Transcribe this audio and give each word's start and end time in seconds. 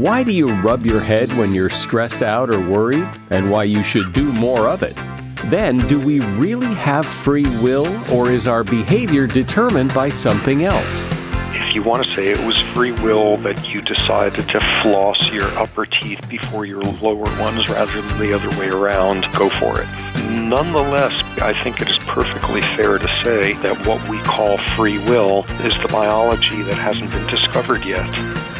why 0.00 0.22
do 0.22 0.32
you 0.32 0.46
rub 0.62 0.86
your 0.86 1.00
head 1.00 1.30
when 1.34 1.52
you're 1.52 1.68
stressed 1.68 2.22
out 2.22 2.48
or 2.48 2.58
worried, 2.58 3.06
and 3.28 3.50
why 3.50 3.64
you 3.64 3.82
should 3.82 4.14
do 4.14 4.32
more 4.32 4.66
of 4.68 4.82
it? 4.82 4.96
Then, 5.50 5.80
do 5.80 6.00
we 6.00 6.20
really 6.38 6.72
have 6.76 7.06
free 7.06 7.44
will, 7.60 7.86
or 8.10 8.30
is 8.30 8.46
our 8.46 8.64
behavior 8.64 9.26
determined 9.26 9.92
by 9.92 10.08
something 10.08 10.64
else? 10.64 11.10
If 11.52 11.74
you 11.74 11.82
want 11.82 12.04
to 12.04 12.14
say 12.14 12.28
it 12.28 12.38
was 12.38 12.58
free 12.74 12.92
will 12.92 13.36
that 13.38 13.68
you 13.68 13.82
decided 13.82 14.48
to 14.48 14.60
floss 14.80 15.30
your 15.30 15.46
upper 15.58 15.84
teeth 15.84 16.26
before 16.26 16.64
your 16.64 16.80
lower 16.80 17.24
ones 17.38 17.68
rather 17.68 18.00
than 18.00 18.18
the 18.18 18.32
other 18.32 18.48
way 18.58 18.68
around, 18.68 19.30
go 19.34 19.50
for 19.50 19.78
it. 19.78 19.88
Nonetheless, 20.30 21.12
I 21.42 21.52
think 21.62 21.82
it 21.82 21.90
is 21.90 21.98
perfectly 21.98 22.62
fair 22.62 22.98
to 22.98 23.08
say 23.22 23.52
that 23.60 23.86
what 23.86 24.08
we 24.08 24.18
call 24.22 24.56
free 24.74 24.98
will 25.04 25.44
is 25.60 25.74
the 25.82 25.88
biology 25.90 26.62
that 26.62 26.74
hasn't 26.74 27.12
been 27.12 27.26
discovered 27.26 27.84
yet. 27.84 28.08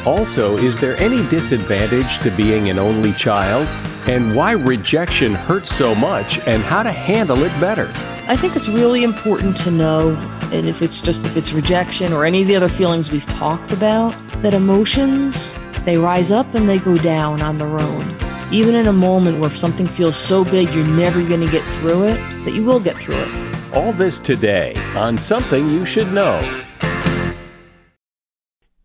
Also, 0.05 0.57
is 0.57 0.79
there 0.79 1.01
any 1.01 1.27
disadvantage 1.29 2.19
to 2.19 2.31
being 2.33 2.71
an 2.71 2.79
only 2.79 3.13
child? 3.13 3.69
And 4.09 4.35
why 4.35 4.53
rejection 4.53 5.33
hurts 5.33 5.73
so 5.73 5.95
much 5.95 6.41
and 6.41 6.65
how 6.65 6.83
to 6.83 6.91
handle 6.91 7.45
it 7.45 7.61
better? 7.61 7.89
I 8.27 8.37
think 8.37 8.57
it's 8.57 8.69
really 8.69 9.05
important 9.05 9.57
to 9.59 9.71
know, 9.71 10.17
and 10.53 10.69
if 10.69 10.83
it's 10.83 11.01
just 11.01 11.25
if 11.25 11.37
it's 11.37 11.53
rejection 11.53 12.13
or 12.13 12.25
any 12.25 12.43
of 12.43 12.49
the 12.49 12.57
other 12.57 12.69
feelings 12.69 13.13
we've 13.13 13.27
talked 13.27 13.73
about, 13.73 14.17
that 14.43 14.55
emotions 14.55 15.55
they 15.85 15.97
rise 15.99 16.33
up 16.33 16.53
and 16.55 16.69
they 16.69 16.79
go 16.79 16.99
down 16.99 17.43
on 17.43 17.59
their 17.59 17.81
own. 17.81 18.17
Even 18.51 18.75
in 18.75 18.89
a 18.89 18.93
moment 18.93 19.39
where 19.39 19.51
something 19.51 19.89
feels 19.89 20.17
so 20.17 20.45
big 20.45 20.69
you're 20.71 20.85
never 20.85 21.23
going 21.27 21.41
to 21.41 21.51
get 21.51 21.65
through 21.77 22.05
it, 22.05 22.17
that 22.45 22.55
you 22.55 22.65
will 22.65 22.81
get 22.81 22.97
through 22.97 23.17
it. 23.17 23.53
All 23.73 23.93
this 23.93 24.19
today 24.19 24.75
on 24.97 25.17
Something 25.17 25.71
You 25.71 25.87
Should 25.87 26.13
Know. 26.13 26.41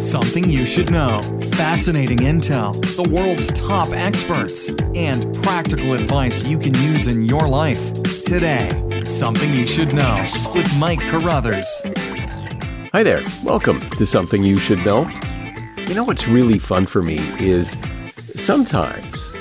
Something 0.00 0.48
you 0.48 0.64
should 0.64 0.90
know. 0.90 1.20
Fascinating 1.52 2.20
intel, 2.20 2.72
the 2.96 3.12
world's 3.12 3.52
top 3.52 3.90
experts, 3.90 4.70
and 4.94 5.34
practical 5.42 5.92
advice 5.92 6.42
you 6.48 6.58
can 6.58 6.72
use 6.76 7.06
in 7.06 7.26
your 7.26 7.46
life. 7.46 7.92
Today, 8.22 8.70
Something 9.04 9.54
You 9.54 9.66
Should 9.66 9.92
Know 9.92 10.24
with 10.54 10.74
Mike 10.78 11.00
Carruthers. 11.00 11.68
Hi 12.94 13.02
there. 13.02 13.22
Welcome 13.44 13.80
to 13.90 14.06
Something 14.06 14.42
You 14.42 14.56
Should 14.56 14.82
Know. 14.86 15.06
You 15.76 15.92
know 15.92 16.04
what's 16.04 16.26
really 16.26 16.58
fun 16.58 16.86
for 16.86 17.02
me 17.02 17.18
is 17.38 17.76
sometimes 18.36 19.34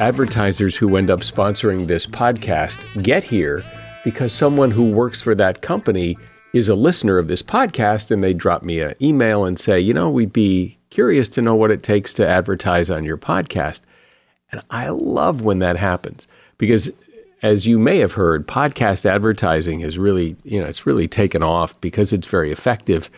advertisers 0.00 0.78
who 0.78 0.96
end 0.96 1.10
up 1.10 1.20
sponsoring 1.20 1.88
this 1.88 2.06
podcast 2.06 3.02
get 3.02 3.22
here 3.22 3.62
because 4.02 4.32
someone 4.32 4.70
who 4.70 4.90
works 4.90 5.20
for 5.20 5.34
that 5.34 5.60
company 5.60 6.16
is 6.54 6.68
a 6.68 6.74
listener 6.76 7.18
of 7.18 7.26
this 7.26 7.42
podcast 7.42 8.12
and 8.12 8.22
they 8.22 8.32
drop 8.32 8.62
me 8.62 8.80
an 8.80 8.94
email 9.02 9.44
and 9.44 9.58
say, 9.58 9.80
you 9.80 9.92
know, 9.92 10.08
we'd 10.08 10.32
be 10.32 10.78
curious 10.88 11.28
to 11.28 11.42
know 11.42 11.56
what 11.56 11.72
it 11.72 11.82
takes 11.82 12.12
to 12.14 12.26
advertise 12.26 12.90
on 12.90 13.04
your 13.04 13.18
podcast. 13.18 13.80
And 14.52 14.62
I 14.70 14.90
love 14.90 15.42
when 15.42 15.58
that 15.58 15.76
happens 15.76 16.28
because 16.56 16.90
as 17.42 17.66
you 17.66 17.76
may 17.76 17.98
have 17.98 18.12
heard, 18.12 18.46
podcast 18.46 19.04
advertising 19.04 19.80
has 19.80 19.98
really, 19.98 20.36
you 20.44 20.60
know, 20.60 20.66
it's 20.66 20.86
really 20.86 21.08
taken 21.08 21.42
off 21.42 21.78
because 21.80 22.12
it's 22.12 22.28
very 22.28 22.52
effective. 22.52 23.10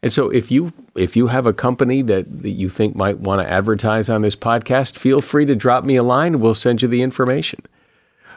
And 0.00 0.12
so 0.12 0.30
if 0.30 0.52
you 0.52 0.72
if 0.94 1.16
you 1.16 1.26
have 1.26 1.44
a 1.44 1.52
company 1.52 2.02
that, 2.02 2.42
that 2.42 2.50
you 2.50 2.68
think 2.68 2.94
might 2.94 3.18
want 3.18 3.40
to 3.42 3.50
advertise 3.50 4.08
on 4.08 4.22
this 4.22 4.36
podcast, 4.36 4.96
feel 4.96 5.20
free 5.20 5.44
to 5.46 5.56
drop 5.56 5.82
me 5.82 5.96
a 5.96 6.04
line 6.04 6.38
we'll 6.38 6.54
send 6.54 6.82
you 6.82 6.88
the 6.88 7.02
information. 7.02 7.62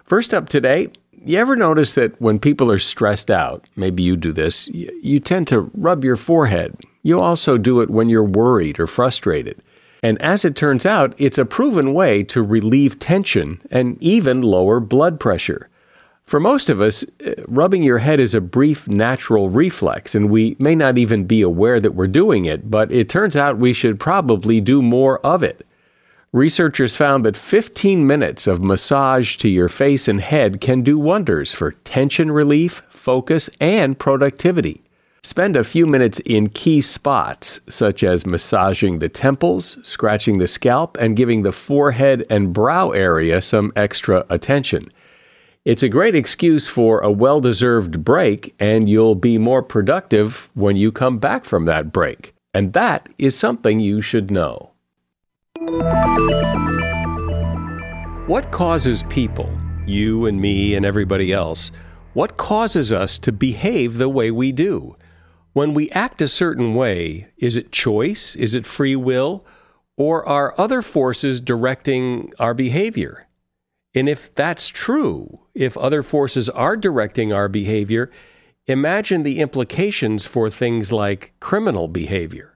First 0.06 0.34
up 0.34 0.50
today, 0.50 0.90
you 1.26 1.38
ever 1.38 1.56
notice 1.56 1.96
that 1.96 2.20
when 2.22 2.40
people 2.40 2.72
are 2.72 2.80
stressed 2.80 3.30
out, 3.30 3.66
maybe 3.76 4.04
you 4.04 4.16
do 4.16 4.32
this, 4.32 4.68
you, 4.70 5.20
tend 5.20 5.48
to 5.48 5.70
rub 5.74 6.04
your 6.04 6.16
forehead. 6.16 6.76
You 7.04 7.20
also 7.20 7.58
do 7.58 7.82
it 7.82 7.90
when 7.90 8.10
you're 8.10 8.24
worried 8.24 8.80
or 8.80 8.88
frustrated. 8.88 9.62
And 10.02 10.22
as 10.22 10.46
it 10.46 10.56
turns 10.56 10.86
out, 10.86 11.14
it's 11.18 11.38
a 11.38 11.46
proven 11.46 11.94
way 11.94 12.24
to 12.24 12.42
relieve 12.42 13.00
tension 13.00 13.62
and 13.70 14.02
even 14.02 14.42
lower 14.42 14.80
blood 14.80 15.20
pressure. 15.20 15.70
For 16.26 16.40
most 16.40 16.70
of 16.70 16.80
us, 16.80 17.04
uh, 17.26 17.32
rubbing 17.48 17.82
your 17.82 17.98
head 17.98 18.20
is 18.20 18.36
a 18.36 18.42
brief 18.42 18.88
natural 18.88 19.50
reflex, 19.50 20.14
and 20.14 20.30
we 20.30 20.56
may 20.60 20.76
not 20.76 20.98
even 20.98 21.26
be 21.26 21.42
aware 21.42 21.80
that 21.80 21.96
we're 21.96 22.08
doing 22.08 22.46
it, 22.46 22.70
but 22.70 22.92
it 22.92 23.10
turns 23.10 23.36
out 23.36 23.58
we 23.58 23.74
should 23.74 24.00
probably 24.00 24.62
do 24.62 24.82
more 24.82 25.20
of 25.26 25.42
it. 25.42 25.66
Researchers 26.32 26.96
found 26.96 27.26
that 27.26 27.36
15 27.36 28.06
minutes 28.06 28.46
of 28.46 28.62
massage 28.62 29.36
to 29.38 29.50
your 29.50 29.68
face 29.68 30.08
and 30.08 30.22
head 30.22 30.62
can 30.62 30.84
do 30.84 31.00
wonders 31.00 31.54
for 31.54 31.72
tension 31.84 32.32
relief, 32.32 32.84
focus, 32.88 33.50
and 33.60 33.98
productivity. 33.98 34.84
Spend 35.24 35.56
a 35.56 35.64
few 35.64 35.88
minutes 35.88 36.20
in 36.20 36.50
key 36.50 36.82
spots, 36.82 37.60
such 37.68 38.04
as 38.04 38.28
massaging 38.28 39.00
the 39.00 39.10
temples, 39.10 39.78
scratching 39.82 40.38
the 40.38 40.48
scalp, 40.48 40.98
and 40.98 41.18
giving 41.18 41.42
the 41.42 41.52
forehead 41.52 42.24
and 42.30 42.54
brow 42.54 42.92
area 42.92 43.42
some 43.42 43.74
extra 43.76 44.24
attention. 44.30 44.84
It's 45.66 45.84
a 45.84 45.90
great 45.90 46.14
excuse 46.14 46.68
for 46.68 47.00
a 47.00 47.12
well 47.12 47.42
deserved 47.42 48.06
break, 48.06 48.54
and 48.60 48.88
you'll 48.88 49.16
be 49.16 49.40
more 49.40 49.64
productive 49.64 50.52
when 50.54 50.78
you 50.78 50.92
come 50.92 51.18
back 51.18 51.44
from 51.44 51.66
that 51.66 51.92
break. 51.92 52.36
And 52.54 52.74
that 52.74 53.10
is 53.18 53.36
something 53.36 53.80
you 53.80 54.00
should 54.02 54.30
know. 54.30 54.70
What 58.28 58.52
causes 58.52 59.04
people, 59.04 59.50
you 59.86 60.26
and 60.26 60.42
me 60.42 60.74
and 60.74 60.86
everybody 60.86 61.32
else, 61.32 61.72
what 62.14 62.38
causes 62.38 62.92
us 62.92 63.18
to 63.20 63.32
behave 63.32 63.98
the 63.98 64.10
way 64.10 64.32
we 64.32 64.52
do? 64.52 64.96
When 65.54 65.74
we 65.74 65.92
act 65.92 66.22
a 66.22 66.28
certain 66.28 66.74
way, 66.74 67.28
is 67.38 67.56
it 67.56 67.72
choice? 67.72 68.36
Is 68.36 68.56
it 68.56 68.66
free 68.66 68.96
will? 68.96 69.46
Or 69.96 70.28
are 70.28 70.56
other 70.58 70.82
forces 70.82 71.40
directing 71.40 72.34
our 72.40 72.54
behavior? 72.54 73.28
And 73.94 74.10
if 74.10 74.34
that's 74.34 74.70
true, 74.70 75.42
if 75.54 75.78
other 75.78 76.02
forces 76.02 76.50
are 76.50 76.78
directing 76.78 77.34
our 77.34 77.48
behavior, 77.48 78.12
imagine 78.66 79.24
the 79.24 79.40
implications 79.40 80.26
for 80.26 80.50
things 80.50 80.92
like 80.92 81.34
criminal 81.40 81.88
behavior. 81.88 82.56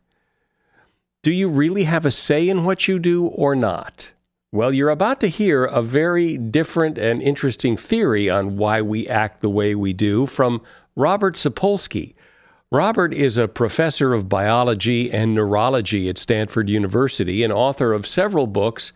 Do 1.23 1.31
you 1.31 1.49
really 1.49 1.85
have 1.85 2.05
a 2.05 2.11
say 2.11 2.47
in 2.47 2.63
what 2.63 2.87
you 2.87 2.99
do 2.99 3.25
or 3.25 3.55
not? 3.55 4.11
Well, 4.51 4.71
you're 4.71 4.89
about 4.89 5.19
to 5.21 5.27
hear 5.27 5.65
a 5.65 5.81
very 5.81 6.37
different 6.37 6.99
and 6.99 7.21
interesting 7.21 7.75
theory 7.75 8.29
on 8.29 8.57
why 8.57 8.81
we 8.83 9.07
act 9.07 9.41
the 9.41 9.49
way 9.49 9.73
we 9.73 9.93
do 9.93 10.27
from 10.27 10.61
Robert 10.95 11.35
Sapolsky, 11.35 12.13
Robert 12.73 13.13
is 13.13 13.37
a 13.37 13.47
professor 13.47 14.15
of 14.15 14.27
biology 14.27 15.11
and 15.11 15.35
neurology 15.35 16.09
at 16.09 16.17
Stanford 16.17 16.69
University 16.69 17.43
and 17.43 17.53
author 17.53 17.93
of 17.93 18.07
several 18.07 18.47
books, 18.47 18.93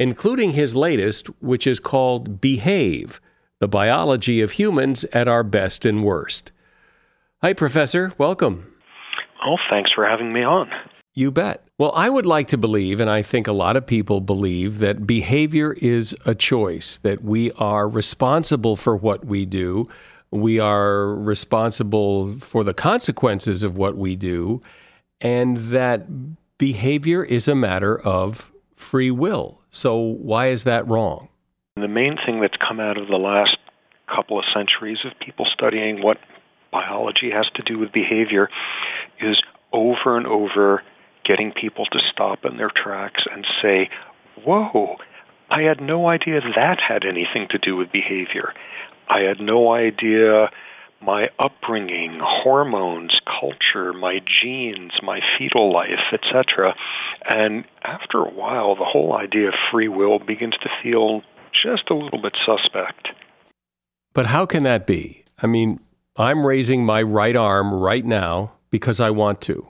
including 0.00 0.54
his 0.54 0.74
latest, 0.74 1.28
which 1.40 1.64
is 1.64 1.78
called 1.78 2.40
Behave 2.40 3.20
The 3.60 3.68
Biology 3.68 4.40
of 4.40 4.52
Humans 4.52 5.04
at 5.12 5.28
Our 5.28 5.44
Best 5.44 5.86
and 5.86 6.02
Worst. 6.02 6.50
Hi, 7.40 7.52
Professor. 7.52 8.12
Welcome. 8.18 8.74
Oh, 9.46 9.58
thanks 9.70 9.92
for 9.92 10.04
having 10.04 10.32
me 10.32 10.42
on. 10.42 10.68
You 11.14 11.30
bet. 11.30 11.62
Well, 11.80 11.92
I 11.94 12.10
would 12.10 12.26
like 12.26 12.48
to 12.48 12.58
believe, 12.58 13.00
and 13.00 13.08
I 13.08 13.22
think 13.22 13.46
a 13.46 13.52
lot 13.52 13.74
of 13.74 13.86
people 13.86 14.20
believe, 14.20 14.80
that 14.80 15.06
behavior 15.06 15.72
is 15.72 16.14
a 16.26 16.34
choice, 16.34 16.98
that 16.98 17.24
we 17.24 17.52
are 17.52 17.88
responsible 17.88 18.76
for 18.76 18.94
what 18.94 19.24
we 19.24 19.46
do 19.46 19.88
we 20.30 20.60
are 20.60 21.06
responsible 21.14 22.32
for 22.34 22.64
the 22.64 22.74
consequences 22.74 23.62
of 23.62 23.76
what 23.76 23.96
we 23.96 24.14
do, 24.14 24.60
and 25.22 25.56
that 25.56 26.06
behavior 26.58 27.24
is 27.24 27.48
a 27.48 27.54
matter 27.54 27.98
of 27.98 28.52
free 28.76 29.10
will. 29.10 29.60
So, 29.70 29.96
why 29.96 30.48
is 30.48 30.64
that 30.64 30.86
wrong? 30.86 31.28
The 31.76 31.88
main 31.88 32.18
thing 32.26 32.40
that's 32.40 32.56
come 32.58 32.78
out 32.78 32.98
of 32.98 33.08
the 33.08 33.16
last 33.16 33.56
couple 34.06 34.38
of 34.38 34.44
centuries 34.52 34.98
of 35.04 35.12
people 35.18 35.46
studying 35.46 36.02
what 36.02 36.18
biology 36.70 37.30
has 37.30 37.48
to 37.54 37.62
do 37.62 37.78
with 37.78 37.90
behavior 37.90 38.50
is 39.20 39.40
over 39.72 40.16
and 40.16 40.26
over 40.26 40.82
getting 41.24 41.52
people 41.52 41.86
to 41.86 42.00
stop 42.12 42.44
in 42.44 42.56
their 42.56 42.70
tracks 42.70 43.24
and 43.30 43.46
say, 43.62 43.90
Whoa, 44.44 44.96
I 45.50 45.62
had 45.62 45.80
no 45.80 46.08
idea 46.08 46.40
that 46.54 46.80
had 46.80 47.04
anything 47.04 47.48
to 47.50 47.58
do 47.58 47.76
with 47.76 47.92
behavior. 47.92 48.54
I 49.08 49.20
had 49.20 49.40
no 49.40 49.72
idea 49.72 50.50
my 51.02 51.30
upbringing, 51.38 52.20
hormones, 52.22 53.18
culture, 53.24 53.92
my 53.92 54.20
genes, 54.42 54.92
my 55.02 55.20
fetal 55.38 55.72
life, 55.72 56.12
etc. 56.12 56.76
And 57.28 57.64
after 57.82 58.18
a 58.18 58.30
while, 58.30 58.76
the 58.76 58.84
whole 58.84 59.14
idea 59.14 59.48
of 59.48 59.54
free 59.70 59.88
will 59.88 60.18
begins 60.18 60.56
to 60.60 60.70
feel 60.82 61.22
just 61.52 61.88
a 61.90 61.94
little 61.94 62.20
bit 62.20 62.36
suspect. 62.44 63.08
But 64.12 64.26
how 64.26 64.44
can 64.44 64.62
that 64.64 64.86
be? 64.86 65.24
I 65.42 65.46
mean, 65.46 65.80
I'm 66.16 66.46
raising 66.46 66.84
my 66.84 67.02
right 67.02 67.36
arm 67.36 67.72
right 67.72 68.04
now 68.04 68.52
because 68.70 69.00
I 69.00 69.10
want 69.10 69.40
to. 69.42 69.66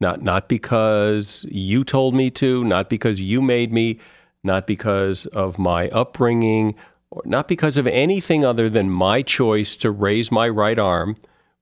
Not 0.00 0.22
not 0.22 0.48
because 0.48 1.44
you 1.50 1.84
told 1.84 2.14
me 2.14 2.30
to, 2.32 2.64
not 2.64 2.88
because 2.88 3.20
you 3.20 3.42
made 3.42 3.72
me, 3.72 3.98
not 4.42 4.66
because 4.66 5.26
of 5.26 5.58
my 5.58 5.88
upbringing 5.90 6.74
or 7.10 7.22
not 7.24 7.48
because 7.48 7.76
of 7.76 7.86
anything 7.86 8.44
other 8.44 8.70
than 8.70 8.88
my 8.88 9.22
choice 9.22 9.76
to 9.78 9.90
raise 9.90 10.30
my 10.30 10.48
right 10.48 10.78
arm, 10.78 11.16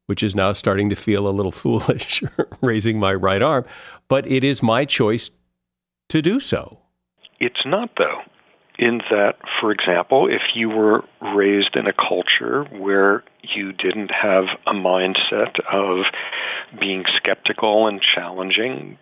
which 0.07 0.23
is 0.23 0.35
now 0.35 0.53
starting 0.53 0.89
to 0.91 0.97
feel 0.97 1.27
a 1.27 1.31
little 1.31 1.53
foolish, 1.65 2.23
raising 2.61 2.99
my 2.99 3.15
right 3.15 3.43
arm, 3.43 3.65
but 4.09 4.27
it 4.27 4.45
is 4.45 4.63
my 4.63 4.85
choice 4.85 5.31
to 6.09 6.23
do 6.23 6.41
so. 6.41 6.79
It's 7.41 7.65
not, 7.65 7.91
though, 7.97 8.21
in 8.79 8.99
that, 9.11 9.37
for 9.61 9.73
example, 9.73 10.29
if 10.29 10.55
you 10.55 10.71
were 10.71 11.05
raised 11.21 11.75
in 11.75 11.87
a 11.87 11.93
culture 11.93 12.65
where 12.65 13.25
you 13.43 13.73
didn't 13.73 14.11
have 14.11 14.45
a 14.67 14.73
mindset 14.73 15.59
of 15.71 16.07
being 16.79 17.05
skeptical 17.17 17.89
and 17.89 18.01
challenging, 18.01 18.99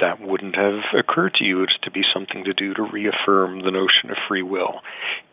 that 0.00 0.20
wouldn't 0.20 0.56
have 0.56 0.80
occurred 0.94 1.34
to 1.34 1.44
you. 1.44 1.62
It's 1.62 1.78
to 1.82 1.90
be 1.90 2.02
something 2.12 2.44
to 2.44 2.54
do 2.54 2.74
to 2.74 2.82
reaffirm 2.82 3.62
the 3.62 3.70
notion 3.70 4.10
of 4.10 4.16
free 4.26 4.42
will. 4.42 4.80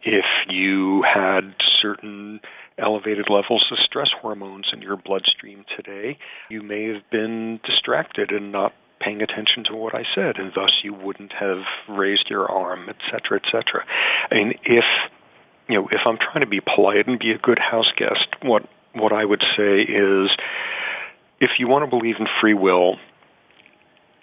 If 0.03 0.25
you 0.47 1.03
had 1.03 1.55
certain 1.81 2.41
elevated 2.77 3.29
levels 3.29 3.65
of 3.71 3.79
stress 3.79 4.11
hormones 4.21 4.67
in 4.73 4.81
your 4.81 4.97
bloodstream 4.97 5.65
today, 5.75 6.19
you 6.49 6.61
may 6.61 6.93
have 6.93 7.09
been 7.09 7.59
distracted 7.63 8.31
and 8.31 8.51
not 8.51 8.73
paying 8.99 9.21
attention 9.21 9.63
to 9.65 9.75
what 9.75 9.93
I 9.95 10.05
said, 10.15 10.37
and 10.37 10.51
thus 10.55 10.71
you 10.83 10.93
wouldn't 10.93 11.33
have 11.33 11.63
raised 11.87 12.29
your 12.29 12.49
arm, 12.49 12.89
et 12.89 12.97
cetera, 13.11 13.39
et 13.43 13.49
cetera. 13.51 13.85
I 14.31 14.35
mean, 14.35 14.53
if 14.63 14.85
you 15.67 15.75
know, 15.75 15.87
if 15.91 16.01
I'm 16.05 16.17
trying 16.17 16.41
to 16.41 16.47
be 16.47 16.61
polite 16.61 17.07
and 17.07 17.19
be 17.19 17.31
a 17.31 17.37
good 17.37 17.59
house 17.59 17.91
guest, 17.95 18.27
what 18.41 18.67
what 18.93 19.13
I 19.13 19.23
would 19.23 19.43
say 19.55 19.81
is, 19.81 20.31
if 21.39 21.59
you 21.59 21.67
want 21.67 21.85
to 21.85 21.89
believe 21.89 22.15
in 22.19 22.27
free 22.41 22.53
will, 22.53 22.97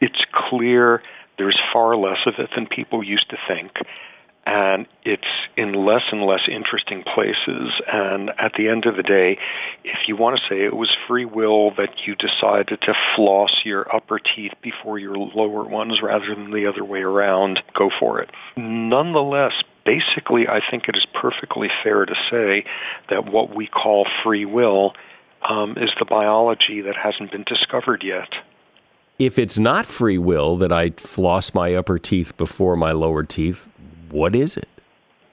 it's 0.00 0.24
clear 0.32 1.02
there's 1.38 1.58
far 1.72 1.96
less 1.96 2.18
of 2.26 2.34
it 2.38 2.50
than 2.54 2.66
people 2.66 3.02
used 3.02 3.30
to 3.30 3.36
think. 3.48 3.72
And 4.46 4.86
it's 5.04 5.22
in 5.56 5.72
less 5.72 6.02
and 6.12 6.22
less 6.22 6.48
interesting 6.48 7.02
places. 7.02 7.70
And 7.90 8.30
at 8.38 8.52
the 8.56 8.68
end 8.68 8.84
of 8.84 8.96
the 8.96 9.02
day, 9.02 9.38
if 9.84 10.06
you 10.06 10.16
want 10.16 10.38
to 10.38 10.46
say 10.48 10.64
it 10.64 10.76
was 10.76 10.94
free 11.08 11.24
will 11.24 11.74
that 11.76 12.06
you 12.06 12.14
decided 12.14 12.80
to 12.82 12.94
floss 13.16 13.62
your 13.64 13.94
upper 13.94 14.18
teeth 14.18 14.52
before 14.62 14.98
your 14.98 15.16
lower 15.16 15.64
ones 15.64 16.00
rather 16.02 16.34
than 16.34 16.50
the 16.50 16.66
other 16.66 16.84
way 16.84 17.00
around, 17.00 17.62
go 17.72 17.90
for 17.98 18.20
it. 18.20 18.30
Nonetheless, 18.56 19.54
basically, 19.86 20.46
I 20.46 20.60
think 20.70 20.88
it 20.88 20.96
is 20.96 21.06
perfectly 21.14 21.70
fair 21.82 22.04
to 22.04 22.14
say 22.30 22.64
that 23.08 23.24
what 23.24 23.54
we 23.54 23.66
call 23.66 24.06
free 24.22 24.44
will 24.44 24.94
um, 25.48 25.76
is 25.78 25.90
the 25.98 26.04
biology 26.04 26.82
that 26.82 26.96
hasn't 26.96 27.32
been 27.32 27.44
discovered 27.44 28.02
yet 28.02 28.28
if 29.18 29.38
it's 29.38 29.58
not 29.58 29.86
free 29.86 30.18
will 30.18 30.56
that 30.56 30.72
I 30.72 30.90
floss 30.90 31.54
my 31.54 31.74
upper 31.74 31.98
teeth 31.98 32.36
before 32.36 32.76
my 32.76 32.92
lower 32.92 33.22
teeth, 33.22 33.68
what 34.14 34.36
is 34.36 34.56
it? 34.56 34.68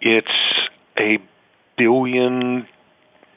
It's 0.01 0.27
a 0.97 1.19
billion 1.77 2.67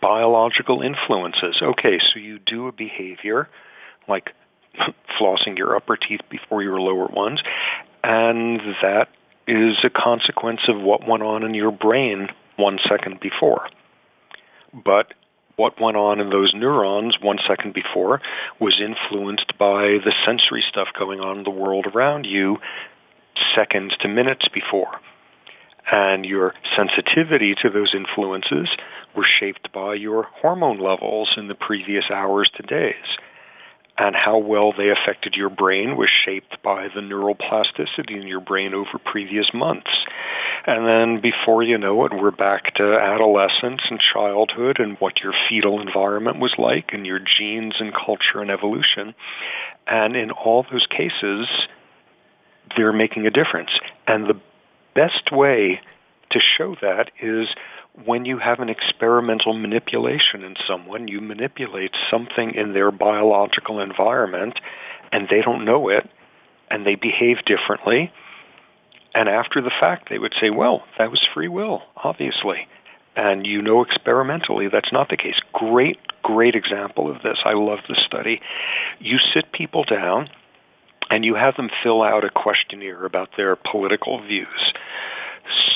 biological 0.01 0.81
influences. 0.81 1.61
Okay, 1.61 1.99
so 1.99 2.19
you 2.19 2.39
do 2.39 2.67
a 2.67 2.73
behavior 2.73 3.51
like 4.09 4.31
flossing 5.21 5.59
your 5.59 5.77
upper 5.77 5.99
teeth 5.99 6.23
before 6.31 6.63
your 6.63 6.81
lower 6.81 7.09
ones, 7.09 7.43
and 8.03 8.59
that 8.81 9.09
is 9.47 9.77
a 9.85 9.91
consequence 9.91 10.61
of 10.67 10.81
what 10.81 11.07
went 11.07 11.23
on 11.23 11.43
in 11.43 11.53
your 11.53 11.71
brain 11.71 12.29
one 12.57 12.79
second 12.89 13.21
before. 13.21 13.69
But 14.73 15.13
what 15.57 15.79
went 15.79 15.99
on 15.99 16.21
in 16.21 16.31
those 16.31 16.55
neurons 16.55 17.19
one 17.21 17.39
second 17.47 17.75
before 17.75 18.23
was 18.59 18.81
influenced 18.81 19.59
by 19.59 19.99
the 20.05 20.15
sensory 20.25 20.65
stuff 20.67 20.89
going 20.99 21.21
on 21.21 21.39
in 21.39 21.45
the 21.45 21.51
world 21.51 21.87
around 21.95 22.25
you 22.25 22.57
seconds 23.55 23.95
to 24.01 24.09
minutes 24.09 24.49
before. 24.49 25.01
And 25.91 26.25
your 26.25 26.55
sensitivity 26.77 27.55
to 27.63 27.71
those 27.71 27.95
influences 27.95 28.69
were 29.15 29.27
shaped 29.27 29.73
by 29.73 29.95
your 29.95 30.25
hormone 30.41 30.79
levels 30.79 31.35
in 31.37 31.49
the 31.49 31.55
previous 31.55 32.11
hours 32.11 32.51
to 32.57 32.63
days 32.63 33.19
and 33.97 34.17
how 34.17 34.39
well 34.39 34.73
they 34.73 34.91
affected 34.91 35.37
your 35.37 35.51
brain 35.51 35.97
was 35.97 36.11
shaped 36.11 36.61
by 36.63 36.89
the 36.89 37.01
neuroplasticity 37.01 38.21
in 38.21 38.27
your 38.27 38.41
brain 38.41 38.75
over 38.75 38.99
previous 39.05 39.53
months. 39.55 39.91
And 40.67 40.87
then 40.87 41.21
before 41.21 41.63
you 41.63 41.79
know 41.79 42.05
it, 42.05 42.13
we're 42.13 42.33
back 42.33 42.75
to 42.75 42.99
adolescence 42.99 43.83
and 43.89 44.01
childhood 44.01 44.81
and 44.81 44.97
what 44.99 45.21
your 45.21 45.33
fetal 45.49 45.81
environment 45.81 46.41
was 46.41 46.55
like 46.59 46.93
and 46.93 47.07
your 47.07 47.21
genes 47.21 47.75
and 47.79 47.95
culture 47.95 48.41
and 48.41 48.51
evolution. 48.51 49.15
And 49.87 50.17
in 50.17 50.33
all 50.33 50.67
those 50.71 50.87
cases, 50.87 51.47
they're 52.77 52.93
making 52.93 53.27
a 53.27 53.31
difference. 53.31 53.71
And 54.09 54.27
the 54.27 54.41
best 54.95 55.33
way 55.33 55.81
to 56.31 56.41
show 56.41 56.77
that 56.83 57.11
is 57.21 57.49
when 58.05 58.25
you 58.25 58.39
have 58.39 58.59
an 58.61 58.69
experimental 58.69 59.53
manipulation 59.53 60.43
in 60.43 60.57
someone, 60.67 61.07
you 61.07 61.21
manipulate 61.21 61.95
something 62.11 62.55
in 62.55 62.73
their 62.73 62.91
biological 62.91 63.81
environment 63.81 64.59
and 65.13 65.29
they 65.29 65.43
don't 65.43 65.65
know 65.65 65.89
it 65.89 66.09
and 66.71 66.85
they 66.85 66.97
behave 66.97 67.45
differently. 67.45 68.13
And 69.15 69.29
after 69.29 69.61
the 69.61 69.71
fact, 69.71 70.09
they 70.11 70.19
would 70.19 70.35
say, 70.41 70.51
well, 70.51 70.83
that 70.99 71.11
was 71.11 71.25
free 71.33 71.47
will, 71.47 71.83
obviously. 71.97 72.67
And 73.15 73.47
you 73.47 73.63
know 73.63 73.83
experimentally 73.83 74.69
that's 74.69 74.91
not 74.91 75.09
the 75.09 75.17
case. 75.17 75.41
Great, 75.53 75.99
great 76.25 76.57
example 76.57 77.09
of 77.09 77.23
this. 77.23 77.39
I 77.45 77.53
love 77.53 77.79
this 77.89 78.03
study. 78.05 78.41
You 78.99 79.19
sit 79.19 79.53
people 79.53 79.85
down 79.85 80.31
and 81.11 81.25
you 81.25 81.35
have 81.35 81.57
them 81.57 81.71
fill 81.83 82.03
out 82.03 82.25
a 82.25 82.31
questionnaire 82.31 83.05
about 83.05 83.31
their 83.37 83.57
political 83.57 84.23
views, 84.23 84.73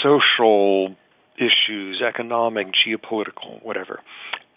social 0.02 0.94
issues, 1.36 2.00
economic, 2.00 2.68
geopolitical, 2.72 3.62
whatever. 3.62 4.00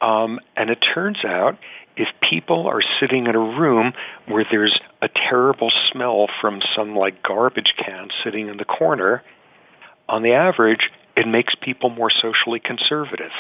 Um, 0.01 0.39
and 0.55 0.69
it 0.69 0.79
turns 0.93 1.23
out 1.23 1.57
if 1.95 2.07
people 2.21 2.67
are 2.67 2.81
sitting 2.99 3.27
in 3.27 3.35
a 3.35 3.39
room 3.39 3.93
where 4.27 4.45
there's 4.49 4.79
a 5.01 5.07
terrible 5.07 5.71
smell 5.91 6.27
from 6.39 6.61
some 6.75 6.95
like 6.95 7.21
garbage 7.21 7.73
can 7.77 8.09
sitting 8.23 8.47
in 8.47 8.57
the 8.57 8.65
corner, 8.65 9.23
on 10.09 10.23
the 10.23 10.33
average, 10.33 10.89
it 11.15 11.27
makes 11.27 11.53
people 11.55 11.89
more 11.89 12.09
socially 12.09 12.59
conservative. 12.59 13.31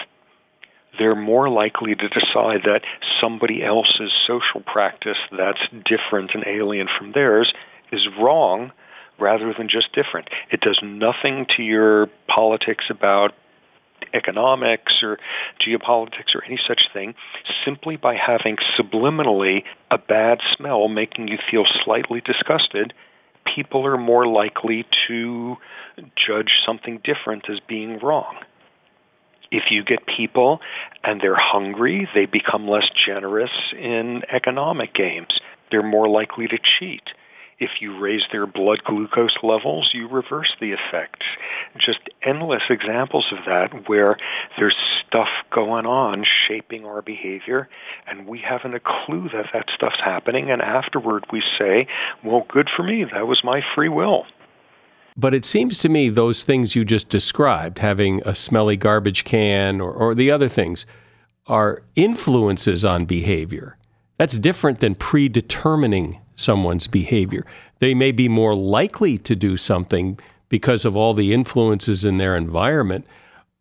They're 0.97 1.15
more 1.15 1.49
likely 1.49 1.95
to 1.95 2.09
decide 2.09 2.61
that 2.65 2.81
somebody 3.21 3.63
else's 3.63 4.11
social 4.27 4.61
practice 4.61 5.17
that's 5.35 5.61
different 5.85 6.31
and 6.33 6.45
alien 6.45 6.87
from 6.97 7.13
theirs 7.13 7.53
is 7.91 8.07
wrong 8.19 8.71
rather 9.19 9.53
than 9.53 9.69
just 9.69 9.93
different. 9.93 10.29
It 10.49 10.61
does 10.61 10.79
nothing 10.83 11.45
to 11.55 11.63
your 11.63 12.07
politics 12.27 12.85
about 12.89 13.33
economics 14.13 15.01
or 15.03 15.19
geopolitics 15.59 16.35
or 16.35 16.43
any 16.43 16.59
such 16.67 16.89
thing 16.93 17.15
simply 17.63 17.95
by 17.95 18.15
having 18.15 18.57
subliminally 18.77 19.63
a 19.89 19.97
bad 19.97 20.39
smell 20.55 20.87
making 20.87 21.27
you 21.27 21.37
feel 21.49 21.65
slightly 21.83 22.19
disgusted 22.21 22.93
people 23.45 23.85
are 23.85 23.97
more 23.97 24.27
likely 24.27 24.85
to 25.07 25.55
judge 26.15 26.61
something 26.65 26.99
different 27.03 27.49
as 27.49 27.59
being 27.67 27.99
wrong 27.99 28.35
if 29.51 29.69
you 29.69 29.83
get 29.83 30.05
people 30.05 30.61
and 31.03 31.19
they're 31.21 31.35
hungry, 31.35 32.07
they 32.15 32.25
become 32.25 32.67
less 32.67 32.89
generous 33.05 33.51
in 33.77 34.23
economic 34.31 34.93
games. 34.93 35.39
They're 35.69 35.83
more 35.83 36.09
likely 36.09 36.47
to 36.47 36.57
cheat. 36.79 37.03
If 37.59 37.79
you 37.79 37.99
raise 37.99 38.23
their 38.31 38.47
blood 38.47 38.83
glucose 38.83 39.37
levels, 39.43 39.91
you 39.93 40.07
reverse 40.07 40.51
the 40.59 40.71
effect. 40.71 41.23
Just 41.77 41.99
endless 42.23 42.63
examples 42.71 43.25
of 43.31 43.45
that 43.45 43.87
where 43.87 44.17
there's 44.57 44.75
stuff 45.07 45.27
going 45.51 45.85
on 45.85 46.25
shaping 46.47 46.85
our 46.85 47.03
behavior 47.03 47.69
and 48.07 48.25
we 48.25 48.39
haven't 48.39 48.73
a 48.73 48.79
clue 48.79 49.29
that 49.31 49.45
that 49.53 49.69
stuff's 49.75 49.99
happening 50.03 50.49
and 50.49 50.61
afterward 50.61 51.25
we 51.31 51.43
say, 51.59 51.85
well, 52.23 52.47
good 52.49 52.67
for 52.75 52.81
me. 52.81 53.03
That 53.03 53.27
was 53.27 53.43
my 53.43 53.61
free 53.75 53.89
will. 53.89 54.25
But 55.17 55.33
it 55.33 55.45
seems 55.45 55.77
to 55.79 55.89
me 55.89 56.09
those 56.09 56.43
things 56.43 56.75
you 56.75 56.85
just 56.85 57.09
described, 57.09 57.79
having 57.79 58.21
a 58.25 58.35
smelly 58.35 58.77
garbage 58.77 59.23
can 59.23 59.81
or, 59.81 59.91
or 59.91 60.15
the 60.15 60.31
other 60.31 60.47
things, 60.47 60.85
are 61.47 61.83
influences 61.95 62.85
on 62.85 63.05
behavior. 63.05 63.77
That's 64.17 64.37
different 64.37 64.79
than 64.79 64.95
predetermining 64.95 66.19
someone's 66.35 66.87
behavior. 66.87 67.45
They 67.79 67.93
may 67.93 68.11
be 68.11 68.29
more 68.29 68.55
likely 68.55 69.17
to 69.19 69.35
do 69.35 69.57
something 69.57 70.19
because 70.49 70.85
of 70.85 70.95
all 70.95 71.13
the 71.13 71.33
influences 71.33 72.05
in 72.05 72.17
their 72.17 72.35
environment, 72.35 73.05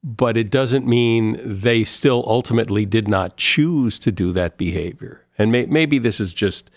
but 0.02 0.37
it 0.37 0.50
doesn't 0.50 0.87
mean 0.87 1.38
they 1.42 1.85
still 1.85 2.25
ultimately 2.26 2.85
did 2.85 3.09
not 3.09 3.37
choose 3.37 3.99
to 4.00 4.12
do 4.12 4.33
that 4.33 4.57
behavior. 4.57 5.25
And 5.38 5.52
may, 5.52 5.66
maybe 5.66 5.99
this 5.99 6.21
is 6.21 6.35
just 6.35 6.71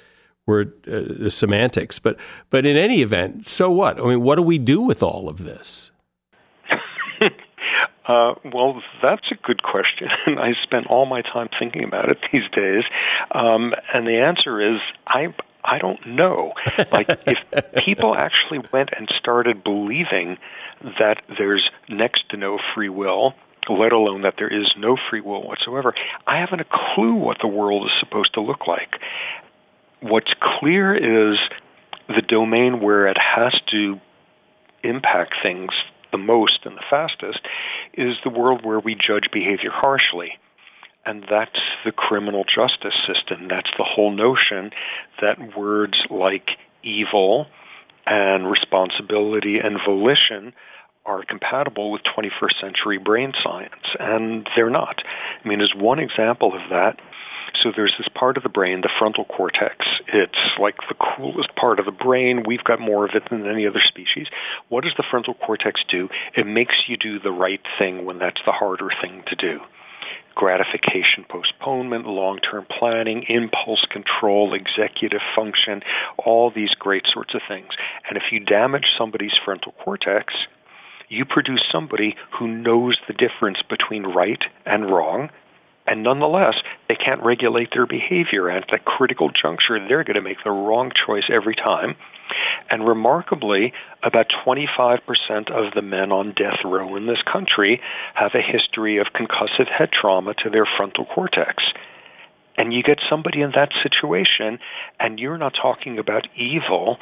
word 0.46 0.74
uh, 0.88 1.30
semantics. 1.30 2.00
But 2.00 2.18
but 2.50 2.66
in 2.66 2.78
any 2.78 3.02
event, 3.02 3.48
so 3.48 3.70
what? 3.70 4.00
I 4.00 4.04
mean, 4.04 4.22
what 4.22 4.36
do 4.36 4.42
we 4.42 4.58
do 4.58 4.82
with 4.82 5.04
all 5.04 5.30
of 5.30 5.44
this? 5.44 5.92
Uh, 8.06 8.36
well, 8.44 8.82
that's 9.02 9.32
a 9.32 9.36
good 9.36 9.64
question, 9.64 10.10
and 10.26 10.40
I 10.40 10.54
spent 10.62 10.88
all 10.88 11.06
my 11.06 11.22
time 11.22 11.50
thinking 11.58 11.86
about 11.86 12.10
it 12.10 12.18
these 12.34 12.50
days. 12.52 12.84
Um, 13.32 13.74
and 13.94 14.06
the 14.06 14.18
answer 14.20 14.60
is, 14.60 14.82
I 15.08 15.34
I 15.64 15.80
don't 15.80 16.06
know. 16.08 16.54
Like, 16.92 17.08
if 17.26 17.38
people 17.86 18.16
actually 18.16 18.60
went 18.74 18.90
and 18.98 19.10
started 19.18 19.64
believing 19.64 20.38
that 21.00 21.22
there's 21.38 21.70
next 21.88 22.30
to 22.30 22.38
no 22.38 22.60
free 22.76 22.90
will, 22.90 23.34
let 23.70 23.94
alone 23.94 24.24
that 24.24 24.36
there 24.38 24.50
is 24.50 24.74
no 24.78 24.98
free 25.10 25.22
will 25.22 25.42
whatsoever, 25.42 25.94
I 26.28 26.40
haven't 26.40 26.60
a 26.60 26.66
clue 26.66 27.14
what 27.14 27.38
the 27.40 27.48
world 27.48 27.86
is 27.86 27.92
supposed 28.00 28.34
to 28.34 28.42
look 28.42 28.68
like. 28.68 29.00
What's 30.04 30.34
clear 30.42 30.94
is 30.94 31.40
the 32.10 32.22
domain 32.22 32.82
where 32.82 33.08
it 33.08 33.18
has 33.18 33.54
to 33.68 34.02
impact 34.84 35.36
things 35.42 35.72
the 36.12 36.18
most 36.18 36.66
and 36.66 36.76
the 36.76 36.84
fastest 36.90 37.40
is 37.94 38.18
the 38.22 38.30
world 38.30 38.66
where 38.66 38.82
we 38.82 38.96
judge 38.96 39.32
behavior 39.32 39.72
harshly. 39.72 40.38
And 41.06 41.26
that's 41.30 41.60
the 41.86 41.94
criminal 41.94 42.44
justice 42.44 42.96
system. 43.08 43.48
That's 43.48 43.72
the 43.78 43.86
whole 43.86 44.12
notion 44.12 44.72
that 45.22 45.58
words 45.58 45.98
like 46.10 46.58
evil 46.84 47.48
and 48.06 48.52
responsibility 48.52 49.60
and 49.60 49.80
volition 49.86 50.52
are 51.06 51.24
compatible 51.24 51.92
with 51.92 52.02
21st 52.04 52.60
century 52.62 52.98
brain 52.98 53.34
science, 53.44 53.96
and 54.00 54.50
they're 54.56 54.70
not. 54.70 55.04
I 55.44 55.48
mean, 55.48 55.62
as 55.62 55.74
one 55.76 56.00
example 56.00 56.54
of 56.54 56.70
that, 56.70 57.00
so 57.62 57.72
there's 57.76 57.94
this 57.98 58.08
part 58.16 58.38
of 58.38 58.44
the 58.44 58.50
brain, 58.50 58.82
the 58.82 58.90
frontal 58.98 59.26
cortex. 59.26 59.86
It's 60.08 60.58
like 60.60 60.76
the 60.88 60.96
coolest 60.96 61.56
part 61.56 61.80
of 61.80 61.86
the 61.86 61.92
brain. 61.92 62.44
We've 62.48 62.64
got 62.64 62.80
more 62.80 63.06
of 63.06 63.16
it 63.16 63.30
than 63.30 63.46
any 63.46 63.68
other 63.68 63.82
species. 63.86 64.28
What 64.70 64.84
does 64.84 64.94
the 64.98 65.04
frontal 65.10 65.34
cortex 65.34 65.82
do? 65.88 66.10
It 66.36 66.48
makes 66.48 66.76
you 66.88 66.98
do 66.98 67.20
the 67.20 67.32
right 67.32 67.62
thing 67.78 68.06
when 68.06 68.18
that's 68.18 68.42
the 68.46 68.52
harder 68.52 68.90
thing 69.02 69.24
to 69.28 69.36
do 69.36 69.60
gratification 70.36 71.24
postponement, 71.30 72.08
long-term 72.08 72.66
planning, 72.68 73.24
impulse 73.30 73.86
control, 73.92 74.56
executive 74.56 75.22
function, 75.36 75.84
all 76.18 76.50
these 76.50 76.74
great 76.74 77.06
sorts 77.06 77.36
of 77.36 77.42
things. 77.48 77.70
And 78.10 78.18
if 78.18 78.32
you 78.32 78.40
damage 78.40 78.88
somebody's 78.98 79.38
frontal 79.46 79.74
cortex, 79.84 80.34
you 81.10 81.26
produce 81.26 81.64
somebody 81.72 82.16
who 82.38 82.48
knows 82.48 82.98
the 83.08 83.14
difference 83.14 83.62
between 83.68 84.04
right 84.04 84.44
and 84.66 84.90
wrong, 84.90 85.30
and 85.86 86.02
nonetheless, 86.02 86.56
they 86.88 86.96
can't 86.96 87.24
regulate 87.24 87.72
their 87.74 87.86
behavior. 87.86 88.50
At 88.50 88.70
that 88.72 88.86
critical 88.86 89.30
juncture, 89.30 89.86
they're 89.86 90.06
going 90.06 90.16
to 90.16 90.22
make 90.22 90.44
the 90.44 90.52
wrong 90.52 90.92
choice 90.94 91.26
every 91.30 91.56
time. 91.56 91.96
And 92.70 92.88
remarkably, 92.88 93.74
about 94.02 94.32
25% 94.46 95.52
of 95.52 95.74
the 95.74 95.82
men 95.82 96.12
on 96.12 96.34
death 96.34 96.60
row 96.64 96.96
in 96.96 97.06
this 97.06 97.22
country 97.24 97.82
have 98.14 98.34
a 98.34 98.42
history 98.42 98.98
of 98.98 99.08
concussive 99.08 99.68
head 99.68 99.92
trauma 99.92 100.34
to 100.36 100.50
their 100.50 100.66
frontal 100.66 101.06
cortex. 101.06 101.64
And 102.56 102.74
you 102.74 102.82
get 102.84 103.02
somebody 103.10 103.42
in 103.42 103.52
that 103.56 103.74
situation, 103.82 104.60
and 105.00 105.20
you're 105.20 105.38
not 105.38 105.56
talking 105.60 106.00
about 106.00 106.28
evil. 106.36 107.00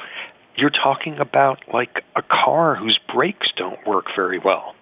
You're 0.56 0.70
talking 0.70 1.18
about 1.18 1.60
like 1.72 2.04
a 2.16 2.22
car 2.22 2.74
whose 2.74 2.98
brakes 3.12 3.52
don't 3.56 3.84
work 3.86 4.06
very 4.14 4.38
well. 4.38 4.74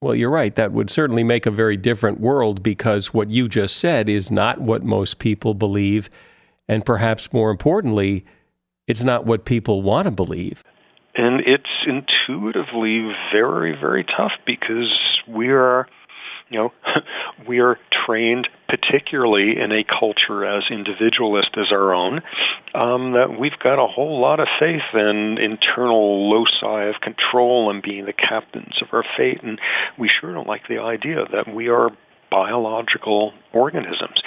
Well, 0.00 0.14
you're 0.14 0.30
right. 0.30 0.54
That 0.54 0.72
would 0.72 0.88
certainly 0.88 1.24
make 1.24 1.44
a 1.44 1.50
very 1.50 1.76
different 1.76 2.20
world 2.20 2.62
because 2.62 3.12
what 3.12 3.30
you 3.30 3.48
just 3.48 3.76
said 3.76 4.08
is 4.08 4.30
not 4.30 4.58
what 4.58 4.82
most 4.82 5.18
people 5.18 5.52
believe. 5.52 6.08
And 6.68 6.86
perhaps 6.86 7.32
more 7.32 7.50
importantly, 7.50 8.24
it's 8.86 9.04
not 9.04 9.26
what 9.26 9.44
people 9.44 9.82
want 9.82 10.06
to 10.06 10.10
believe. 10.10 10.64
And 11.14 11.40
it's 11.40 11.68
intuitively 11.86 13.14
very, 13.30 13.76
very 13.78 14.04
tough 14.04 14.32
because 14.46 14.96
we 15.28 15.48
are 15.48 15.86
you 16.50 16.58
know, 16.58 16.72
we 17.48 17.60
are 17.60 17.78
trained, 18.04 18.48
particularly 18.68 19.58
in 19.58 19.72
a 19.72 19.84
culture 19.84 20.44
as 20.44 20.64
individualist 20.70 21.56
as 21.56 21.72
our 21.72 21.94
own, 21.94 22.22
um, 22.74 23.12
that 23.12 23.38
we've 23.38 23.58
got 23.58 23.82
a 23.82 23.86
whole 23.86 24.20
lot 24.20 24.40
of 24.40 24.48
faith 24.58 24.82
in 24.92 25.38
internal 25.38 26.28
loci 26.28 26.88
of 26.88 27.00
control 27.00 27.70
and 27.70 27.82
being 27.82 28.04
the 28.04 28.12
captains 28.12 28.82
of 28.82 28.88
our 28.92 29.04
fate, 29.16 29.42
and 29.42 29.60
we 29.98 30.08
sure 30.08 30.34
don't 30.34 30.48
like 30.48 30.66
the 30.68 30.78
idea 30.78 31.24
that 31.32 31.52
we 31.52 31.68
are 31.68 31.90
biological 32.30 33.32
organisms. 33.52 34.22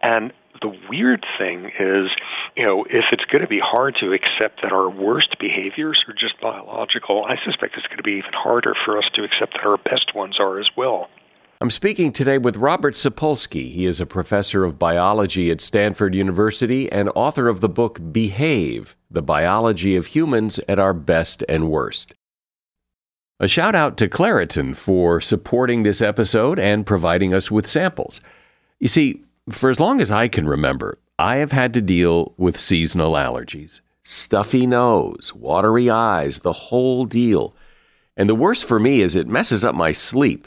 And 0.00 0.32
the 0.60 0.76
weird 0.88 1.24
thing 1.38 1.70
is, 1.78 2.10
you 2.56 2.64
know, 2.64 2.84
if 2.84 3.04
it's 3.12 3.24
going 3.26 3.42
to 3.42 3.48
be 3.48 3.60
hard 3.60 3.96
to 4.00 4.12
accept 4.12 4.62
that 4.62 4.72
our 4.72 4.90
worst 4.90 5.38
behaviors 5.38 6.04
are 6.08 6.14
just 6.14 6.40
biological, 6.40 7.24
I 7.24 7.36
suspect 7.44 7.76
it's 7.76 7.86
going 7.86 7.98
to 7.98 8.02
be 8.02 8.18
even 8.18 8.32
harder 8.32 8.74
for 8.84 8.98
us 8.98 9.04
to 9.14 9.24
accept 9.24 9.54
that 9.54 9.64
our 9.64 9.76
best 9.76 10.14
ones 10.14 10.40
are 10.40 10.58
as 10.58 10.68
well. 10.76 11.08
I'm 11.60 11.70
speaking 11.70 12.12
today 12.12 12.38
with 12.38 12.56
Robert 12.56 12.94
Sapolsky. 12.94 13.72
He 13.72 13.84
is 13.84 14.00
a 14.00 14.06
professor 14.06 14.62
of 14.62 14.78
biology 14.78 15.50
at 15.50 15.60
Stanford 15.60 16.14
University 16.14 16.90
and 16.92 17.10
author 17.16 17.48
of 17.48 17.60
the 17.60 17.68
book 17.68 17.98
Behave 18.12 18.94
The 19.10 19.22
Biology 19.22 19.96
of 19.96 20.06
Humans 20.06 20.60
at 20.68 20.78
Our 20.78 20.92
Best 20.92 21.42
and 21.48 21.68
Worst. 21.68 22.14
A 23.40 23.48
shout 23.48 23.74
out 23.74 23.96
to 23.96 24.06
Claritin 24.06 24.76
for 24.76 25.20
supporting 25.20 25.82
this 25.82 26.00
episode 26.00 26.60
and 26.60 26.86
providing 26.86 27.34
us 27.34 27.50
with 27.50 27.66
samples. 27.66 28.20
You 28.78 28.86
see, 28.86 29.24
for 29.50 29.68
as 29.68 29.80
long 29.80 30.00
as 30.00 30.12
I 30.12 30.28
can 30.28 30.46
remember, 30.46 31.00
I 31.18 31.38
have 31.38 31.50
had 31.50 31.74
to 31.74 31.80
deal 31.80 32.34
with 32.36 32.56
seasonal 32.56 33.14
allergies 33.14 33.80
stuffy 34.04 34.64
nose, 34.64 35.32
watery 35.34 35.90
eyes, 35.90 36.38
the 36.38 36.52
whole 36.52 37.04
deal. 37.04 37.52
And 38.16 38.28
the 38.28 38.36
worst 38.36 38.64
for 38.64 38.78
me 38.78 39.00
is 39.00 39.16
it 39.16 39.26
messes 39.26 39.64
up 39.64 39.74
my 39.74 39.90
sleep. 39.90 40.46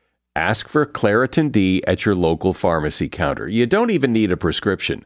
Ask 0.35 0.69
for 0.69 0.85
Claritin 0.85 1.51
D 1.51 1.83
at 1.87 2.05
your 2.05 2.15
local 2.15 2.53
pharmacy 2.53 3.09
counter. 3.09 3.49
You 3.49 3.65
don't 3.65 3.91
even 3.91 4.13
need 4.13 4.31
a 4.31 4.37
prescription. 4.37 5.05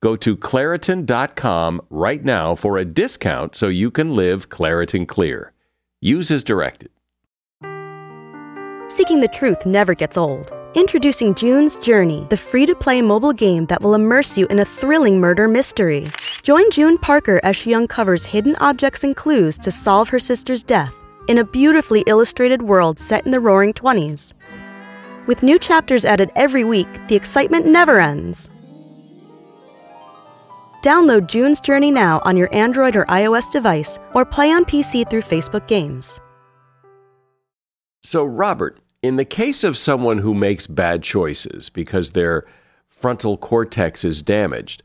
Go 0.00 0.16
to 0.16 0.36
Claritin.com 0.36 1.80
right 1.90 2.24
now 2.24 2.56
for 2.56 2.76
a 2.76 2.84
discount 2.84 3.54
so 3.54 3.68
you 3.68 3.92
can 3.92 4.14
live 4.14 4.48
Claritin 4.48 5.06
Clear. 5.06 5.52
Use 6.00 6.32
as 6.32 6.42
directed. 6.42 6.90
Seeking 8.88 9.20
the 9.20 9.30
truth 9.32 9.64
never 9.64 9.94
gets 9.94 10.16
old. 10.16 10.52
Introducing 10.74 11.36
June's 11.36 11.76
Journey, 11.76 12.26
the 12.28 12.36
free 12.36 12.66
to 12.66 12.74
play 12.74 13.00
mobile 13.00 13.32
game 13.32 13.66
that 13.66 13.80
will 13.80 13.94
immerse 13.94 14.36
you 14.36 14.44
in 14.48 14.58
a 14.58 14.64
thrilling 14.64 15.20
murder 15.20 15.46
mystery. 15.46 16.08
Join 16.42 16.68
June 16.72 16.98
Parker 16.98 17.40
as 17.44 17.56
she 17.56 17.74
uncovers 17.74 18.26
hidden 18.26 18.56
objects 18.56 19.04
and 19.04 19.14
clues 19.14 19.56
to 19.58 19.70
solve 19.70 20.08
her 20.08 20.18
sister's 20.18 20.64
death 20.64 20.92
in 21.28 21.38
a 21.38 21.44
beautifully 21.44 22.02
illustrated 22.06 22.62
world 22.62 22.98
set 22.98 23.24
in 23.24 23.30
the 23.30 23.40
roaring 23.40 23.72
20s. 23.72 24.34
With 25.26 25.42
new 25.42 25.58
chapters 25.58 26.04
added 26.04 26.30
every 26.36 26.64
week, 26.64 26.88
the 27.08 27.16
excitement 27.16 27.66
never 27.66 27.98
ends. 27.98 28.50
Download 30.82 31.26
June's 31.26 31.60
Journey 31.60 31.90
now 31.90 32.20
on 32.26 32.36
your 32.36 32.54
Android 32.54 32.94
or 32.94 33.06
iOS 33.06 33.50
device 33.50 33.98
or 34.12 34.26
play 34.26 34.50
on 34.50 34.66
PC 34.66 35.08
through 35.08 35.22
Facebook 35.22 35.66
Games. 35.66 36.20
So, 38.02 38.22
Robert, 38.22 38.80
in 39.02 39.16
the 39.16 39.24
case 39.24 39.64
of 39.64 39.78
someone 39.78 40.18
who 40.18 40.34
makes 40.34 40.66
bad 40.66 41.02
choices 41.02 41.70
because 41.70 42.10
their 42.10 42.44
frontal 42.86 43.38
cortex 43.38 44.04
is 44.04 44.20
damaged, 44.20 44.82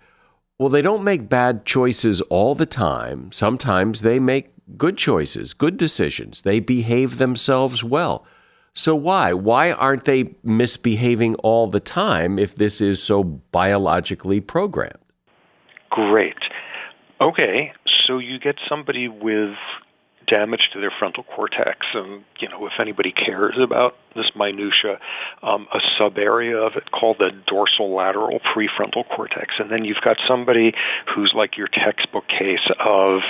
well, 0.57 0.69
they 0.69 0.81
don't 0.81 1.03
make 1.03 1.27
bad 1.27 1.65
choices 1.65 2.21
all 2.21 2.55
the 2.55 2.65
time. 2.65 3.29
Sometimes 3.33 4.01
they 4.01 4.19
make 4.19 4.53
good 4.77 4.97
choices, 4.97 5.53
good 5.53 5.75
decisions. 5.75 6.43
They 6.43 6.61
behave 6.61 7.17
themselves 7.17 7.83
well. 7.83 8.25
So 8.73 8.95
why? 8.95 9.33
Why 9.33 9.71
aren't 9.71 10.05
they 10.05 10.35
misbehaving 10.43 11.35
all 11.35 11.67
the 11.67 11.79
time 11.79 12.39
if 12.39 12.55
this 12.55 12.81
is 12.81 13.01
so 13.01 13.23
biologically 13.23 14.39
programmed? 14.41 14.99
Great. 15.89 16.37
Okay, 17.21 17.73
so 18.05 18.19
you 18.19 18.39
get 18.39 18.55
somebody 18.67 19.07
with 19.07 19.55
damage 20.29 20.69
to 20.71 20.79
their 20.79 20.91
frontal 20.91 21.23
cortex, 21.23 21.87
and 21.93 22.23
you 22.39 22.47
know 22.47 22.65
if 22.67 22.73
anybody 22.79 23.11
cares 23.11 23.55
about 23.59 23.95
this 24.15 24.31
minutia, 24.35 24.99
um, 25.41 25.67
a 25.73 25.79
sub 25.97 26.17
area 26.17 26.57
of 26.57 26.75
it 26.75 26.91
called 26.91 27.17
the 27.19 27.31
dorsal 27.47 27.93
lateral 27.93 28.39
prefrontal 28.39 29.03
cortex, 29.09 29.55
and 29.59 29.71
then 29.71 29.83
you've 29.83 30.01
got 30.01 30.17
somebody 30.27 30.73
who's 31.13 31.33
like 31.33 31.57
your 31.57 31.67
textbook 31.67 32.27
case 32.27 32.69
of 32.79 33.21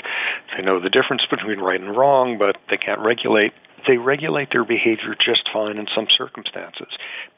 they 0.56 0.62
know 0.62 0.80
the 0.80 0.90
difference 0.90 1.26
between 1.30 1.60
right 1.60 1.80
and 1.80 1.96
wrong, 1.96 2.38
but 2.38 2.58
they 2.70 2.78
can't 2.78 3.00
regulate 3.00 3.54
they 3.88 3.98
regulate 3.98 4.52
their 4.52 4.64
behavior 4.64 5.16
just 5.20 5.50
fine 5.52 5.78
in 5.78 5.88
some 5.94 6.08
circumstances. 6.10 6.88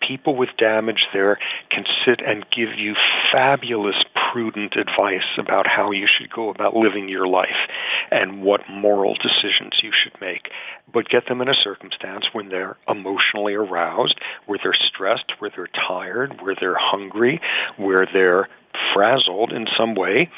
People 0.02 0.36
with 0.36 0.50
damage 0.58 1.08
there 1.14 1.40
can 1.70 1.86
sit 2.06 2.22
and 2.22 2.46
give 2.52 2.78
you 2.78 2.96
fabulous, 3.32 3.96
prudent 4.32 4.76
advice 4.76 5.38
about 5.38 5.68
how 5.68 5.92
you 5.92 6.08
should 6.08 6.32
go 6.32 6.50
about 6.50 6.76
living 6.76 7.10
your 7.10 7.28
life 7.28 7.68
and 8.12 8.42
what 8.44 8.62
moral 8.70 9.16
decisions 9.16 9.74
you 9.82 9.92
should 9.92 10.20
make. 10.22 10.50
But 10.92 11.10
get 11.10 11.28
them 11.28 11.42
in 11.42 11.50
a 11.50 11.54
circumstance 11.54 12.28
when 12.32 12.50
they're 12.50 12.78
emotionally 12.88 13.54
aroused, 13.54 14.20
where 14.46 14.60
they're 14.62 14.74
stressed, 14.74 15.34
where 15.40 15.52
they're 15.56 15.68
tired, 15.68 16.42
where 16.42 16.56
they're 16.60 16.78
hungry, 16.78 17.42
where 17.78 18.06
they're 18.12 18.48
frazzled 18.94 19.52
in 19.52 19.68
some 19.78 19.96
way, 19.96 20.30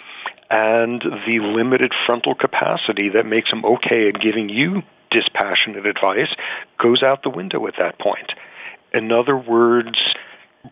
and 0.49 1.01
the 1.25 1.39
limited 1.39 1.93
frontal 2.05 2.35
capacity 2.35 3.09
that 3.09 3.25
makes 3.25 3.49
them 3.49 3.65
okay 3.65 4.09
at 4.09 4.19
giving 4.19 4.49
you 4.49 4.83
dispassionate 5.13 5.85
advice 5.85 6.35
goes 6.77 7.03
out 7.03 7.23
the 7.23 7.29
window 7.29 7.65
at 7.67 7.75
that 7.77 7.99
point. 7.99 8.33
In 8.93 9.11
other 9.11 9.37
words, 9.37 9.97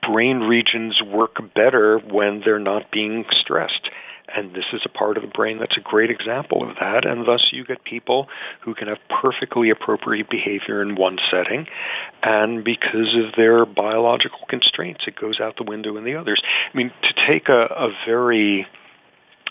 brain 0.01 0.39
regions 0.41 1.01
work 1.01 1.37
better 1.55 1.99
when 1.99 2.41
they're 2.43 2.59
not 2.59 2.91
being 2.91 3.25
stressed. 3.31 3.89
And 4.33 4.55
this 4.55 4.65
is 4.71 4.81
a 4.85 4.89
part 4.89 5.17
of 5.17 5.23
the 5.23 5.29
brain 5.29 5.59
that's 5.59 5.75
a 5.75 5.81
great 5.81 6.09
example 6.09 6.67
of 6.67 6.77
that. 6.79 7.05
And 7.05 7.27
thus 7.27 7.49
you 7.51 7.65
get 7.65 7.83
people 7.83 8.29
who 8.61 8.73
can 8.73 8.87
have 8.87 8.99
perfectly 9.09 9.69
appropriate 9.69 10.29
behavior 10.29 10.81
in 10.81 10.95
one 10.95 11.19
setting. 11.29 11.67
And 12.23 12.63
because 12.63 13.13
of 13.15 13.35
their 13.35 13.65
biological 13.65 14.39
constraints, 14.47 15.03
it 15.05 15.19
goes 15.19 15.41
out 15.41 15.57
the 15.57 15.63
window 15.63 15.97
in 15.97 16.05
the 16.05 16.15
others. 16.15 16.41
I 16.73 16.77
mean, 16.77 16.91
to 17.01 17.27
take 17.27 17.49
a, 17.49 17.65
a 17.65 17.89
very 18.05 18.67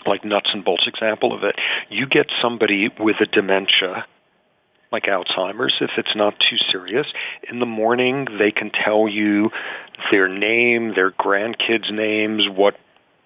like 0.07 0.25
nuts 0.25 0.49
and 0.51 0.65
bolts 0.65 0.87
example 0.87 1.31
of 1.31 1.43
it, 1.43 1.55
you 1.89 2.07
get 2.07 2.31
somebody 2.41 2.89
with 2.99 3.17
a 3.19 3.27
dementia 3.27 4.07
like 4.91 5.03
Alzheimer's, 5.03 5.75
if 5.79 5.91
it's 5.97 6.15
not 6.15 6.35
too 6.39 6.57
serious. 6.69 7.07
In 7.49 7.59
the 7.59 7.65
morning, 7.65 8.27
they 8.37 8.51
can 8.51 8.71
tell 8.71 9.07
you 9.07 9.51
their 10.11 10.27
name, 10.27 10.93
their 10.93 11.11
grandkids' 11.11 11.91
names, 11.91 12.47
what 12.49 12.75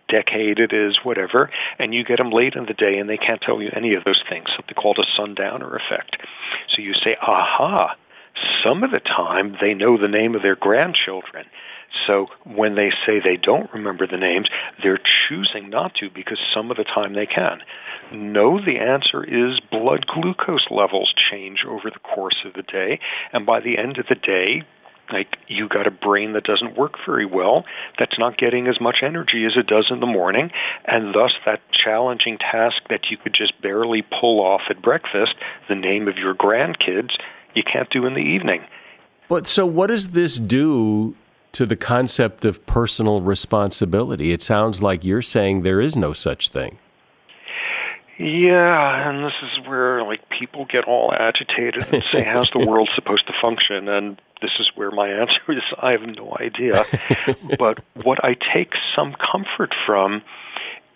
decade 0.08 0.60
it 0.60 0.71
is, 0.71 0.99
whatever, 1.04 1.49
and 1.80 1.93
you 1.93 2.04
get 2.04 2.17
them 2.17 2.30
late 2.30 2.54
in 2.56 2.65
the 2.65 2.73
day 2.73 2.99
and 2.99 3.10
they 3.10 3.17
can't 3.17 3.41
tell 3.41 3.62
you 3.62 3.69
any 3.73 3.95
of 3.95 4.04
those 4.04 4.21
things, 4.30 4.47
something 4.56 4.75
called 4.75 4.99
a 4.99 5.06
sundowner 5.15 5.75
effect. 5.75 6.17
So 6.69 6.82
you 6.82 6.93
say, 6.93 7.15
aha, 7.19 7.95
some 8.65 8.84
of 8.84 8.91
the 8.91 8.99
time 8.99 9.56
they 9.62 9.73
know 9.73 9.97
the 9.97 10.08
name 10.08 10.36
of 10.36 10.41
their 10.41 10.56
grandchildren. 10.56 11.45
So 12.08 12.28
when 12.43 12.75
they 12.75 12.91
say 13.06 13.19
they 13.19 13.38
don't 13.38 13.71
remember 13.73 14.08
the 14.08 14.17
names, 14.17 14.47
they're 14.82 14.99
choosing 15.30 15.69
not 15.69 15.93
to 15.95 16.10
because 16.10 16.39
some 16.54 16.71
of 16.71 16.78
the 16.78 16.84
time 16.84 17.13
they 17.13 17.28
can. 17.28 17.60
No, 18.12 18.60
the 18.60 18.80
answer 18.80 19.23
is 19.23 19.60
blood 19.71 20.06
glucose 20.08 20.67
levels 20.69 21.13
change 21.32 21.63
over 21.65 21.89
the 21.89 21.99
course 21.99 22.38
of 22.43 22.54
the 22.54 22.63
day, 22.63 22.99
and 23.32 23.45
by 23.45 23.62
the 23.62 23.78
end 23.78 23.97
of 23.97 24.08
the 24.08 24.15
day, 24.15 24.63
like 25.12 25.38
you 25.47 25.69
got 25.69 25.88
a 25.88 25.91
brain 25.91 26.34
that 26.34 26.43
doesn't 26.43 26.78
work 26.78 26.95
very 27.06 27.25
well, 27.25 27.65
that's 27.99 28.17
not 28.17 28.38
getting 28.38 28.67
as 28.67 28.82
much 28.82 28.97
energy 29.04 29.45
as 29.45 29.56
it 29.56 29.67
does 29.67 29.88
in 29.91 29.99
the 29.99 30.06
morning, 30.06 30.51
and 30.86 31.13
thus 31.13 31.34
that 31.45 31.62
challenging 31.71 32.38
task 32.39 32.82
that 32.89 33.10
you 33.10 33.17
could 33.17 33.34
just 33.34 33.60
barely 33.62 34.01
pull 34.01 34.39
off 34.39 34.62
at 34.69 34.82
breakfast, 34.82 35.36
the 35.69 35.75
name 35.75 36.08
of 36.08 36.17
your 36.17 36.34
grandkids, 36.34 37.15
you 37.55 37.63
can't 37.63 37.89
do 37.89 38.05
in 38.05 38.13
the 38.13 38.21
evening. 38.21 38.63
But 39.27 39.47
so 39.47 39.65
what 39.65 39.87
does 39.87 40.11
this 40.11 40.37
do 40.37 41.15
to 41.53 41.65
the 41.65 41.75
concept 41.75 42.45
of 42.45 42.65
personal 42.65 43.21
responsibility? 43.21 44.31
It 44.31 44.43
sounds 44.43 44.81
like 44.81 45.03
you're 45.03 45.21
saying 45.21 45.63
there 45.63 45.81
is 45.81 45.95
no 45.95 46.13
such 46.13 46.49
thing. 46.49 46.77
Yeah, 48.17 49.09
and 49.09 49.25
this 49.25 49.33
is 49.41 49.67
where 49.67 50.01
like 50.03 50.29
people 50.29 50.65
get 50.65 50.85
all 50.85 51.13
agitated 51.13 51.85
and 51.93 52.01
say, 52.13 52.23
"How's 52.23 52.49
the 52.51 52.65
world 52.65 52.89
supposed 52.95 53.27
to 53.27 53.33
function?" 53.41 53.89
And 53.89 54.21
this 54.41 54.51
is 54.57 54.69
where 54.75 54.89
my 54.89 55.09
answer 55.09 55.41
is, 55.49 55.63
"I 55.81 55.91
have 55.91 56.03
no 56.03 56.33
idea." 56.39 56.85
but 57.59 57.79
what 58.03 58.23
I 58.23 58.35
take 58.35 58.73
some 58.95 59.15
comfort 59.15 59.75
from 59.85 60.21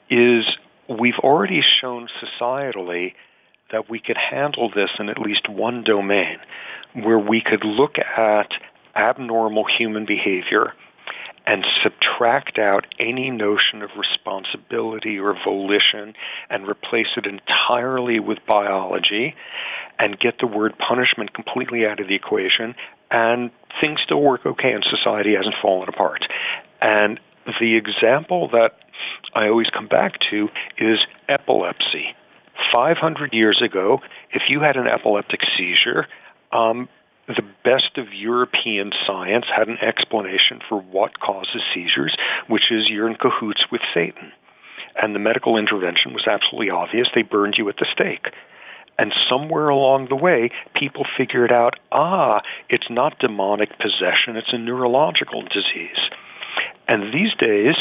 is 0.10 0.45
we've 0.88 1.19
already 1.19 1.62
shown 1.62 2.08
societally 2.22 3.13
that 3.72 3.90
we 3.90 4.00
could 4.00 4.18
handle 4.18 4.70
this 4.74 4.92
in 5.00 5.10
at 5.10 5.20
least 5.20 5.48
one 5.50 5.84
domain, 5.84 6.38
where 6.94 7.20
we 7.20 7.42
could 7.42 7.64
look 7.64 7.98
at 8.00 8.54
abnormal 8.96 9.66
human 9.66 10.06
behavior 10.06 10.74
and 11.46 11.66
subtract 11.82 12.60
out 12.60 12.86
any 13.00 13.32
notion 13.32 13.82
of 13.82 13.90
responsibility 13.98 15.18
or 15.18 15.34
volition 15.44 16.14
and 16.50 16.68
replace 16.68 17.08
it 17.18 17.26
entirely 17.26 18.20
with 18.20 18.38
biology 18.48 19.36
and 19.98 20.20
get 20.20 20.38
the 20.40 20.48
word 20.48 20.78
punishment 20.78 21.34
completely 21.34 21.86
out 21.86 22.00
of 22.00 22.08
the 22.08 22.16
equation 22.16 22.76
and 23.10 23.50
things 23.82 24.00
still 24.04 24.22
work 24.22 24.46
okay 24.46 24.74
and 24.74 24.84
society 24.84 25.34
hasn't 25.36 25.56
fallen 25.62 25.90
apart. 25.90 26.28
And 26.82 27.20
the 27.60 27.76
example 27.76 28.50
that 28.50 28.78
I 29.34 29.48
always 29.48 29.70
come 29.70 29.88
back 29.88 30.20
to 30.30 30.50
is 30.78 31.00
epilepsy. 31.28 32.16
500 32.74 33.34
years 33.34 33.62
ago, 33.62 34.02
if 34.32 34.43
you 34.50 34.60
had 34.62 34.78
an 34.78 34.88
epileptic 34.88 35.41
seizure, 35.58 36.08
um, 36.52 36.89
the 37.28 37.45
best 37.63 37.98
of 37.98 38.13
European 38.13 38.91
science 39.06 39.45
had 39.56 39.67
an 39.67 39.78
explanation 39.82 40.60
for 40.67 40.82
what 40.82 41.19
causes 41.19 41.62
seizures, 41.74 42.15
which 42.48 42.72
is 42.72 42.89
you're 42.89 43.08
in 43.08 43.15
cahoots 43.15 43.65
with 43.72 43.82
Satan. 43.93 44.32
And 45.00 45.13
the 45.13 45.19
medical 45.19 45.58
intervention 45.58 46.13
was 46.13 46.26
absolutely 46.26 46.72
obvious. 46.72 47.08
They 47.13 47.22
burned 47.22 47.56
you 47.58 47.69
at 47.69 47.78
the 47.78 47.86
stake. 47.91 48.30
And 48.98 49.13
somewhere 49.30 49.69
along 49.69 50.10
the 50.10 50.15
way, 50.15 50.50
people 50.74 51.06
figured 51.17 51.52
out, 51.52 51.80
ah, 51.91 52.41
it's 52.67 52.89
not 52.89 53.19
demonic 53.19 53.78
possession, 53.80 54.36
it's 54.36 54.52
a 54.52 54.58
neurological 54.58 55.43
disease. 55.43 56.10
And 56.88 57.13
these 57.13 57.34
days, 57.36 57.76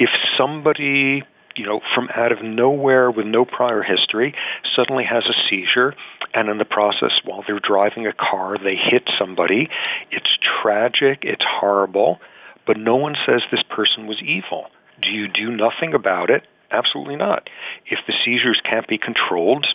if 0.00 0.10
somebody 0.36 1.22
you 1.56 1.66
know, 1.66 1.80
from 1.94 2.08
out 2.14 2.32
of 2.32 2.42
nowhere 2.42 3.10
with 3.10 3.26
no 3.26 3.44
prior 3.44 3.82
history, 3.82 4.34
suddenly 4.74 5.04
has 5.04 5.26
a 5.26 5.48
seizure, 5.48 5.94
and 6.32 6.48
in 6.48 6.58
the 6.58 6.64
process, 6.64 7.12
while 7.24 7.44
they're 7.46 7.60
driving 7.60 8.06
a 8.06 8.12
car, 8.12 8.56
they 8.58 8.76
hit 8.76 9.08
somebody. 9.18 9.68
It's 10.10 10.38
tragic, 10.62 11.20
it's 11.22 11.44
horrible, 11.46 12.20
but 12.66 12.76
no 12.76 12.96
one 12.96 13.16
says 13.26 13.42
this 13.50 13.62
person 13.62 14.06
was 14.06 14.20
evil. 14.22 14.66
Do 15.00 15.10
you 15.10 15.28
do 15.28 15.50
nothing 15.50 15.94
about 15.94 16.30
it? 16.30 16.46
Absolutely 16.70 17.16
not. 17.16 17.48
If 17.86 18.00
the 18.06 18.14
seizures 18.24 18.60
can't 18.64 18.88
be 18.88 18.98
controlled, 18.98 19.66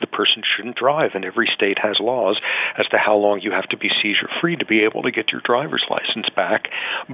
the 0.00 0.06
person 0.06 0.42
shouldn't 0.44 0.76
drive, 0.76 1.12
and 1.14 1.24
every 1.24 1.48
state 1.54 1.78
has 1.78 1.98
laws 2.00 2.40
as 2.78 2.86
to 2.88 2.98
how 2.98 3.16
long 3.16 3.40
you 3.40 3.52
have 3.52 3.68
to 3.68 3.76
be 3.76 3.90
seizure 4.02 4.28
free 4.40 4.56
to 4.56 4.64
be 4.64 4.84
able 4.84 5.02
to 5.02 5.10
get 5.10 5.32
your 5.32 5.40
driver's 5.42 5.84
license 5.88 6.28
back. 6.36 6.68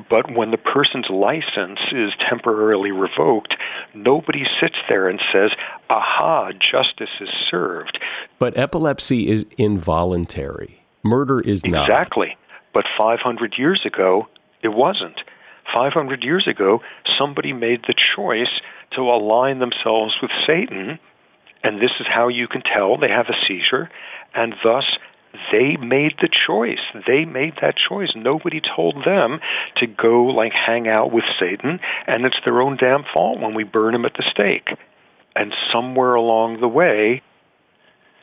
But 0.09 0.31
when 0.31 0.51
the 0.51 0.59
person's 0.59 1.11
license 1.11 1.81
is 1.92 2.12
temporarily 2.29 2.92
revoked, 2.92 3.55
nobody 3.94 4.44
sits 4.61 4.77
there 4.88 5.09
and 5.09 5.20
says, 5.33 5.51
aha, 5.90 6.51
justice 6.53 7.11
is 7.20 7.31
served. 7.51 7.99
But 8.38 8.57
epilepsy 8.57 9.29
is 9.29 9.46
involuntary. 9.59 10.85
Murder 11.05 11.40
is 11.40 11.64
not. 11.64 11.88
Exactly. 11.88 12.37
But 12.72 12.85
500 12.99 13.55
years 13.57 13.83
ago, 13.85 14.29
it 14.62 14.68
wasn't. 14.68 15.22
500 15.75 16.22
years 16.22 16.46
ago, 16.46 16.83
somebody 17.18 17.53
made 17.53 17.83
the 17.87 17.94
choice 18.14 18.61
to 18.92 19.03
align 19.03 19.59
themselves 19.59 20.14
with 20.22 20.31
Satan 20.46 20.99
and 21.66 21.83
this 21.83 21.90
is 21.98 22.07
how 22.07 22.29
you 22.29 22.46
can 22.46 22.62
tell 22.62 22.96
they 22.96 23.09
have 23.09 23.29
a 23.29 23.46
seizure, 23.48 23.90
and 24.33 24.55
thus 24.62 24.85
they 25.50 25.76
made 25.76 26.14
the 26.20 26.29
choice. 26.29 26.79
They 27.09 27.24
made 27.24 27.55
that 27.61 27.74
choice. 27.76 28.12
Nobody 28.14 28.61
told 28.61 29.05
them 29.05 29.40
to 29.79 29.88
go 29.88 30.26
like 30.26 30.52
hang 30.52 30.87
out 30.87 31.11
with 31.11 31.24
Satan, 31.40 31.81
and 32.07 32.24
it's 32.24 32.38
their 32.44 32.61
own 32.61 32.76
damn 32.76 33.02
fault 33.12 33.40
when 33.40 33.55
we 33.55 33.64
burn 33.64 33.94
them 33.94 34.05
at 34.05 34.14
the 34.14 34.22
stake. 34.31 34.68
And 35.35 35.52
somewhere 35.72 36.14
along 36.14 36.61
the 36.61 36.68
way, 36.68 37.22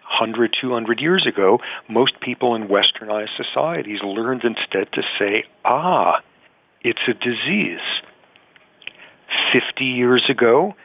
100, 0.03 0.55
200 0.61 1.01
years 1.01 1.27
ago, 1.27 1.59
most 1.89 2.21
people 2.21 2.55
in 2.55 2.69
westernized 2.69 3.35
societies 3.35 3.99
learned 4.03 4.45
instead 4.45 4.89
to 4.93 5.03
say, 5.19 5.43
ah, 5.65 6.21
it's 6.81 7.01
a 7.09 7.13
disease. 7.13 7.81
50 9.51 9.83
years 9.83 10.23
ago, 10.29 10.75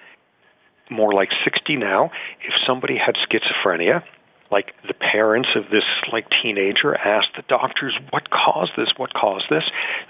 more 0.91 1.13
like 1.13 1.31
60 1.45 1.77
now, 1.77 2.11
if 2.41 2.55
somebody 2.67 2.97
had 2.97 3.17
schizophrenia, 3.17 4.03
like 4.51 4.75
the 4.87 4.95
parents 4.95 5.51
of 5.55 5.65
this 5.71 5.85
like 6.13 6.27
teenager 6.43 6.97
asked 6.97 7.31
the 7.37 7.43
doctors 7.49 7.97
what 8.11 8.31
caused 8.31 8.73
this? 8.77 8.93
What 8.97 9.13
caused 9.13 9.47
this? 9.51 9.65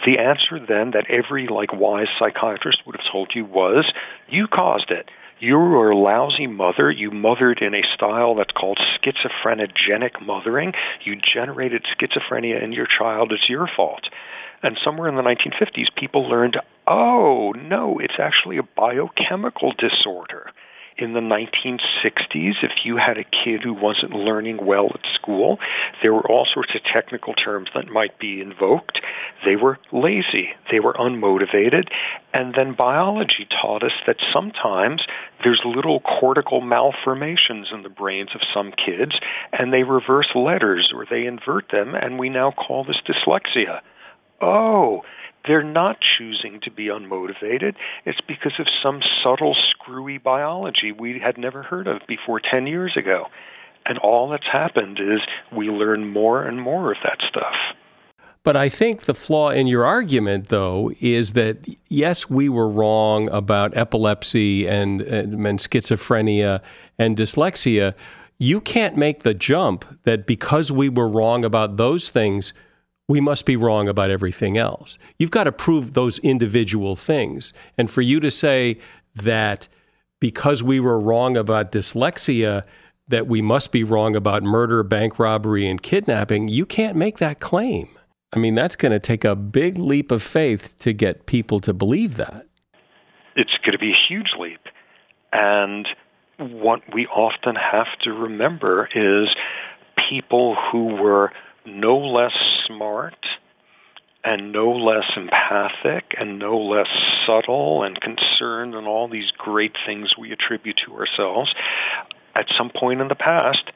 The 0.07 0.19
answer 0.19 0.65
then 0.65 0.93
that 0.93 1.07
every 1.09 1.49
like 1.49 1.73
wise 1.73 2.09
psychiatrist 2.19 2.83
would 2.87 2.97
have 2.97 3.11
told 3.11 3.33
you 3.35 3.45
was 3.45 3.91
you 4.29 4.47
caused 4.47 4.91
it. 4.91 5.11
You 5.41 5.57
were 5.57 5.91
a 5.91 5.97
lousy 5.97 6.49
mother. 6.49 6.91
You 6.91 7.13
mothered 7.13 7.63
in 7.63 7.75
a 7.75 7.83
style 7.95 8.35
that's 8.35 8.53
called 8.53 8.79
schizophrenogenic 8.79 10.21
mothering. 10.21 10.73
You 11.05 11.17
generated 11.17 11.87
schizophrenia 11.97 12.63
in 12.63 12.73
your 12.73 12.87
child. 12.87 13.33
It's 13.33 13.49
your 13.49 13.69
fault. 13.69 14.09
And 14.63 14.77
somewhere 14.83 15.09
in 15.09 15.15
the 15.15 15.23
1950s 15.23 15.95
people 15.95 16.29
learned 16.29 16.59
oh 16.87 17.53
no 17.53 17.99
it's 17.99 18.19
actually 18.19 18.57
a 18.57 18.63
biochemical 18.63 19.73
disorder 19.77 20.51
in 20.99 21.13
the 21.13 21.21
1960s, 21.21 22.63
if 22.63 22.85
you 22.85 22.97
had 22.97 23.19
a 23.19 23.25
kid 23.25 23.63
who 23.63 23.73
wasn't 23.73 24.13
learning 24.13 24.59
well 24.65 24.91
at 24.93 25.01
school, 25.15 25.59
there 26.03 26.13
were 26.13 26.29
all 26.29 26.47
sorts 26.53 26.75
of 26.75 26.83
technical 26.83 27.35
terms 27.35 27.69
that 27.75 27.89
might 27.89 28.19
be 28.19 28.41
invoked. 28.41 29.01
They 29.45 29.55
were 29.55 29.79
lazy. 29.93 30.51
They 30.71 30.81
were 30.81 30.95
unmotivated. 30.95 31.89
And 32.35 32.53
then 32.55 32.75
biology 32.75 33.47
taught 33.49 33.85
us 33.85 33.93
that 34.07 34.17
sometimes 34.33 35.03
there's 35.45 35.63
little 35.65 36.01
cortical 36.01 36.61
malformations 36.61 37.69
in 37.73 37.83
the 37.83 37.89
brains 37.89 38.31
of 38.35 38.41
some 38.53 38.73
kids, 38.73 39.19
and 39.53 39.73
they 39.73 39.85
reverse 39.85 40.29
letters 40.35 40.93
or 40.93 41.07
they 41.09 41.27
invert 41.27 41.71
them, 41.71 41.95
and 41.95 42.19
we 42.19 42.29
now 42.29 42.51
call 42.51 42.85
this 42.85 43.01
dyslexia. 43.07 43.81
Oh, 44.41 45.03
they're 45.47 45.63
not 45.63 45.99
choosing 46.01 46.61
to 46.61 46.71
be 46.71 46.87
unmotivated. 46.87 47.75
It's 48.05 48.21
because 48.21 48.55
of 48.59 48.67
some 48.83 49.01
subtle, 49.23 49.57
screwy 49.71 50.19
biology 50.19 50.93
we 50.93 51.19
had 51.19 51.39
never 51.39 51.63
heard 51.63 51.87
of 51.87 52.03
before 52.07 52.41
10 52.41 52.67
years 52.67 52.97
ago. 52.97 53.27
And 53.87 53.99
all 53.99 54.29
that's 54.29 54.47
happened 54.47 55.01
is 55.01 55.21
we 55.51 55.71
learn 55.71 56.13
more 56.13 56.43
and 56.43 56.61
more 56.61 56.93
of 56.93 56.99
that 57.03 57.19
stuff. 57.27 57.55
But 58.45 58.57
I 58.57 58.69
think 58.69 59.03
the 59.03 59.15
flaw 59.15 59.51
in 59.51 59.67
your 59.67 59.85
argument, 59.85 60.49
though, 60.49 60.93
is 61.01 61.33
that 61.33 61.67
yes, 61.89 62.31
we 62.31 62.49
were 62.49 62.69
wrong 62.69 63.29
about 63.31 63.77
epilepsy 63.77 64.67
and, 64.67 65.01
and, 65.03 65.35
and 65.47 65.59
schizophrenia 65.59 66.63
and 66.99 67.17
dyslexia. 67.17 67.95
You 68.39 68.61
can't 68.61 68.97
make 68.97 69.23
the 69.23 69.35
jump 69.35 69.85
that 70.05 70.27
because 70.27 70.71
we 70.71 70.89
were 70.89 71.09
wrong 71.09 71.45
about 71.45 71.77
those 71.77 72.09
things, 72.09 72.53
we 73.09 73.21
must 73.21 73.47
be 73.47 73.57
wrong 73.57 73.89
about 73.89 74.11
everything 74.11 74.59
else. 74.59 74.99
You've 75.19 75.31
got 75.31 75.45
to 75.45 75.53
prove 75.53 75.95
those 75.95 76.19
individual 76.19 76.95
things. 76.95 77.55
And 77.79 77.91
for 77.91 78.03
you 78.03 78.21
to 78.21 78.31
say 78.31 78.79
that 79.15 79.67
because 80.21 80.63
we 80.63 80.79
were 80.79 81.01
wrong 81.01 81.37
about 81.37 81.73
dyslexia, 81.73 82.65
that 83.09 83.27
we 83.27 83.41
must 83.41 83.73
be 83.73 83.83
wrong 83.83 84.15
about 84.15 84.43
murder, 84.43 84.83
bank 84.83 85.19
robbery, 85.19 85.67
and 85.67 85.83
kidnapping, 85.83 86.49
you 86.49 86.67
can't 86.67 86.97
make 86.97 87.19
that 87.19 87.41
claim. 87.41 87.89
I 88.35 88.39
mean, 88.39 88.55
that's 88.55 88.77
going 88.77 88.93
to 88.93 88.99
take 88.99 89.25
a 89.25 89.35
big 89.35 89.79
leap 89.79 90.13
of 90.13 90.23
faith 90.23 90.77
to 90.81 90.93
get 90.93 91.25
people 91.25 91.61
to 91.61 91.73
believe 91.73 92.17
that. 92.17 92.47
It's 93.35 93.57
going 93.59 93.73
to 93.73 93.79
be 93.79 93.93
a 93.93 94.07
huge 94.09 94.35
leap. 94.39 94.61
And 95.33 95.89
what 96.39 96.83
we 96.93 97.07
often 97.07 97.57
have 97.57 97.87
to 98.01 98.13
remember 98.13 98.89
is 98.95 99.35
people 100.11 100.57
who 100.71 100.97
were 100.97 101.33
no 101.69 101.97
less 101.99 102.35
smart 102.67 103.27
and 104.25 104.53
no 104.53 104.73
less 104.73 105.05
empathic 105.17 106.15
and 106.19 106.39
no 106.39 106.59
less 106.59 106.89
subtle 107.27 107.83
and 107.83 108.01
concerned 108.01 108.75
and 108.75 108.87
all 108.87 109.09
these 109.09 109.31
great 109.39 109.77
things 109.87 110.15
we 110.19 110.33
attribute 110.33 110.81
to 110.85 110.95
ourselves 110.95 111.55
at 112.35 112.47
some 112.57 112.71
point 112.71 113.01
in 113.01 113.09
the 113.09 113.15
past 113.15 113.71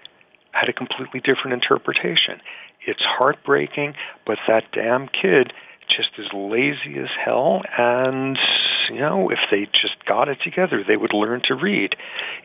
had 0.52 0.68
a 0.68 0.72
completely 0.72 1.20
different 1.20 1.54
interpretation. 1.54 2.40
It's 2.86 3.02
heartbreaking, 3.02 3.94
but 4.26 4.38
that 4.48 4.64
damn 4.72 5.08
kid 5.08 5.52
just 5.88 6.10
as 6.18 6.26
lazy 6.32 6.98
as 6.98 7.10
hell 7.24 7.62
and 7.76 8.38
you 8.88 9.00
know 9.00 9.30
if 9.30 9.38
they 9.50 9.66
just 9.72 10.04
got 10.06 10.28
it 10.28 10.38
together 10.42 10.82
they 10.86 10.96
would 10.96 11.12
learn 11.12 11.40
to 11.44 11.54
read. 11.54 11.96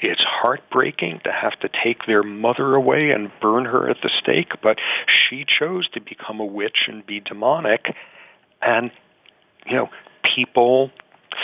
It's 0.02 0.22
heartbreaking 0.24 1.22
to 1.24 1.32
have 1.32 1.60
to 1.62 1.70
take 1.70 2.06
their 2.06 2.24
mother 2.24 2.76
away 2.76 3.12
and 3.12 3.32
burn 3.42 3.66
her 3.66 3.90
at 3.90 3.98
the 4.02 4.10
stake 4.22 4.54
but 4.62 4.80
she 5.08 5.46
chose 5.46 5.88
to 5.90 6.02
become 6.02 6.40
a 6.40 6.46
witch 6.46 6.88
and 6.88 7.06
be 7.06 7.20
demonic 7.20 7.96
and 8.62 8.92
you 9.66 9.76
know 9.76 9.90
people 10.36 10.92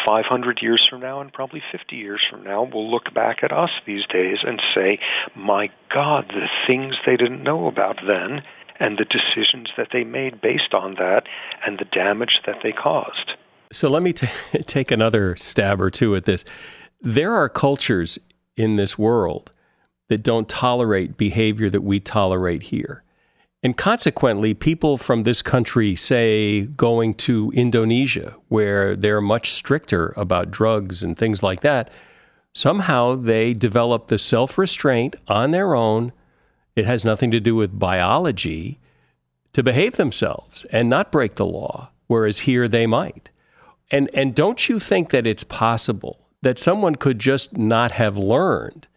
500 0.06 0.62
years 0.62 0.86
from 0.90 1.02
now 1.02 1.22
and 1.22 1.32
probably 1.32 1.62
50 1.72 1.96
years 1.96 2.22
from 2.30 2.44
now 2.44 2.64
will 2.64 2.90
look 2.90 3.14
back 3.14 3.44
at 3.44 3.52
us 3.52 3.70
these 3.86 4.06
days 4.08 4.40
and 4.46 4.62
say 4.74 5.00
my 5.36 5.70
god 5.90 6.26
the 6.30 6.48
things 6.68 6.96
they 7.06 7.18
didn't 7.18 7.44
know 7.44 7.68
about 7.68 8.00
then 8.06 8.44
and 8.80 8.98
the 8.98 9.06
decisions 9.06 9.70
that 9.78 9.90
they 9.92 10.04
made 10.04 10.42
based 10.42 10.74
on 10.74 10.96
that 10.96 11.24
and 11.66 11.80
the 11.80 11.86
damage 11.86 12.42
that 12.46 12.58
they 12.64 12.72
caused. 12.72 13.34
So 13.72 13.90
let 13.90 14.04
me 14.04 14.14
t- 14.14 14.28
take 14.66 14.92
another 14.92 15.36
stab 15.36 15.82
or 15.82 15.90
two 15.90 16.16
at 16.16 16.26
this. 16.26 16.46
There 17.02 17.34
are 17.34 17.50
cultures 17.50 18.20
in 18.56 18.76
this 18.76 18.98
world 18.98 19.52
that 20.10 20.24
don't 20.24 20.48
tolerate 20.48 21.18
behavior 21.18 21.70
that 21.70 21.82
we 21.82 22.00
tolerate 22.00 22.64
here. 22.64 23.04
And 23.64 23.78
consequently, 23.78 24.54
people 24.54 24.98
from 24.98 25.24
this 25.24 25.42
country, 25.42 25.96
say, 25.96 26.64
going 26.64 27.14
to 27.16 27.50
Indonesia, 27.56 28.36
where 28.50 28.96
they're 28.96 29.22
much 29.22 29.52
stricter 29.52 30.14
about 30.18 30.52
drugs 30.52 31.02
and 31.02 31.18
things 31.18 31.42
like 31.42 31.62
that, 31.62 31.90
somehow 32.54 33.16
they 33.16 33.54
develop 33.54 34.08
the 34.08 34.18
self 34.18 34.58
restraint 34.58 35.16
on 35.30 35.52
their 35.52 35.76
own 35.76 36.12
it 36.76 36.86
has 36.86 37.06
nothing 37.06 37.32
to 37.32 37.40
do 37.40 37.56
with 37.56 37.78
biology 37.78 38.80
to 39.54 39.64
behave 39.64 39.98
themselves 39.98 40.64
and 40.66 40.90
not 40.90 41.12
break 41.12 41.36
the 41.36 41.46
law, 41.46 41.90
whereas 42.08 42.40
here 42.40 42.68
they 42.68 42.88
might. 42.88 43.30
And, 43.92 44.10
and 44.14 44.34
don't 44.34 44.68
you 44.68 44.80
think 44.80 45.12
that 45.12 45.28
it's 45.28 45.44
possible 45.44 46.28
that 46.42 46.60
someone 46.60 46.96
could 46.96 47.20
just 47.20 47.58
not 47.58 47.92
have 47.94 48.18
learned 48.18 48.88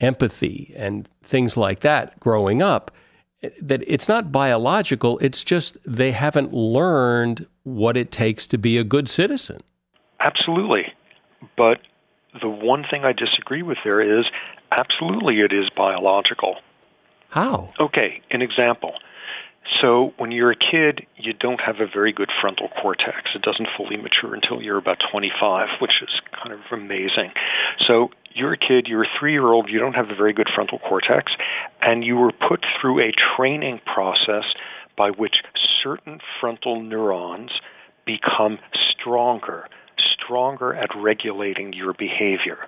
empathy 0.00 0.72
and 0.76 1.08
things 1.22 1.56
like 1.56 1.80
that 1.80 2.18
growing 2.20 2.62
up? 2.62 2.90
That 3.60 3.84
it's 3.86 4.08
not 4.08 4.32
biological, 4.32 5.18
it's 5.18 5.44
just 5.44 5.76
they 5.84 6.12
haven't 6.12 6.54
learned 6.54 7.46
what 7.64 7.96
it 7.96 8.10
takes 8.10 8.46
to 8.48 8.58
be 8.58 8.78
a 8.78 8.84
good 8.84 9.08
citizen. 9.08 9.60
Absolutely. 10.18 10.94
But 11.56 11.80
the 12.40 12.48
one 12.48 12.84
thing 12.90 13.04
I 13.04 13.12
disagree 13.12 13.62
with 13.62 13.78
there 13.84 14.00
is 14.00 14.24
absolutely 14.70 15.40
it 15.40 15.52
is 15.52 15.68
biological 15.76 16.56
How? 17.36 17.68
Okay, 17.78 18.22
an 18.30 18.40
example. 18.40 18.94
So 19.82 20.14
when 20.16 20.30
you're 20.30 20.52
a 20.52 20.56
kid, 20.56 21.06
you 21.18 21.34
don't 21.34 21.60
have 21.60 21.80
a 21.80 21.86
very 21.86 22.10
good 22.10 22.30
frontal 22.40 22.70
cortex. 22.80 23.32
It 23.34 23.42
doesn't 23.42 23.68
fully 23.76 23.98
mature 23.98 24.32
until 24.32 24.62
you're 24.62 24.78
about 24.78 25.02
25, 25.10 25.68
which 25.82 26.00
is 26.00 26.08
kind 26.32 26.54
of 26.54 26.60
amazing. 26.72 27.32
So 27.86 28.08
you're 28.32 28.54
a 28.54 28.56
kid, 28.56 28.88
you're 28.88 29.02
a 29.02 29.08
three-year-old, 29.18 29.68
you 29.68 29.78
don't 29.78 29.92
have 29.92 30.08
a 30.08 30.14
very 30.14 30.32
good 30.32 30.48
frontal 30.54 30.78
cortex, 30.78 31.30
and 31.82 32.02
you 32.02 32.16
were 32.16 32.32
put 32.32 32.64
through 32.80 33.00
a 33.00 33.12
training 33.12 33.82
process 33.84 34.46
by 34.96 35.10
which 35.10 35.42
certain 35.82 36.20
frontal 36.40 36.80
neurons 36.80 37.50
become 38.06 38.58
stronger, 38.92 39.68
stronger 39.98 40.72
at 40.72 40.88
regulating 40.96 41.74
your 41.74 41.92
behavior. 41.92 42.60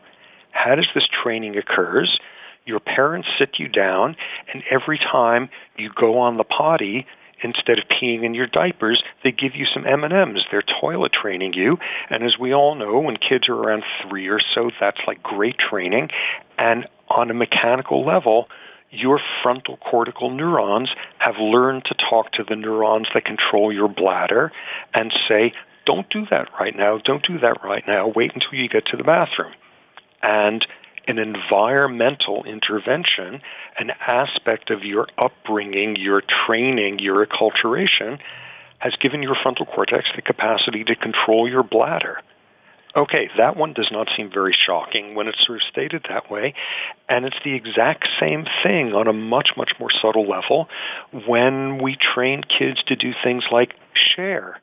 How 0.51 0.75
does 0.75 0.89
this 0.95 1.09
training 1.23 1.57
occurs? 1.57 2.21
Your 2.69 2.81
parents 2.81 3.27
sit 3.39 3.59
you 3.59 3.67
down, 3.67 4.15
and 4.53 4.63
every 4.71 4.99
time 4.99 5.49
you 5.79 5.91
go 5.91 6.19
on 6.19 6.37
the 6.37 6.45
potty, 6.45 7.07
instead 7.43 7.79
of 7.79 7.85
peeing 7.89 8.25
in 8.25 8.35
your 8.35 8.47
diapers, 8.47 9.03
they 9.25 9.33
give 9.33 9.57
you 9.57 9.65
some 9.65 9.87
M&Ms. 9.87 10.43
They're 10.51 10.63
toilet 10.63 11.13
training 11.13 11.55
you. 11.55 11.79
And 12.11 12.23
as 12.23 12.37
we 12.39 12.53
all 12.53 12.75
know, 12.75 12.99
when 12.99 13.17
kids 13.17 13.49
are 13.49 13.55
around 13.55 13.85
three 14.03 14.29
or 14.29 14.39
so, 14.55 14.71
that's 14.79 15.01
like 15.07 15.23
great 15.23 15.57
training. 15.57 16.11
And 16.59 16.87
on 17.09 17.31
a 17.31 17.35
mechanical 17.35 18.05
level, 18.05 18.49
your 18.91 19.19
frontal 19.43 19.79
cortical 19.79 20.29
neurons 20.29 20.91
have 21.17 21.39
learned 21.39 21.87
to 21.87 21.95
talk 21.95 22.33
to 22.33 22.45
the 22.45 22.57
neurons 22.57 23.09
that 23.15 23.25
control 23.25 23.73
your 23.73 23.89
bladder 23.89 24.53
and 24.93 25.11
say, 25.27 25.55
don't 25.87 26.11
do 26.11 26.27
that 26.31 26.49
right 26.61 26.77
now, 26.77 26.99
don't 26.99 27.27
do 27.27 27.39
that 27.39 27.65
right 27.65 27.85
now, 27.89 28.09
wait 28.15 28.35
until 28.35 28.53
you 28.53 28.69
get 28.69 28.85
to 28.87 28.99
the 28.99 29.05
bathroom. 29.05 29.55
And 30.21 30.67
an 31.09 31.19
environmental 31.19 32.45
intervention, 32.45 33.41
an 33.79 33.91
aspect 34.07 34.71
of 34.71 34.85
your 34.85 35.09
upbringing, 35.17 35.97
your 35.97 36.23
training, 36.47 36.99
your 36.99 37.27
acculturation, 37.27 38.19
has 38.79 38.95
given 38.97 39.23
your 39.23 39.35
frontal 39.43 39.67
cortex 39.67 40.09
the 40.15 40.23
capacity 40.23 40.85
to 40.85 40.95
control 40.95 41.49
your 41.49 41.63
bladder. 41.63 42.21
Okay, 42.95 43.29
that 43.37 43.57
one 43.57 43.73
does 43.73 43.89
not 43.91 44.09
seem 44.17 44.31
very 44.31 44.55
shocking 44.55 45.15
when 45.15 45.29
it's 45.29 45.45
sort 45.47 45.61
of 45.61 45.69
stated 45.71 46.07
that 46.09 46.31
way. 46.31 46.55
And 47.09 47.25
it's 47.25 47.37
the 47.45 47.55
exact 47.55 48.09
same 48.21 48.47
thing 48.63 48.93
on 48.93 49.09
a 49.09 49.13
much, 49.13 49.51
much 49.57 49.73
more 49.79 49.91
subtle 49.91 50.29
level 50.29 50.69
when 51.27 51.79
we 51.83 51.97
train 51.97 52.43
kids 52.43 52.83
to 52.87 52.97
do 52.97 53.13
things 53.23 53.45
like 53.51 53.75
share 53.95 54.61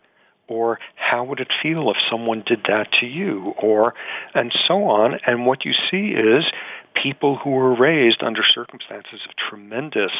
or 0.47 0.79
how 0.95 1.23
would 1.23 1.39
it 1.39 1.51
feel 1.61 1.89
if 1.91 1.97
someone 2.09 2.43
did 2.45 2.63
that 2.67 2.91
to 2.99 3.05
you 3.05 3.53
or 3.57 3.93
and 4.33 4.53
so 4.67 4.85
on. 4.85 5.19
And 5.25 5.45
what 5.45 5.65
you 5.65 5.73
see 5.89 6.09
is 6.09 6.45
people 6.93 7.37
who 7.37 7.51
were 7.51 7.75
raised 7.75 8.23
under 8.23 8.43
circumstances 8.43 9.21
of 9.27 9.35
tremendous 9.35 10.11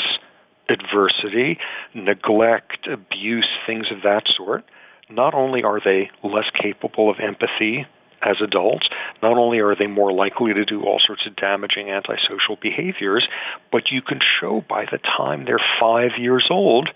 adversity 0.70 1.60
neglect 1.94 2.88
abuse 2.88 3.48
things 3.66 3.88
of 3.92 4.02
that 4.04 4.28
sort. 4.28 4.66
Not 5.10 5.34
only 5.34 5.64
are 5.64 5.80
they 5.80 6.10
less 6.24 6.50
capable 6.54 7.10
of 7.10 7.20
empathy 7.20 7.86
as 8.22 8.38
adults, 8.42 8.90
not 9.22 9.38
only 9.38 9.60
are 9.60 9.76
they 9.76 9.86
more 9.86 10.12
likely 10.12 10.54
to 10.54 10.66
do 10.66 10.84
all 10.84 11.00
sorts 11.00 11.28
of 11.28 11.36
damaging 11.36 11.92
antisocial 11.92 12.56
behaviors, 12.56 13.28
but 13.72 13.92
you 13.92 14.02
can 14.02 14.20
show 14.40 14.64
by 14.68 14.86
the 14.92 14.98
time 14.98 15.46
they're 15.46 15.60
five 15.80 16.18
years 16.18 16.48
old, 16.50 16.90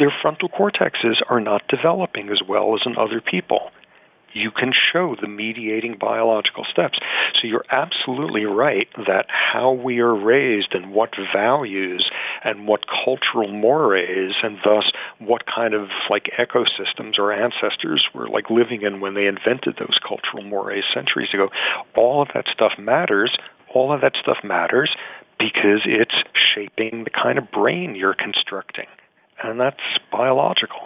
their 0.00 0.12
frontal 0.22 0.48
cortexes 0.48 1.22
are 1.28 1.40
not 1.40 1.68
developing 1.68 2.30
as 2.30 2.42
well 2.42 2.74
as 2.74 2.80
in 2.84 2.98
other 2.98 3.20
people 3.20 3.70
you 4.32 4.50
can 4.50 4.72
show 4.72 5.16
the 5.20 5.28
mediating 5.28 5.96
biological 5.98 6.64
steps. 6.64 6.98
So 7.34 7.46
you're 7.46 7.64
absolutely 7.70 8.44
right 8.44 8.88
that 9.06 9.26
how 9.28 9.72
we 9.72 10.00
are 10.00 10.14
raised 10.14 10.74
and 10.74 10.92
what 10.92 11.14
values 11.32 12.10
and 12.44 12.66
what 12.66 12.86
cultural 12.86 13.48
mores 13.48 14.34
and 14.42 14.58
thus 14.64 14.90
what 15.18 15.46
kind 15.46 15.74
of 15.74 15.88
like 16.08 16.30
ecosystems 16.38 17.18
our 17.18 17.32
ancestors 17.32 18.06
were 18.14 18.28
like 18.28 18.50
living 18.50 18.82
in 18.82 19.00
when 19.00 19.14
they 19.14 19.26
invented 19.26 19.76
those 19.78 19.98
cultural 20.06 20.42
mores 20.42 20.84
centuries 20.92 21.34
ago, 21.34 21.50
all 21.96 22.22
of 22.22 22.28
that 22.34 22.46
stuff 22.52 22.72
matters. 22.78 23.36
All 23.72 23.92
of 23.92 24.00
that 24.00 24.16
stuff 24.16 24.38
matters 24.42 24.90
because 25.38 25.82
it's 25.84 26.14
shaping 26.54 27.04
the 27.04 27.10
kind 27.10 27.38
of 27.38 27.50
brain 27.50 27.94
you're 27.94 28.14
constructing. 28.14 28.86
And 29.42 29.60
that's 29.60 29.80
biological. 30.12 30.80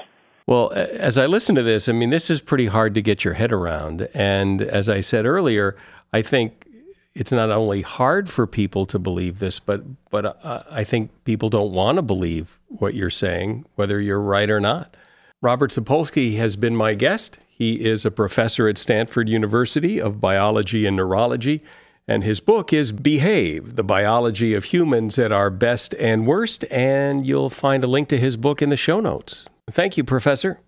Well, 0.46 0.72
as 0.72 1.16
I 1.16 1.26
listen 1.26 1.54
to 1.54 1.62
this, 1.62 1.88
I 1.88 1.92
mean, 1.92 2.10
this 2.10 2.28
is 2.28 2.40
pretty 2.40 2.66
hard 2.66 2.94
to 2.94 3.02
get 3.02 3.24
your 3.24 3.34
head 3.34 3.52
around. 3.52 4.08
And 4.12 4.60
as 4.60 4.88
I 4.88 5.00
said 5.00 5.24
earlier, 5.24 5.76
I 6.12 6.22
think 6.22 6.66
it's 7.14 7.32
not 7.32 7.50
only 7.50 7.82
hard 7.82 8.28
for 8.28 8.46
people 8.46 8.86
to 8.86 8.98
believe 8.98 9.38
this, 9.38 9.60
but 9.60 9.82
but 10.10 10.38
uh, 10.44 10.62
I 10.70 10.84
think 10.84 11.10
people 11.24 11.48
don't 11.48 11.72
want 11.72 11.96
to 11.96 12.02
believe 12.02 12.58
what 12.68 12.94
you're 12.94 13.10
saying, 13.10 13.64
whether 13.76 14.00
you're 14.00 14.20
right 14.20 14.50
or 14.50 14.60
not. 14.60 14.96
Robert 15.40 15.70
Sapolsky 15.70 16.36
has 16.36 16.56
been 16.56 16.76
my 16.76 16.94
guest. 16.94 17.38
He 17.48 17.84
is 17.84 18.04
a 18.04 18.10
professor 18.10 18.68
at 18.68 18.78
Stanford 18.78 19.28
University 19.28 20.00
of 20.00 20.20
Biology 20.20 20.86
and 20.86 20.96
Neurology, 20.96 21.62
and 22.06 22.24
his 22.24 22.40
book 22.40 22.72
is 22.72 22.92
Behave: 22.92 23.76
The 23.76 23.84
Biology 23.84 24.54
of 24.54 24.64
Humans 24.64 25.18
at 25.18 25.32
Our 25.32 25.50
Best 25.50 25.94
and 25.94 26.26
Worst. 26.26 26.64
And 26.70 27.26
you'll 27.26 27.50
find 27.50 27.82
a 27.84 27.86
link 27.86 28.08
to 28.08 28.18
his 28.18 28.36
book 28.36 28.62
in 28.62 28.70
the 28.70 28.76
show 28.76 29.00
notes. 29.00 29.48
Thank 29.70 29.96
you, 29.96 30.04
Professor. 30.04 30.60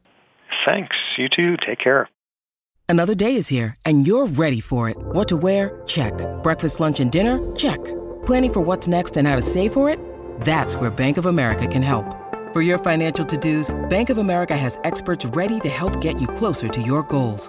Thanks. 0.64 0.96
You 1.18 1.28
too. 1.28 1.56
Take 1.58 1.80
care. 1.80 2.08
Another 2.88 3.16
day 3.16 3.34
is 3.34 3.48
here, 3.48 3.74
and 3.84 4.06
you're 4.06 4.26
ready 4.26 4.60
for 4.60 4.88
it. 4.88 4.96
What 4.98 5.26
to 5.28 5.36
wear? 5.36 5.82
Check. 5.86 6.14
Breakfast, 6.42 6.78
lunch, 6.78 7.00
and 7.00 7.10
dinner? 7.10 7.38
Check. 7.56 7.82
Planning 8.24 8.52
for 8.52 8.60
what's 8.60 8.86
next 8.86 9.16
and 9.16 9.26
how 9.26 9.34
to 9.34 9.42
save 9.42 9.72
for 9.72 9.88
it? 9.90 9.98
That's 10.42 10.76
where 10.76 10.90
Bank 10.90 11.16
of 11.16 11.26
America 11.26 11.66
can 11.66 11.82
help. 11.82 12.04
For 12.52 12.62
your 12.62 12.78
financial 12.78 13.24
to-dos, 13.26 13.74
Bank 13.90 14.08
of 14.08 14.18
America 14.18 14.56
has 14.56 14.78
experts 14.84 15.24
ready 15.24 15.58
to 15.60 15.68
help 15.68 16.00
get 16.00 16.20
you 16.20 16.28
closer 16.28 16.68
to 16.68 16.80
your 16.80 17.02
goals. 17.02 17.48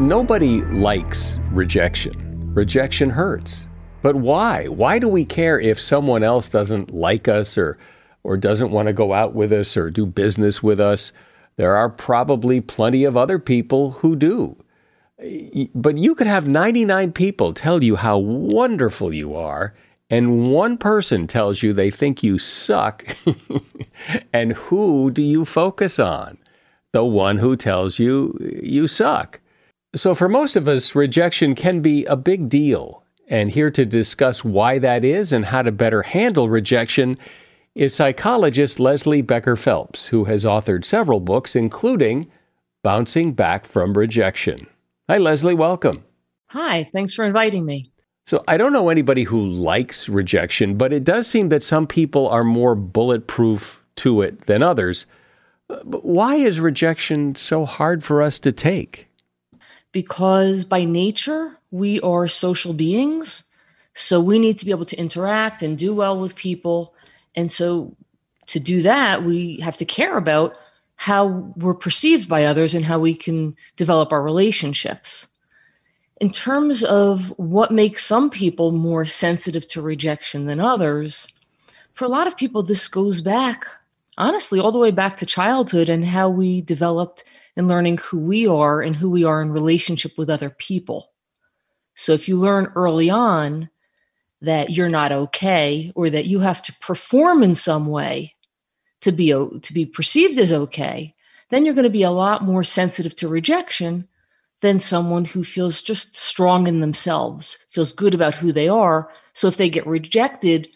Nobody 0.00 0.60
likes 0.62 1.38
rejection. 1.52 2.52
Rejection 2.52 3.10
hurts. 3.10 3.68
But 4.02 4.16
why? 4.16 4.66
Why 4.66 4.98
do 4.98 5.08
we 5.08 5.24
care 5.24 5.60
if 5.60 5.80
someone 5.80 6.22
else 6.22 6.48
doesn't 6.48 6.92
like 6.92 7.28
us 7.28 7.56
or 7.56 7.78
or 8.22 8.36
doesn't 8.36 8.70
want 8.70 8.88
to 8.88 8.92
go 8.92 9.12
out 9.12 9.34
with 9.34 9.52
us 9.52 9.76
or 9.76 9.88
do 9.88 10.04
business 10.04 10.62
with 10.62 10.80
us? 10.80 11.12
There 11.56 11.76
are 11.76 11.88
probably 11.88 12.60
plenty 12.60 13.04
of 13.04 13.16
other 13.16 13.38
people 13.38 13.92
who 13.92 14.16
do. 14.16 14.56
But 15.74 15.96
you 15.96 16.14
could 16.14 16.26
have 16.26 16.48
99 16.48 17.12
people 17.12 17.54
tell 17.54 17.84
you 17.84 17.96
how 17.96 18.18
wonderful 18.18 19.14
you 19.14 19.36
are, 19.36 19.74
and 20.10 20.52
one 20.52 20.76
person 20.76 21.26
tells 21.26 21.62
you 21.62 21.72
they 21.72 21.90
think 21.90 22.22
you 22.22 22.38
suck. 22.38 23.06
and 24.32 24.52
who 24.52 25.10
do 25.10 25.22
you 25.22 25.44
focus 25.44 25.98
on? 25.98 26.38
The 26.94 27.04
one 27.04 27.38
who 27.38 27.56
tells 27.56 27.98
you 27.98 28.38
you 28.62 28.86
suck. 28.86 29.40
So, 29.96 30.14
for 30.14 30.28
most 30.28 30.54
of 30.54 30.68
us, 30.68 30.94
rejection 30.94 31.56
can 31.56 31.80
be 31.80 32.04
a 32.04 32.16
big 32.16 32.48
deal. 32.48 33.02
And 33.26 33.50
here 33.50 33.70
to 33.72 33.84
discuss 33.84 34.44
why 34.44 34.78
that 34.78 35.04
is 35.04 35.32
and 35.32 35.46
how 35.46 35.62
to 35.62 35.72
better 35.72 36.02
handle 36.02 36.48
rejection 36.48 37.18
is 37.74 37.94
psychologist 37.94 38.78
Leslie 38.78 39.22
Becker 39.22 39.56
Phelps, 39.56 40.06
who 40.06 40.24
has 40.24 40.44
authored 40.44 40.84
several 40.84 41.18
books, 41.18 41.56
including 41.56 42.30
Bouncing 42.84 43.32
Back 43.32 43.64
from 43.64 43.94
Rejection. 43.94 44.68
Hi, 45.08 45.18
Leslie, 45.18 45.54
welcome. 45.54 46.04
Hi, 46.50 46.88
thanks 46.92 47.12
for 47.12 47.24
inviting 47.24 47.66
me. 47.66 47.90
So, 48.26 48.44
I 48.46 48.56
don't 48.56 48.72
know 48.72 48.88
anybody 48.88 49.24
who 49.24 49.44
likes 49.44 50.08
rejection, 50.08 50.76
but 50.78 50.92
it 50.92 51.02
does 51.02 51.26
seem 51.26 51.48
that 51.48 51.64
some 51.64 51.88
people 51.88 52.28
are 52.28 52.44
more 52.44 52.76
bulletproof 52.76 53.84
to 53.96 54.22
it 54.22 54.42
than 54.42 54.62
others. 54.62 55.06
But 55.68 56.04
why 56.04 56.36
is 56.36 56.60
rejection 56.60 57.34
so 57.34 57.64
hard 57.64 58.04
for 58.04 58.22
us 58.22 58.38
to 58.40 58.52
take? 58.52 59.08
Because 59.92 60.64
by 60.64 60.84
nature, 60.84 61.58
we 61.70 62.00
are 62.00 62.28
social 62.28 62.72
beings 62.74 63.44
So 63.94 64.20
we 64.20 64.38
need 64.38 64.58
to 64.58 64.64
be 64.64 64.72
able 64.72 64.84
to 64.86 64.96
interact 64.96 65.62
and 65.62 65.78
do 65.78 65.94
well 65.94 66.18
with 66.18 66.34
people. 66.34 66.94
And 67.34 67.50
so 67.50 67.96
to 68.46 68.60
do 68.60 68.82
that, 68.82 69.22
we 69.22 69.60
have 69.60 69.76
to 69.78 69.84
care 69.84 70.18
about 70.18 70.56
how 70.96 71.52
we're 71.56 71.74
perceived 71.74 72.28
by 72.28 72.44
others 72.44 72.74
and 72.74 72.84
how 72.84 72.98
we 72.98 73.14
can 73.14 73.56
develop 73.76 74.12
our 74.12 74.22
relationships. 74.22 75.28
In 76.20 76.30
terms 76.30 76.84
of 76.84 77.32
what 77.36 77.72
makes 77.72 78.04
some 78.04 78.30
people 78.30 78.72
more 78.72 79.04
sensitive 79.04 79.66
to 79.68 79.82
rejection 79.82 80.46
than 80.46 80.60
others, 80.60 81.28
for 81.94 82.04
a 82.04 82.08
lot 82.08 82.26
of 82.26 82.36
people, 82.36 82.62
this 82.62 82.88
goes 82.88 83.20
back, 83.20 83.66
honestly, 84.16 84.60
all 84.60 84.72
the 84.72 84.78
way 84.78 84.90
back 84.90 85.16
to 85.18 85.26
childhood 85.26 85.88
and 85.88 86.04
how 86.04 86.28
we 86.28 86.60
developed 86.60 87.24
in 87.56 87.68
learning 87.68 87.98
who 87.98 88.18
we 88.18 88.46
are 88.46 88.80
and 88.80 88.96
who 88.96 89.10
we 89.10 89.24
are 89.24 89.42
in 89.42 89.52
relationship 89.52 90.18
with 90.18 90.30
other 90.30 90.50
people. 90.50 91.12
So 91.94 92.12
if 92.12 92.28
you 92.28 92.36
learn 92.36 92.72
early 92.74 93.10
on 93.10 93.70
that 94.40 94.70
you're 94.70 94.88
not 94.88 95.12
okay 95.12 95.92
or 95.94 96.10
that 96.10 96.26
you 96.26 96.40
have 96.40 96.60
to 96.62 96.74
perform 96.74 97.42
in 97.42 97.54
some 97.54 97.86
way 97.86 98.34
to 99.00 99.12
be 99.12 99.28
to 99.28 99.72
be 99.72 99.86
perceived 99.86 100.38
as 100.38 100.52
okay, 100.52 101.14
then 101.50 101.64
you're 101.64 101.74
going 101.74 101.84
to 101.84 101.90
be 101.90 102.02
a 102.02 102.10
lot 102.10 102.42
more 102.42 102.64
sensitive 102.64 103.14
to 103.16 103.28
rejection 103.28 104.08
than 104.60 104.78
someone 104.78 105.26
who 105.26 105.44
feels 105.44 105.82
just 105.82 106.16
strong 106.16 106.66
in 106.66 106.80
themselves, 106.80 107.58
feels 107.70 107.92
good 107.92 108.14
about 108.14 108.34
who 108.34 108.50
they 108.50 108.68
are. 108.68 109.10
So 109.34 109.46
if 109.46 109.56
they 109.56 109.68
get 109.68 109.86
rejected, 109.86 110.68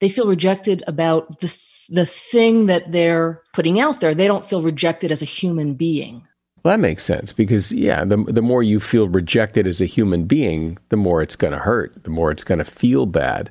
they 0.00 0.08
feel 0.08 0.28
rejected 0.28 0.84
about 0.86 1.40
the 1.40 1.48
the 1.88 2.06
thing 2.06 2.66
that 2.66 2.92
they're 2.92 3.42
putting 3.52 3.80
out 3.80 4.00
there. 4.00 4.14
They 4.14 4.26
don't 4.26 4.44
feel 4.44 4.62
rejected 4.62 5.10
as 5.10 5.22
a 5.22 5.26
human 5.26 5.74
being. 5.74 6.26
Well, 6.62 6.72
that 6.72 6.80
makes 6.80 7.04
sense 7.04 7.32
because, 7.32 7.72
yeah, 7.72 8.04
the, 8.04 8.16
the 8.24 8.42
more 8.42 8.62
you 8.62 8.80
feel 8.80 9.08
rejected 9.08 9.66
as 9.66 9.80
a 9.80 9.86
human 9.86 10.24
being, 10.24 10.76
the 10.88 10.96
more 10.96 11.22
it's 11.22 11.36
going 11.36 11.52
to 11.52 11.58
hurt, 11.58 12.04
the 12.04 12.10
more 12.10 12.30
it's 12.30 12.44
going 12.44 12.58
to 12.58 12.64
feel 12.64 13.06
bad. 13.06 13.50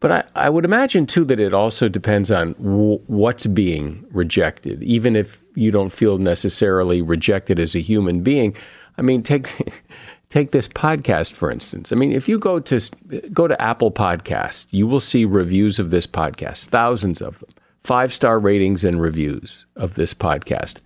But 0.00 0.12
I, 0.12 0.24
I 0.46 0.50
would 0.50 0.64
imagine, 0.64 1.06
too, 1.06 1.24
that 1.26 1.40
it 1.40 1.54
also 1.54 1.88
depends 1.88 2.30
on 2.30 2.52
w- 2.54 3.00
what's 3.06 3.46
being 3.46 4.04
rejected. 4.10 4.82
Even 4.82 5.16
if 5.16 5.42
you 5.54 5.70
don't 5.70 5.90
feel 5.90 6.18
necessarily 6.18 7.02
rejected 7.02 7.58
as 7.58 7.74
a 7.74 7.80
human 7.80 8.22
being, 8.22 8.54
I 8.98 9.02
mean, 9.02 9.22
take. 9.22 9.48
Take 10.28 10.50
this 10.50 10.66
podcast 10.66 11.34
for 11.34 11.52
instance. 11.52 11.92
I 11.92 11.94
mean, 11.94 12.10
if 12.10 12.28
you 12.28 12.36
go 12.36 12.58
to 12.58 12.90
go 13.32 13.46
to 13.46 13.62
Apple 13.62 13.92
Podcast, 13.92 14.66
you 14.72 14.84
will 14.84 14.98
see 14.98 15.24
reviews 15.24 15.78
of 15.78 15.90
this 15.90 16.04
podcast, 16.04 16.66
thousands 16.66 17.22
of 17.22 17.38
them, 17.38 17.50
five 17.86 18.12
star 18.12 18.40
ratings 18.40 18.84
and 18.84 19.00
reviews 19.00 19.64
of 19.76 19.94
this 19.94 20.12
podcast. 20.12 20.82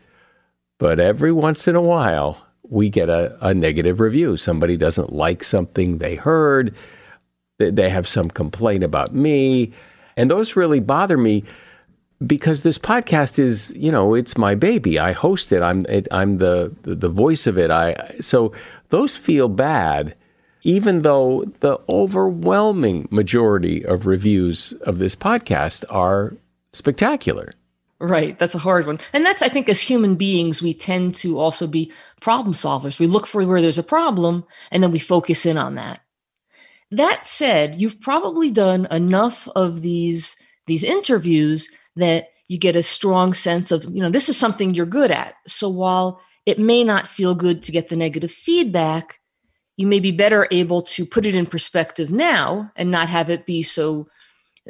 But 0.79 1.01
every 1.01 1.33
once 1.33 1.67
in 1.67 1.75
a 1.75 1.81
while, 1.81 2.47
we 2.69 2.91
get 2.91 3.09
a, 3.09 3.37
a 3.41 3.55
negative 3.55 4.01
review. 4.01 4.37
Somebody 4.37 4.77
doesn't 4.77 5.13
like 5.13 5.43
something 5.43 5.97
they 5.99 6.15
heard, 6.15 6.75
they 7.59 7.89
have 7.89 8.07
some 8.07 8.29
complaint 8.29 8.85
about 8.85 9.15
me. 9.15 9.73
And 10.17 10.31
those 10.31 10.57
really 10.57 10.81
bother 10.81 11.17
me 11.17 11.43
because 12.27 12.63
this 12.63 12.79
podcast 12.79 13.39
is, 13.39 13.75
you 13.75 13.91
know, 13.91 14.15
it's 14.15 14.37
my 14.37 14.55
baby. 14.55 14.99
I 14.99 15.13
host 15.13 15.53
it. 15.53 15.63
I'm 15.63 15.87
it, 15.87 16.07
I'm 16.11 16.37
the, 16.37 16.75
the 16.83 16.95
the 16.95 17.09
voice 17.09 17.47
of 17.47 17.57
it. 17.57 17.71
I 17.71 18.17
so 18.21 18.53
those 18.89 19.17
feel 19.17 19.49
bad 19.49 20.15
even 20.63 21.01
though 21.01 21.45
the 21.61 21.79
overwhelming 21.89 23.09
majority 23.11 23.83
of 23.85 24.07
reviews 24.07 24.75
of 24.83 24.99
this 24.99 25.17
podcast 25.17 25.85
are 25.89 26.35
spectacular. 26.73 27.53
Right. 28.01 28.39
That's 28.39 28.55
a 28.55 28.59
hard 28.59 28.87
one. 28.87 28.99
And 29.13 29.27
that's, 29.27 29.43
I 29.43 29.51
think, 29.51 29.69
as 29.69 29.81
human 29.81 30.15
beings, 30.15 30.63
we 30.63 30.73
tend 30.73 31.15
to 31.17 31.39
also 31.39 31.67
be 31.67 31.93
problem 32.21 32.55
solvers. 32.55 32.99
We 32.99 33.07
look 33.07 33.27
for 33.27 33.47
where 33.47 33.61
there's 33.61 33.79
a 33.79 33.83
problem 33.83 34.45
and 34.71 34.83
then 34.83 34.91
we 34.91 34.99
focus 34.99 35.45
in 35.45 35.59
on 35.59 35.75
that. 35.75 36.01
That 36.91 37.27
said, 37.27 37.79
you've 37.79 38.01
probably 38.01 38.51
done 38.51 38.87
enough 38.91 39.47
of 39.55 39.83
these, 39.83 40.35
these 40.67 40.83
interviews 40.83 41.69
that 41.97 42.29
you 42.49 42.59
get 42.59 42.75
a 42.75 42.83
strong 42.83 43.35
sense 43.35 43.71
of, 43.71 43.85
you 43.85 44.03
know, 44.03 44.11
this 44.11 44.31
is 44.31 44.37
something 44.37 44.75
you're 44.75 44.87
good 44.87 45.11
at. 45.11 45.35
So 45.47 45.69
while 45.69 46.21
it 46.47 46.59
may 46.59 46.83
not 46.83 47.07
feel 47.07 47.35
good 47.35 47.63
to 47.65 47.73
get 47.73 47.91
the 47.91 47.97
negative 47.97 48.33
feedback, 48.33 49.21
you 49.77 49.87
may 49.87 50.01
be 50.01 50.11
better 50.11 50.49
able 50.51 50.83
to 50.83 51.05
put 51.05 51.27
it 51.27 51.35
in 51.35 51.47
perspective 51.47 52.11
now 52.11 52.73
and 52.77 52.91
not 52.91 53.09
have 53.09 53.31
it 53.31 53.47
be 53.47 53.63
so 53.63 54.09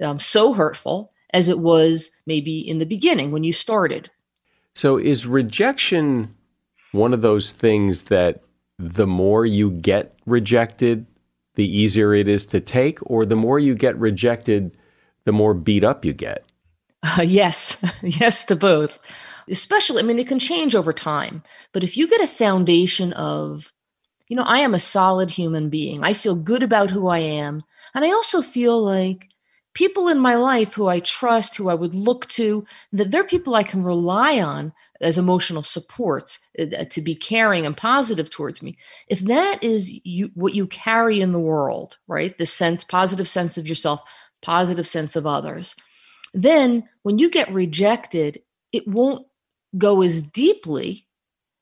um, 0.03 0.21
so 0.21 0.53
hurtful 0.53 1.13
as 1.33 1.49
it 1.49 1.59
was 1.59 2.11
maybe 2.27 2.59
in 2.61 2.79
the 2.79 2.87
beginning 2.87 3.31
when 3.31 3.45
you 3.45 3.53
started. 3.53 4.11
So, 4.75 4.97
is 4.97 5.27
rejection 5.27 6.35
one 6.93 7.13
of 7.13 7.23
those 7.23 7.53
things 7.53 8.05
that 8.05 8.43
the 8.79 9.07
more 9.07 9.45
you 9.45 9.71
get 9.71 10.17
rejected, 10.27 11.07
the 11.55 11.67
easier 11.67 12.15
it 12.15 12.29
is 12.29 12.47
to 12.47 12.61
take, 12.61 12.99
or 13.03 13.27
the 13.27 13.37
more 13.37 13.59
you 13.59 13.75
get 13.75 13.97
rejected, 13.99 14.77
the 15.25 15.33
more 15.33 15.55
beat 15.55 15.85
up 15.85 16.05
you 16.05 16.13
get? 16.13 16.45
Uh, 17.03 17.23
yes, 17.23 17.77
yes 18.03 18.45
to 18.47 18.57
both. 18.57 18.99
Especially, 19.49 20.01
I 20.01 20.03
mean, 20.03 20.19
it 20.19 20.29
can 20.29 20.39
change 20.39 20.75
over 20.75 20.93
time, 20.93 21.43
but 21.73 21.83
if 21.83 21.97
you 21.97 22.07
get 22.07 22.21
a 22.21 22.27
foundation 22.27 23.13
of, 23.15 23.73
you 24.29 24.37
know, 24.37 24.45
I 24.45 24.61
am 24.61 24.75
a 24.75 24.79
solid 24.79 25.31
human 25.31 25.71
being, 25.71 26.05
I 26.05 26.15
feel 26.15 26.37
good 26.37 26.63
about 26.63 26.91
who 26.91 27.09
I 27.09 27.19
am, 27.19 27.63
and 27.95 28.05
I 28.05 28.11
also 28.11 28.43
feel 28.43 28.81
like 28.81 29.29
people 29.75 30.09
in 30.09 30.19
my 30.19 30.35
life 30.35 30.75
who 30.75 30.89
I 30.89 30.99
trust, 31.01 31.57
who 31.57 31.69
I 31.69 31.75
would 31.75 31.95
look 31.95 32.27
to, 32.29 32.65
that 32.93 33.11
they're 33.11 33.25
people 33.25 33.55
I 33.55 33.63
can 33.63 33.83
rely 33.83 34.41
on 34.41 34.73
as 35.01 35.17
emotional 35.17 35.63
supports 35.63 36.39
uh, 36.59 36.85
to 36.91 37.01
be 37.01 37.15
caring 37.15 37.67
and 37.67 37.77
positive 37.77 38.31
towards 38.31 38.63
me. 38.63 38.77
If 39.09 39.21
that 39.21 39.63
is 39.63 39.93
you, 40.05 40.31
what 40.35 40.55
you 40.55 40.67
carry 40.67 41.21
in 41.21 41.33
the 41.33 41.39
world, 41.39 41.99
right? 42.09 42.37
The 42.37 42.47
sense, 42.47 42.85
positive 42.85 43.29
sense 43.29 43.57
of 43.59 43.69
yourself, 43.69 44.03
positive 44.43 44.87
sense 44.87 45.17
of 45.17 45.27
others, 45.27 45.77
then 46.35 46.89
when 47.03 47.19
you 47.19 47.31
get 47.31 47.53
rejected, 47.53 48.43
it 48.73 48.87
won't 48.87 49.27
go 49.77 50.03
as 50.03 50.23
deeply, 50.23 51.07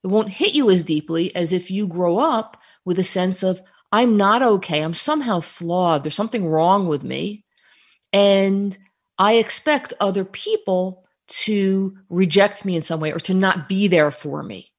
it 0.03 0.09
won't 0.09 0.31
hit 0.31 0.55
you 0.55 0.71
as 0.71 0.83
deeply 0.83 1.35
as 1.35 1.53
if 1.53 1.71
you 1.71 1.87
grow 1.87 2.19
up 2.19 2.61
with 2.85 2.99
a 2.99 3.05
sense 3.05 3.43
of, 3.43 3.61
I'm 3.93 4.17
not 4.17 4.43
okay. 4.43 4.83
I'm 4.83 4.95
somehow 4.95 5.41
flawed. 5.41 6.05
There's 6.05 6.15
something 6.15 6.47
wrong 6.47 6.89
with 6.89 7.03
me 7.03 7.45
and 8.13 8.77
I 9.19 9.35
expect 9.35 9.95
other 10.01 10.25
people 10.25 11.05
to 11.29 11.97
reject 12.09 12.65
me 12.65 12.77
in 12.77 12.83
some 12.83 13.01
way 13.01 13.13
or 13.13 13.21
to 13.21 13.35
not 13.35 13.69
be 13.69 13.89
there 13.89 14.11
for 14.11 14.43
me. 14.43 14.73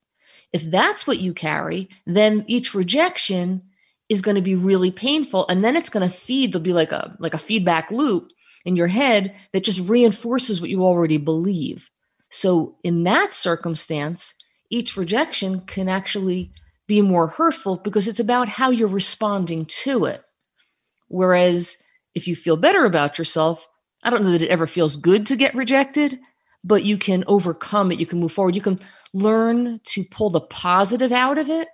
If 0.51 0.63
that's 0.63 1.05
what 1.05 1.19
you 1.19 1.33
carry, 1.33 1.89
then 2.07 2.43
each 2.47 2.73
rejection 2.73 3.63
is 4.07 4.21
going 4.21 4.35
to 4.35 4.41
be 4.41 4.55
really 4.55 4.89
painful 4.89 5.47
and 5.47 5.63
then 5.63 5.75
it's 5.75 5.89
going 5.89 6.07
to 6.07 6.15
feed 6.15 6.51
there'll 6.51 6.63
be 6.63 6.73
like 6.73 6.91
a 6.91 7.15
like 7.19 7.35
a 7.35 7.37
feedback 7.37 7.91
loop 7.91 8.29
in 8.65 8.75
your 8.75 8.87
head 8.87 9.35
that 9.53 9.63
just 9.63 9.87
reinforces 9.87 10.59
what 10.59 10.71
you 10.71 10.83
already 10.83 11.17
believe. 11.17 11.91
So 12.29 12.77
in 12.83 13.03
that 13.03 13.31
circumstance, 13.31 14.33
each 14.71 14.97
rejection 14.97 15.61
can 15.61 15.87
actually 15.87 16.51
be 16.87 17.01
more 17.01 17.27
hurtful 17.27 17.77
because 17.77 18.07
it's 18.07 18.19
about 18.19 18.49
how 18.49 18.71
you're 18.71 18.87
responding 18.87 19.65
to 19.65 20.05
it. 20.05 20.23
Whereas 21.07 21.77
if 22.19 22.27
you 22.27 22.35
feel 22.35 22.57
better 22.57 22.85
about 22.85 23.17
yourself, 23.17 23.67
I 24.03 24.09
don't 24.09 24.23
know 24.23 24.31
that 24.31 24.43
it 24.43 24.49
ever 24.49 24.67
feels 24.67 24.97
good 24.97 25.25
to 25.27 25.35
get 25.35 25.55
rejected, 25.55 26.19
but 26.63 26.83
you 26.83 26.97
can 26.97 27.23
overcome 27.27 27.91
it. 27.91 27.99
You 27.99 28.05
can 28.05 28.19
move 28.19 28.33
forward. 28.33 28.55
You 28.55 28.61
can 28.61 28.79
learn 29.13 29.79
to 29.85 30.03
pull 30.03 30.29
the 30.29 30.41
positive 30.41 31.13
out 31.13 31.37
of 31.37 31.49
it. 31.49 31.69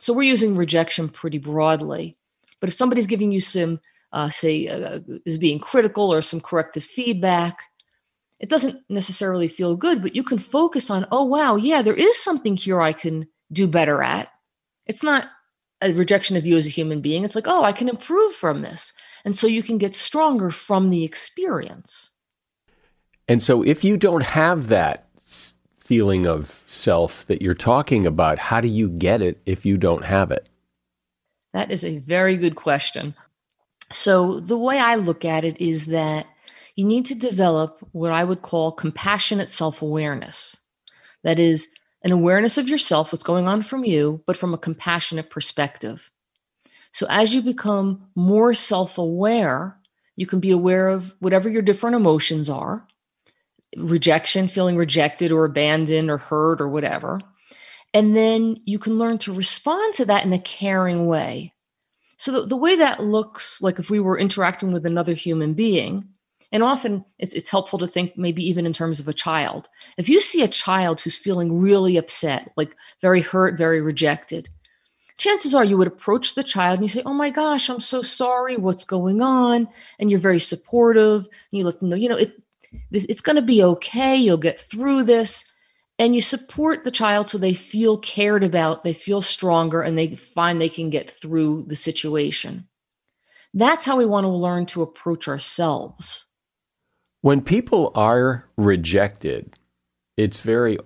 So 0.00 0.12
we're 0.12 0.22
using 0.22 0.56
rejection 0.56 1.08
pretty 1.08 1.38
broadly. 1.38 2.16
But 2.60 2.68
if 2.68 2.74
somebody's 2.74 3.06
giving 3.06 3.30
you 3.30 3.40
some, 3.40 3.80
uh, 4.12 4.30
say, 4.30 4.66
uh, 4.66 5.00
is 5.24 5.38
being 5.38 5.60
critical 5.60 6.12
or 6.12 6.22
some 6.22 6.40
corrective 6.40 6.84
feedback, 6.84 7.62
it 8.40 8.48
doesn't 8.48 8.82
necessarily 8.88 9.48
feel 9.48 9.76
good, 9.76 10.02
but 10.02 10.14
you 10.14 10.24
can 10.24 10.38
focus 10.38 10.90
on, 10.90 11.06
oh, 11.10 11.24
wow, 11.24 11.56
yeah, 11.56 11.82
there 11.82 11.94
is 11.94 12.20
something 12.20 12.56
here 12.56 12.80
I 12.80 12.92
can 12.92 13.28
do 13.52 13.66
better 13.66 14.02
at. 14.02 14.28
It's 14.86 15.02
not 15.02 15.28
a 15.80 15.92
rejection 15.92 16.36
of 16.36 16.46
you 16.46 16.56
as 16.56 16.66
a 16.66 16.70
human 16.70 17.00
being. 17.00 17.24
It's 17.24 17.34
like, 17.34 17.46
oh, 17.46 17.62
I 17.62 17.72
can 17.72 17.88
improve 17.88 18.34
from 18.34 18.62
this. 18.62 18.92
And 19.24 19.36
so 19.36 19.46
you 19.46 19.62
can 19.62 19.78
get 19.78 19.94
stronger 19.94 20.50
from 20.50 20.90
the 20.90 21.04
experience. 21.04 22.10
And 23.28 23.42
so 23.42 23.62
if 23.62 23.84
you 23.84 23.96
don't 23.96 24.24
have 24.24 24.68
that 24.68 25.08
feeling 25.76 26.26
of 26.26 26.64
self 26.68 27.26
that 27.26 27.42
you're 27.42 27.54
talking 27.54 28.06
about, 28.06 28.38
how 28.38 28.60
do 28.60 28.68
you 28.68 28.88
get 28.88 29.22
it 29.22 29.40
if 29.46 29.64
you 29.64 29.76
don't 29.76 30.04
have 30.04 30.30
it? 30.30 30.48
That 31.52 31.70
is 31.70 31.84
a 31.84 31.98
very 31.98 32.36
good 32.36 32.56
question. 32.56 33.14
So 33.90 34.38
the 34.40 34.58
way 34.58 34.78
I 34.78 34.96
look 34.96 35.24
at 35.24 35.44
it 35.44 35.60
is 35.60 35.86
that 35.86 36.26
you 36.76 36.84
need 36.84 37.06
to 37.06 37.14
develop 37.14 37.78
what 37.92 38.12
I 38.12 38.22
would 38.24 38.42
call 38.42 38.72
compassionate 38.72 39.48
self 39.48 39.82
awareness. 39.82 40.58
That 41.24 41.38
is, 41.38 41.68
an 42.02 42.12
awareness 42.12 42.58
of 42.58 42.68
yourself, 42.68 43.12
what's 43.12 43.24
going 43.24 43.46
on 43.48 43.62
from 43.62 43.84
you, 43.84 44.22
but 44.26 44.36
from 44.36 44.54
a 44.54 44.58
compassionate 44.58 45.30
perspective. 45.30 46.10
So 46.92 47.06
as 47.10 47.34
you 47.34 47.42
become 47.42 48.08
more 48.14 48.54
self 48.54 48.98
aware, 48.98 49.78
you 50.16 50.26
can 50.26 50.40
be 50.40 50.50
aware 50.50 50.88
of 50.88 51.14
whatever 51.20 51.48
your 51.48 51.62
different 51.62 51.96
emotions 51.96 52.48
are 52.50 52.86
rejection, 53.76 54.48
feeling 54.48 54.76
rejected 54.76 55.30
or 55.30 55.44
abandoned 55.44 56.10
or 56.10 56.18
hurt 56.18 56.60
or 56.60 56.68
whatever. 56.68 57.20
And 57.94 58.16
then 58.16 58.56
you 58.64 58.78
can 58.78 58.98
learn 58.98 59.18
to 59.18 59.32
respond 59.32 59.94
to 59.94 60.04
that 60.06 60.24
in 60.24 60.32
a 60.32 60.38
caring 60.38 61.06
way. 61.06 61.54
So 62.16 62.32
the, 62.32 62.46
the 62.46 62.56
way 62.56 62.76
that 62.76 63.02
looks 63.02 63.62
like 63.62 63.78
if 63.78 63.90
we 63.90 64.00
were 64.00 64.18
interacting 64.18 64.72
with 64.72 64.84
another 64.84 65.14
human 65.14 65.54
being, 65.54 66.08
and 66.50 66.62
often 66.62 67.04
it's, 67.18 67.34
it's 67.34 67.50
helpful 67.50 67.78
to 67.78 67.86
think 67.86 68.16
maybe 68.16 68.46
even 68.46 68.64
in 68.64 68.72
terms 68.72 69.00
of 69.00 69.08
a 69.08 69.12
child. 69.12 69.68
If 69.96 70.08
you 70.08 70.20
see 70.20 70.42
a 70.42 70.48
child 70.48 71.00
who's 71.00 71.18
feeling 71.18 71.60
really 71.60 71.96
upset, 71.96 72.52
like 72.56 72.74
very 73.00 73.20
hurt, 73.20 73.58
very 73.58 73.82
rejected, 73.82 74.48
chances 75.18 75.54
are 75.54 75.64
you 75.64 75.76
would 75.76 75.88
approach 75.88 76.34
the 76.34 76.42
child 76.42 76.78
and 76.78 76.84
you 76.84 76.88
say, 76.88 77.02
Oh 77.04 77.12
my 77.12 77.30
gosh, 77.30 77.68
I'm 77.68 77.80
so 77.80 78.00
sorry. 78.00 78.56
What's 78.56 78.84
going 78.84 79.20
on? 79.20 79.68
And 79.98 80.10
you're 80.10 80.20
very 80.20 80.38
supportive. 80.38 81.26
And 81.26 81.58
you 81.58 81.64
let 81.64 81.80
them 81.80 81.90
know, 81.90 81.96
you 81.96 82.08
know, 82.08 82.16
it, 82.16 82.32
this, 82.90 83.04
it's 83.06 83.20
going 83.20 83.36
to 83.36 83.42
be 83.42 83.62
okay. 83.62 84.16
You'll 84.16 84.38
get 84.38 84.58
through 84.58 85.04
this. 85.04 85.52
And 86.00 86.14
you 86.14 86.20
support 86.20 86.84
the 86.84 86.92
child 86.92 87.28
so 87.28 87.38
they 87.38 87.54
feel 87.54 87.98
cared 87.98 88.44
about, 88.44 88.84
they 88.84 88.92
feel 88.92 89.20
stronger, 89.20 89.82
and 89.82 89.98
they 89.98 90.14
find 90.14 90.60
they 90.60 90.68
can 90.68 90.90
get 90.90 91.10
through 91.10 91.64
the 91.66 91.74
situation. 91.74 92.68
That's 93.52 93.84
how 93.84 93.96
we 93.96 94.06
want 94.06 94.22
to 94.22 94.28
learn 94.28 94.66
to 94.66 94.82
approach 94.82 95.26
ourselves. 95.26 96.27
When 97.20 97.40
people 97.40 97.90
are 97.94 98.44
rejected, 98.56 99.56
it's 100.16 100.40
very 100.40 100.78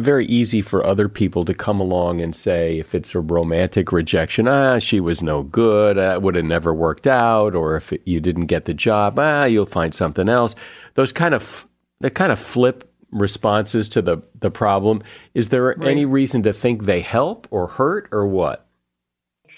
very 0.00 0.26
easy 0.26 0.60
for 0.60 0.84
other 0.84 1.08
people 1.08 1.44
to 1.44 1.54
come 1.54 1.78
along 1.78 2.20
and 2.20 2.34
say 2.34 2.78
if 2.78 2.92
it's 2.92 3.14
a 3.14 3.20
romantic 3.20 3.92
rejection 3.92 4.48
ah 4.48 4.78
she 4.78 4.98
was 4.98 5.22
no 5.22 5.44
good 5.44 5.96
that 5.96 6.16
uh, 6.16 6.20
would 6.20 6.34
have 6.34 6.44
never 6.44 6.74
worked 6.74 7.06
out 7.06 7.54
or 7.54 7.76
if 7.76 7.92
it, 7.92 8.02
you 8.04 8.18
didn't 8.18 8.46
get 8.46 8.64
the 8.64 8.74
job 8.74 9.16
ah 9.18 9.44
you'll 9.44 9.66
find 9.66 9.94
something 9.94 10.28
else. 10.28 10.54
Those 10.94 11.12
kind 11.12 11.34
of 11.34 11.68
the 12.00 12.10
kind 12.10 12.32
of 12.32 12.40
flip 12.40 12.90
responses 13.12 13.88
to 13.90 14.02
the 14.02 14.18
the 14.40 14.50
problem. 14.50 15.02
Is 15.34 15.50
there 15.50 15.64
right. 15.64 15.90
any 15.90 16.04
reason 16.04 16.42
to 16.42 16.52
think 16.52 16.84
they 16.84 17.00
help 17.00 17.46
or 17.50 17.68
hurt 17.68 18.08
or 18.10 18.26
what 18.26 18.66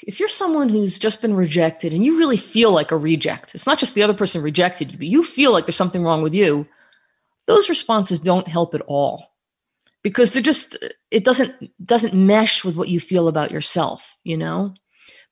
if 0.07 0.20
you're 0.20 0.28
someone 0.28 0.68
who's 0.68 0.98
just 0.98 1.22
been 1.22 1.34
rejected 1.34 1.92
and 1.92 2.05
you 2.05 2.18
really 2.18 2.36
feel 2.36 2.72
like 2.72 2.92
a 2.92 2.96
reject 2.96 3.55
it's 3.55 3.66
not 3.66 3.78
just 3.78 3.94
the 3.94 4.02
other 4.02 4.14
person 4.14 4.42
rejected 4.42 4.92
you 4.92 4.98
but 4.98 5.07
you 5.07 5.22
feel 5.22 5.52
like 5.52 5.66
there's 5.66 5.76
something 5.76 6.05
wrong 6.05 6.22
with 6.22 6.34
you 6.34 6.66
those 7.46 7.68
responses 7.68 8.20
don't 8.20 8.48
help 8.48 8.74
at 8.74 8.80
all 8.82 9.34
because 10.02 10.32
they're 10.32 10.42
just 10.42 10.76
it 11.11 11.24
doesn't 11.24 11.52
doesn't 11.84 12.14
mesh 12.14 12.64
with 12.64 12.76
what 12.76 12.88
you 12.88 13.00
feel 13.00 13.28
about 13.28 13.50
yourself 13.50 14.18
you 14.24 14.36
know? 14.36 14.74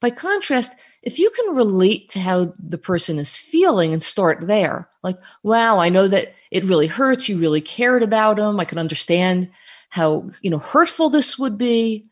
By 0.00 0.10
contrast 0.10 0.74
if 1.02 1.18
you 1.18 1.30
can 1.30 1.54
relate 1.54 2.08
to 2.10 2.20
how 2.20 2.52
the 2.58 2.78
person 2.78 3.18
is 3.18 3.36
feeling 3.36 3.92
and 3.92 4.02
start 4.02 4.46
there 4.46 4.88
like 5.02 5.18
wow 5.42 5.78
i 5.78 5.88
know 5.88 6.08
that 6.08 6.34
it 6.50 6.64
really 6.64 6.88
hurts 6.88 7.28
you 7.28 7.38
really 7.38 7.60
cared 7.60 8.02
about 8.02 8.36
them 8.36 8.58
i 8.58 8.64
can 8.64 8.78
understand 8.78 9.48
how 9.90 10.28
you 10.40 10.50
know 10.50 10.58
hurtful 10.58 11.08
this 11.08 11.38
would 11.38 11.56
be 11.56 12.06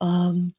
um, 0.00 0.54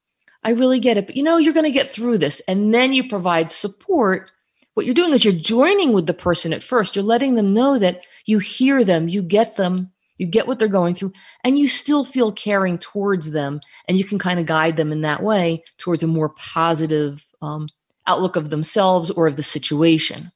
i 0.47 0.51
really 0.51 0.79
get 0.79 0.97
it 0.97 1.05
but 1.05 1.15
you 1.15 1.23
know 1.23 1.37
you're 1.37 1.53
going 1.53 1.63
to 1.63 1.71
get 1.71 1.87
through 1.87 2.17
this 2.17 2.39
and 2.47 2.73
then 2.73 2.93
you 2.93 3.07
provide 3.07 3.51
support 3.51 4.31
what 4.73 4.85
you're 4.85 4.95
doing 4.95 5.13
is 5.13 5.23
you're 5.23 5.33
joining 5.33 5.93
with 5.93 6.07
the 6.07 6.13
person 6.13 6.53
at 6.53 6.63
first 6.63 6.95
you're 6.95 7.03
letting 7.03 7.35
them 7.35 7.53
know 7.53 7.77
that 7.77 8.01
you 8.25 8.39
hear 8.39 8.83
them 8.83 9.07
you 9.07 9.21
get 9.21 9.57
them 9.57 9.91
you 10.17 10.25
get 10.25 10.47
what 10.47 10.59
they're 10.59 10.67
going 10.67 10.95
through, 10.95 11.13
and 11.43 11.59
you 11.59 11.67
still 11.67 12.03
feel 12.03 12.31
caring 12.31 12.77
towards 12.77 13.31
them. 13.31 13.61
And 13.87 13.97
you 13.97 14.03
can 14.03 14.19
kind 14.19 14.39
of 14.39 14.45
guide 14.45 14.77
them 14.77 14.91
in 14.91 15.01
that 15.01 15.23
way 15.23 15.63
towards 15.77 16.03
a 16.03 16.07
more 16.07 16.29
positive 16.29 17.25
um, 17.41 17.69
outlook 18.05 18.35
of 18.35 18.49
themselves 18.49 19.11
or 19.11 19.27
of 19.27 19.35
the 19.35 19.43
situation. 19.43 20.31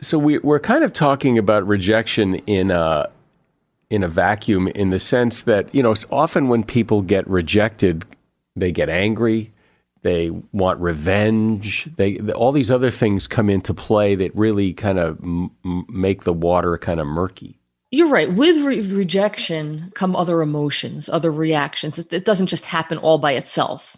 So 0.00 0.18
we, 0.18 0.38
we're 0.38 0.60
kind 0.60 0.84
of 0.84 0.92
talking 0.92 1.38
about 1.38 1.66
rejection 1.66 2.36
in 2.46 2.70
a 2.70 3.10
in 3.90 4.02
a 4.02 4.08
vacuum, 4.08 4.68
in 4.68 4.88
the 4.88 4.98
sense 4.98 5.42
that 5.42 5.72
you 5.74 5.82
know 5.82 5.94
often 6.10 6.48
when 6.48 6.64
people 6.64 7.02
get 7.02 7.28
rejected, 7.28 8.04
they 8.56 8.72
get 8.72 8.88
angry, 8.88 9.52
they 10.02 10.30
want 10.52 10.80
revenge, 10.80 11.88
they 11.96 12.18
all 12.32 12.52
these 12.52 12.70
other 12.70 12.90
things 12.90 13.26
come 13.26 13.48
into 13.48 13.72
play 13.72 14.14
that 14.16 14.34
really 14.34 14.72
kind 14.72 14.98
of 14.98 15.18
m- 15.22 15.50
make 15.88 16.24
the 16.24 16.32
water 16.32 16.76
kind 16.76 17.00
of 17.00 17.06
murky. 17.06 17.58
You're 17.90 18.08
right. 18.08 18.32
With 18.32 18.64
re- 18.64 18.80
rejection 18.80 19.92
come 19.94 20.16
other 20.16 20.40
emotions, 20.40 21.08
other 21.08 21.30
reactions. 21.30 21.98
It, 21.98 22.12
it 22.12 22.24
doesn't 22.24 22.46
just 22.46 22.64
happen 22.64 22.98
all 22.98 23.18
by 23.18 23.32
itself. 23.32 23.96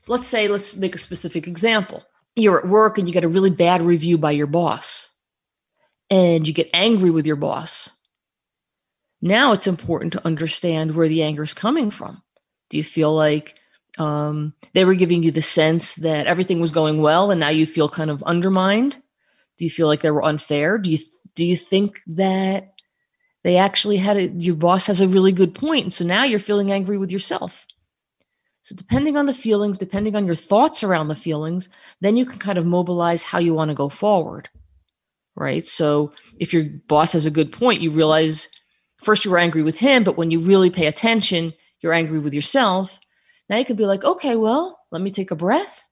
So 0.00 0.12
let's 0.12 0.26
say, 0.26 0.48
let's 0.48 0.76
make 0.76 0.94
a 0.94 0.98
specific 0.98 1.46
example. 1.46 2.04
You're 2.34 2.58
at 2.58 2.68
work 2.68 2.98
and 2.98 3.08
you 3.08 3.14
get 3.14 3.24
a 3.24 3.28
really 3.28 3.50
bad 3.50 3.82
review 3.82 4.18
by 4.18 4.32
your 4.32 4.46
boss, 4.46 5.14
and 6.10 6.46
you 6.46 6.52
get 6.52 6.68
angry 6.74 7.10
with 7.10 7.24
your 7.24 7.36
boss. 7.36 7.90
Now 9.22 9.52
it's 9.52 9.66
important 9.66 10.12
to 10.12 10.26
understand 10.26 10.94
where 10.94 11.08
the 11.08 11.22
anger 11.22 11.44
is 11.44 11.54
coming 11.54 11.90
from. 11.90 12.22
Do 12.68 12.76
you 12.76 12.84
feel 12.84 13.14
like 13.14 13.54
um, 13.98 14.54
they 14.74 14.84
were 14.84 14.94
giving 14.94 15.22
you 15.22 15.30
the 15.30 15.42
sense 15.42 15.94
that 15.94 16.26
everything 16.26 16.60
was 16.60 16.70
going 16.70 17.00
well, 17.00 17.30
and 17.30 17.40
now 17.40 17.48
you 17.48 17.66
feel 17.66 17.88
kind 17.88 18.10
of 18.10 18.22
undermined? 18.24 18.98
Do 19.58 19.64
you 19.64 19.70
feel 19.70 19.86
like 19.86 20.00
they 20.00 20.10
were 20.10 20.24
unfair? 20.24 20.78
Do 20.78 20.90
you 20.90 20.98
do 21.34 21.44
you 21.44 21.56
think 21.56 22.00
that 22.06 22.72
they 23.44 23.56
actually 23.56 23.98
had 23.98 24.16
it 24.16 24.32
your 24.34 24.56
boss 24.56 24.88
has 24.88 25.00
a 25.00 25.06
really 25.06 25.30
good 25.30 25.54
point 25.54 25.84
and 25.84 25.92
so 25.92 26.04
now 26.04 26.24
you're 26.24 26.40
feeling 26.40 26.72
angry 26.72 26.98
with 26.98 27.12
yourself 27.12 27.64
so 28.62 28.74
depending 28.74 29.16
on 29.16 29.26
the 29.26 29.34
feelings 29.34 29.78
depending 29.78 30.16
on 30.16 30.26
your 30.26 30.34
thoughts 30.34 30.82
around 30.82 31.06
the 31.06 31.14
feelings 31.14 31.68
then 32.00 32.16
you 32.16 32.26
can 32.26 32.40
kind 32.40 32.58
of 32.58 32.66
mobilize 32.66 33.22
how 33.22 33.38
you 33.38 33.54
want 33.54 33.68
to 33.68 33.74
go 33.74 33.88
forward 33.88 34.48
right 35.36 35.64
so 35.64 36.12
if 36.40 36.52
your 36.52 36.64
boss 36.88 37.12
has 37.12 37.24
a 37.24 37.30
good 37.30 37.52
point 37.52 37.80
you 37.80 37.90
realize 37.90 38.48
first 38.96 39.24
you 39.24 39.30
were 39.30 39.38
angry 39.38 39.62
with 39.62 39.78
him 39.78 40.02
but 40.02 40.16
when 40.16 40.32
you 40.32 40.40
really 40.40 40.70
pay 40.70 40.86
attention 40.86 41.52
you're 41.80 41.92
angry 41.92 42.18
with 42.18 42.34
yourself 42.34 42.98
now 43.48 43.56
you 43.56 43.64
can 43.64 43.76
be 43.76 43.86
like 43.86 44.04
okay 44.04 44.36
well 44.36 44.78
let 44.90 45.02
me 45.02 45.10
take 45.10 45.30
a 45.30 45.36
breath 45.36 45.88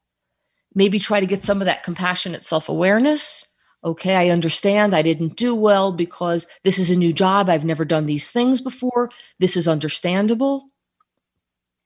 maybe 0.74 0.98
try 0.98 1.20
to 1.20 1.26
get 1.26 1.42
some 1.42 1.60
of 1.60 1.66
that 1.66 1.82
compassionate 1.82 2.44
self-awareness 2.44 3.46
okay, 3.84 4.14
I 4.14 4.30
understand 4.30 4.94
I 4.94 5.02
didn't 5.02 5.36
do 5.36 5.54
well 5.54 5.92
because 5.92 6.46
this 6.62 6.78
is 6.78 6.90
a 6.90 6.96
new 6.96 7.12
job. 7.12 7.48
I've 7.48 7.64
never 7.64 7.84
done 7.84 8.06
these 8.06 8.30
things 8.30 8.60
before. 8.60 9.10
This 9.38 9.56
is 9.56 9.68
understandable. 9.68 10.70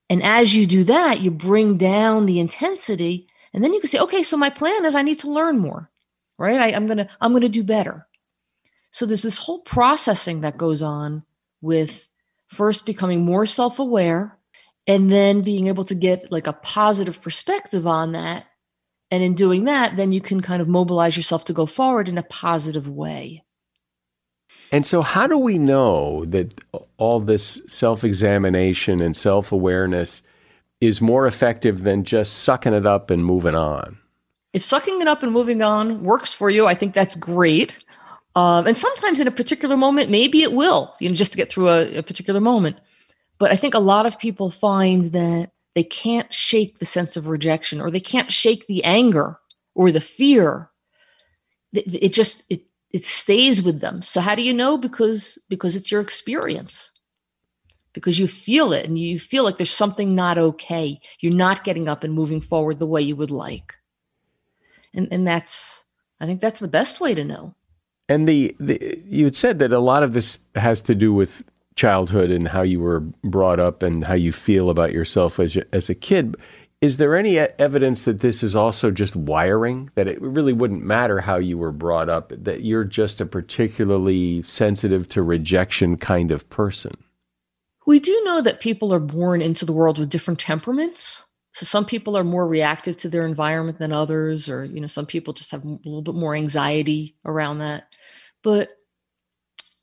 And 0.09 0.23
as 0.23 0.55
you 0.55 0.65
do 0.65 0.83
that, 0.85 1.19
you 1.19 1.29
bring 1.29 1.77
down 1.77 2.25
the 2.25 2.39
intensity. 2.39 3.27
And 3.53 3.63
then 3.63 3.73
you 3.73 3.79
can 3.79 3.89
say, 3.89 3.99
okay, 3.99 4.23
so 4.23 4.37
my 4.37 4.49
plan 4.49 4.85
is 4.85 4.95
I 4.95 5.01
need 5.01 5.19
to 5.19 5.29
learn 5.29 5.59
more, 5.59 5.91
right? 6.37 6.59
I, 6.59 6.69
am 6.69 6.87
going 6.87 6.97
to, 6.97 7.09
I'm 7.21 7.31
going 7.31 7.41
to 7.41 7.49
do 7.49 7.63
better. 7.63 8.07
So 8.91 9.05
there's 9.05 9.21
this 9.21 9.37
whole 9.37 9.59
processing 9.59 10.41
that 10.41 10.57
goes 10.57 10.81
on 10.81 11.23
with 11.61 12.07
first 12.47 12.85
becoming 12.85 13.23
more 13.23 13.45
self 13.45 13.77
aware 13.77 14.38
and 14.87 15.11
then 15.11 15.41
being 15.41 15.67
able 15.67 15.85
to 15.85 15.95
get 15.95 16.31
like 16.31 16.47
a 16.47 16.53
positive 16.53 17.21
perspective 17.21 17.85
on 17.85 18.13
that 18.13 18.45
and 19.11 19.23
in 19.23 19.33
doing 19.33 19.63
that, 19.63 19.97
then 19.97 20.11
you 20.11 20.21
can 20.21 20.41
kind 20.41 20.61
of 20.61 20.67
mobilize 20.67 21.17
yourself 21.17 21.45
to 21.45 21.53
go 21.53 21.65
forward 21.65 22.07
in 22.07 22.17
a 22.17 22.23
positive 22.23 22.87
way. 22.87 23.43
And 24.71 24.85
so, 24.85 25.01
how 25.01 25.25
do 25.25 25.37
we 25.37 25.57
know 25.57 26.25
that 26.25 26.59
all 26.97 27.19
this 27.19 27.59
self 27.67 28.03
examination 28.03 29.01
and 29.01 29.17
self 29.17 29.51
awareness 29.51 30.21
is 30.79 31.01
more 31.01 31.25
effective 31.25 31.83
than 31.83 32.03
just 32.03 32.39
sucking 32.39 32.73
it 32.73 32.85
up 32.85 33.09
and 33.09 33.25
moving 33.25 33.55
on? 33.55 33.97
If 34.53 34.63
sucking 34.63 35.01
it 35.01 35.07
up 35.07 35.23
and 35.23 35.31
moving 35.31 35.61
on 35.61 36.03
works 36.03 36.33
for 36.33 36.49
you, 36.49 36.67
I 36.67 36.75
think 36.75 36.93
that's 36.93 37.15
great. 37.15 37.77
Um, 38.35 38.67
and 38.67 38.77
sometimes 38.77 39.19
in 39.19 39.27
a 39.27 39.31
particular 39.31 39.75
moment, 39.75 40.09
maybe 40.09 40.43
it 40.43 40.53
will, 40.53 40.93
you 40.99 41.09
know, 41.09 41.15
just 41.15 41.31
to 41.31 41.37
get 41.37 41.51
through 41.51 41.69
a, 41.69 41.97
a 41.97 42.03
particular 42.03 42.39
moment. 42.39 42.77
But 43.39 43.51
I 43.51 43.55
think 43.55 43.73
a 43.73 43.79
lot 43.79 44.05
of 44.05 44.19
people 44.19 44.51
find 44.51 45.05
that 45.05 45.51
they 45.73 45.83
can't 45.83 46.31
shake 46.33 46.79
the 46.79 46.85
sense 46.85 47.15
of 47.15 47.27
rejection 47.27 47.79
or 47.79 47.89
they 47.89 48.01
can't 48.01 48.31
shake 48.31 48.67
the 48.67 48.83
anger 48.83 49.39
or 49.73 49.91
the 49.91 50.01
fear. 50.01 50.69
It, 51.73 52.03
it 52.03 52.13
just 52.13 52.43
it 52.49 52.63
it 52.91 53.05
stays 53.05 53.61
with 53.61 53.79
them. 53.79 54.01
So 54.01 54.19
how 54.19 54.35
do 54.35 54.41
you 54.41 54.53
know? 54.53 54.77
Because 54.77 55.37
because 55.47 55.75
it's 55.75 55.91
your 55.91 56.01
experience. 56.01 56.91
Because 57.93 58.19
you 58.19 58.27
feel 58.27 58.71
it 58.71 58.85
and 58.85 58.99
you 58.99 59.17
feel 59.17 59.43
like 59.43 59.57
there's 59.57 59.71
something 59.71 60.13
not 60.13 60.37
okay. 60.37 60.99
You're 61.21 61.33
not 61.33 61.63
getting 61.63 61.87
up 61.87 62.03
and 62.03 62.13
moving 62.13 62.41
forward 62.41 62.77
the 62.77 62.85
way 62.85 63.01
you 63.01 63.15
would 63.15 63.31
like. 63.31 63.75
And 64.93 65.07
and 65.11 65.27
that's 65.27 65.85
i 66.19 66.25
think 66.25 66.41
that's 66.41 66.59
the 66.59 66.67
best 66.67 66.99
way 66.99 67.15
to 67.15 67.23
know. 67.23 67.55
And 68.09 68.27
the, 68.27 68.55
the 68.59 69.01
you 69.05 69.25
had 69.25 69.35
said 69.35 69.59
that 69.59 69.71
a 69.71 69.79
lot 69.79 70.03
of 70.03 70.13
this 70.13 70.39
has 70.55 70.81
to 70.81 70.95
do 70.95 71.13
with 71.13 71.43
childhood 71.79 72.29
and 72.29 72.45
how 72.45 72.61
you 72.61 72.81
were 72.81 72.99
brought 73.23 73.57
up 73.57 73.81
and 73.83 74.03
how 74.03 74.13
you 74.13 74.33
feel 74.33 74.69
about 74.69 74.91
yourself 74.91 75.39
as, 75.39 75.55
as 75.71 75.89
a 75.89 75.95
kid. 75.95 76.35
Is 76.81 76.97
there 76.97 77.15
any 77.15 77.39
evidence 77.39 78.03
that 78.03 78.19
this 78.19 78.43
is 78.43 78.53
also 78.53 78.91
just 78.91 79.15
wiring, 79.15 79.89
that 79.95 80.07
it 80.07 80.21
really 80.21 80.51
wouldn't 80.51 80.83
matter 80.83 81.21
how 81.21 81.37
you 81.37 81.57
were 81.57 81.71
brought 81.71 82.09
up, 82.09 82.33
that 82.35 82.63
you're 82.63 82.83
just 82.83 83.21
a 83.21 83.25
particularly 83.25 84.41
sensitive 84.43 85.07
to 85.09 85.23
rejection 85.23 85.95
kind 85.95 86.31
of 86.31 86.49
person? 86.49 86.91
We 87.85 88.01
do 88.01 88.21
know 88.25 88.41
that 88.41 88.59
people 88.59 88.93
are 88.93 88.99
born 88.99 89.41
into 89.41 89.65
the 89.65 89.73
world 89.73 89.99
with 89.99 90.09
different 90.09 90.41
temperaments. 90.41 91.23
So 91.53 91.65
some 91.65 91.85
people 91.85 92.17
are 92.17 92.25
more 92.25 92.45
reactive 92.45 92.97
to 92.97 93.09
their 93.09 93.25
environment 93.25 93.79
than 93.79 93.93
others, 93.93 94.49
or 94.49 94.65
you 94.65 94.81
know, 94.81 94.87
some 94.87 95.05
people 95.05 95.33
just 95.33 95.51
have 95.51 95.63
a 95.63 95.79
little 95.85 96.01
bit 96.01 96.15
more 96.15 96.35
anxiety 96.35 97.15
around 97.25 97.59
that. 97.59 97.93
But 98.43 98.69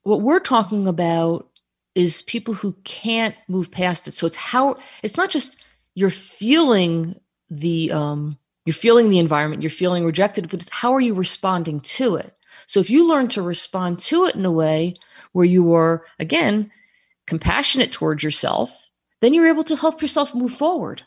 what 0.02 0.20
we're 0.20 0.40
talking 0.40 0.88
about 0.88 1.50
is 1.96 2.22
people 2.22 2.52
who 2.52 2.76
can't 2.84 3.34
move 3.48 3.70
past 3.70 4.06
it. 4.06 4.12
So 4.12 4.26
it's 4.26 4.36
how 4.36 4.76
it's 5.02 5.16
not 5.16 5.30
just 5.30 5.56
you're 5.94 6.10
feeling 6.10 7.18
the 7.50 7.90
um 7.90 8.38
you're 8.66 8.74
feeling 8.74 9.08
the 9.10 9.18
environment, 9.18 9.62
you're 9.62 9.70
feeling 9.70 10.04
rejected, 10.04 10.48
but 10.50 10.68
how 10.70 10.92
are 10.92 11.00
you 11.00 11.14
responding 11.14 11.80
to 11.80 12.16
it? 12.16 12.34
So 12.66 12.80
if 12.80 12.90
you 12.90 13.08
learn 13.08 13.28
to 13.28 13.42
respond 13.42 14.00
to 14.00 14.26
it 14.26 14.34
in 14.34 14.44
a 14.44 14.50
way 14.52 14.96
where 15.32 15.44
you 15.44 15.72
are, 15.72 16.04
again, 16.18 16.70
compassionate 17.26 17.92
towards 17.92 18.22
yourself, 18.24 18.88
then 19.20 19.32
you're 19.32 19.46
able 19.46 19.64
to 19.64 19.76
help 19.76 20.02
yourself 20.02 20.34
move 20.34 20.52
forward. 20.52 21.02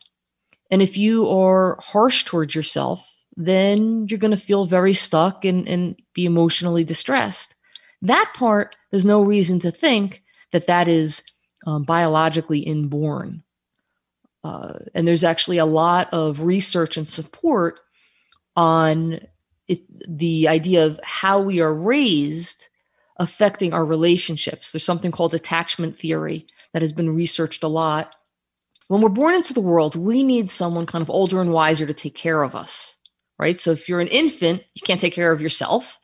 And 0.72 0.82
if 0.82 0.98
you 0.98 1.30
are 1.30 1.78
harsh 1.82 2.24
towards 2.24 2.56
yourself, 2.56 3.14
then 3.36 4.08
you're 4.08 4.20
going 4.20 4.32
to 4.32 4.38
feel 4.38 4.66
very 4.66 4.94
stuck 4.94 5.44
and, 5.44 5.68
and 5.68 6.00
be 6.14 6.26
emotionally 6.26 6.86
distressed. 6.86 7.56
That 8.02 8.32
part, 8.34 8.76
there's 8.92 9.06
no 9.06 9.22
reason 9.22 9.60
to 9.60 9.72
think 9.72 10.24
that 10.52 10.68
that 10.68 10.88
is 10.88 11.24
um, 11.66 11.84
biologically 11.84 12.60
inborn. 12.60 13.44
Uh, 14.44 14.80
and 14.94 15.08
there's 15.08 15.24
actually 15.24 15.58
a 15.58 15.66
lot 15.66 16.08
of 16.14 16.42
research 16.42 16.98
and 16.98 17.08
support 17.08 17.80
on 18.56 19.20
it, 19.68 19.82
the 20.08 20.48
idea 20.48 20.86
of 20.86 21.00
how 21.04 21.40
we 21.42 21.60
are 21.60 21.74
raised 21.74 22.68
affecting 23.18 23.74
our 23.74 23.86
relationships. 23.86 24.72
There's 24.72 24.84
something 24.84 25.12
called 25.12 25.34
attachment 25.34 26.00
theory 26.00 26.48
that 26.74 26.82
has 26.82 26.94
been 26.94 27.14
researched 27.16 27.64
a 27.64 27.68
lot. 27.68 28.14
When 28.88 29.02
we're 29.02 29.10
born 29.10 29.36
into 29.36 29.54
the 29.54 29.62
world, 29.62 29.96
we 29.96 30.24
need 30.24 30.50
someone 30.50 30.86
kind 30.86 31.02
of 31.02 31.10
older 31.10 31.42
and 31.42 31.52
wiser 31.52 31.86
to 31.86 31.94
take 31.94 32.16
care 32.16 32.42
of 32.42 32.56
us, 32.56 32.96
right? 33.38 33.56
So 33.56 33.72
if 33.72 33.90
you're 33.90 34.00
an 34.00 34.08
infant, 34.08 34.64
you 34.74 34.82
can't 34.86 35.02
take 35.02 35.14
care 35.14 35.32
of 35.32 35.42
yourself. 35.42 36.00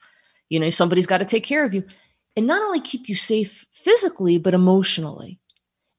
You 0.49 0.59
know, 0.59 0.69
somebody's 0.69 1.07
got 1.07 1.19
to 1.19 1.25
take 1.25 1.43
care 1.43 1.63
of 1.63 1.73
you 1.73 1.83
and 2.35 2.47
not 2.47 2.61
only 2.61 2.79
keep 2.79 3.07
you 3.07 3.15
safe 3.15 3.65
physically, 3.71 4.37
but 4.37 4.53
emotionally. 4.53 5.39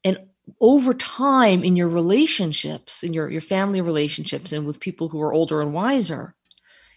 And 0.04 0.18
over 0.60 0.94
time 0.94 1.64
in 1.64 1.76
your 1.76 1.88
relationships, 1.88 3.02
in 3.02 3.12
your, 3.12 3.30
your 3.30 3.40
family 3.40 3.80
relationships, 3.80 4.52
and 4.52 4.66
with 4.66 4.80
people 4.80 5.08
who 5.08 5.20
are 5.22 5.32
older 5.32 5.60
and 5.60 5.72
wiser, 5.72 6.34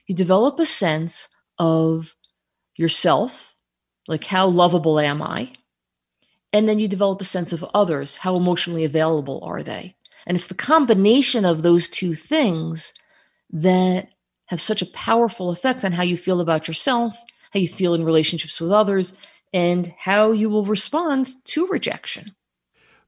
you 0.07 0.15
develop 0.15 0.59
a 0.59 0.65
sense 0.65 1.29
of 1.57 2.15
yourself, 2.75 3.55
like 4.07 4.23
how 4.25 4.47
lovable 4.47 4.99
am 4.99 5.21
I? 5.21 5.53
And 6.51 6.67
then 6.67 6.79
you 6.79 6.87
develop 6.87 7.21
a 7.21 7.25
sense 7.25 7.53
of 7.53 7.63
others, 7.73 8.17
how 8.17 8.35
emotionally 8.35 8.83
available 8.83 9.41
are 9.43 9.61
they? 9.61 9.95
And 10.25 10.35
it's 10.35 10.47
the 10.47 10.53
combination 10.53 11.45
of 11.45 11.61
those 11.61 11.89
two 11.89 12.15
things 12.15 12.93
that 13.51 14.09
have 14.47 14.61
such 14.61 14.81
a 14.81 14.87
powerful 14.87 15.49
effect 15.51 15.85
on 15.85 15.91
how 15.91 16.03
you 16.03 16.17
feel 16.17 16.39
about 16.39 16.67
yourself, 16.67 17.17
how 17.51 17.59
you 17.59 17.67
feel 17.67 17.93
in 17.93 18.03
relationships 18.03 18.59
with 18.59 18.71
others, 18.71 19.13
and 19.53 19.93
how 19.97 20.31
you 20.31 20.49
will 20.49 20.65
respond 20.65 21.27
to 21.45 21.67
rejection. 21.67 22.35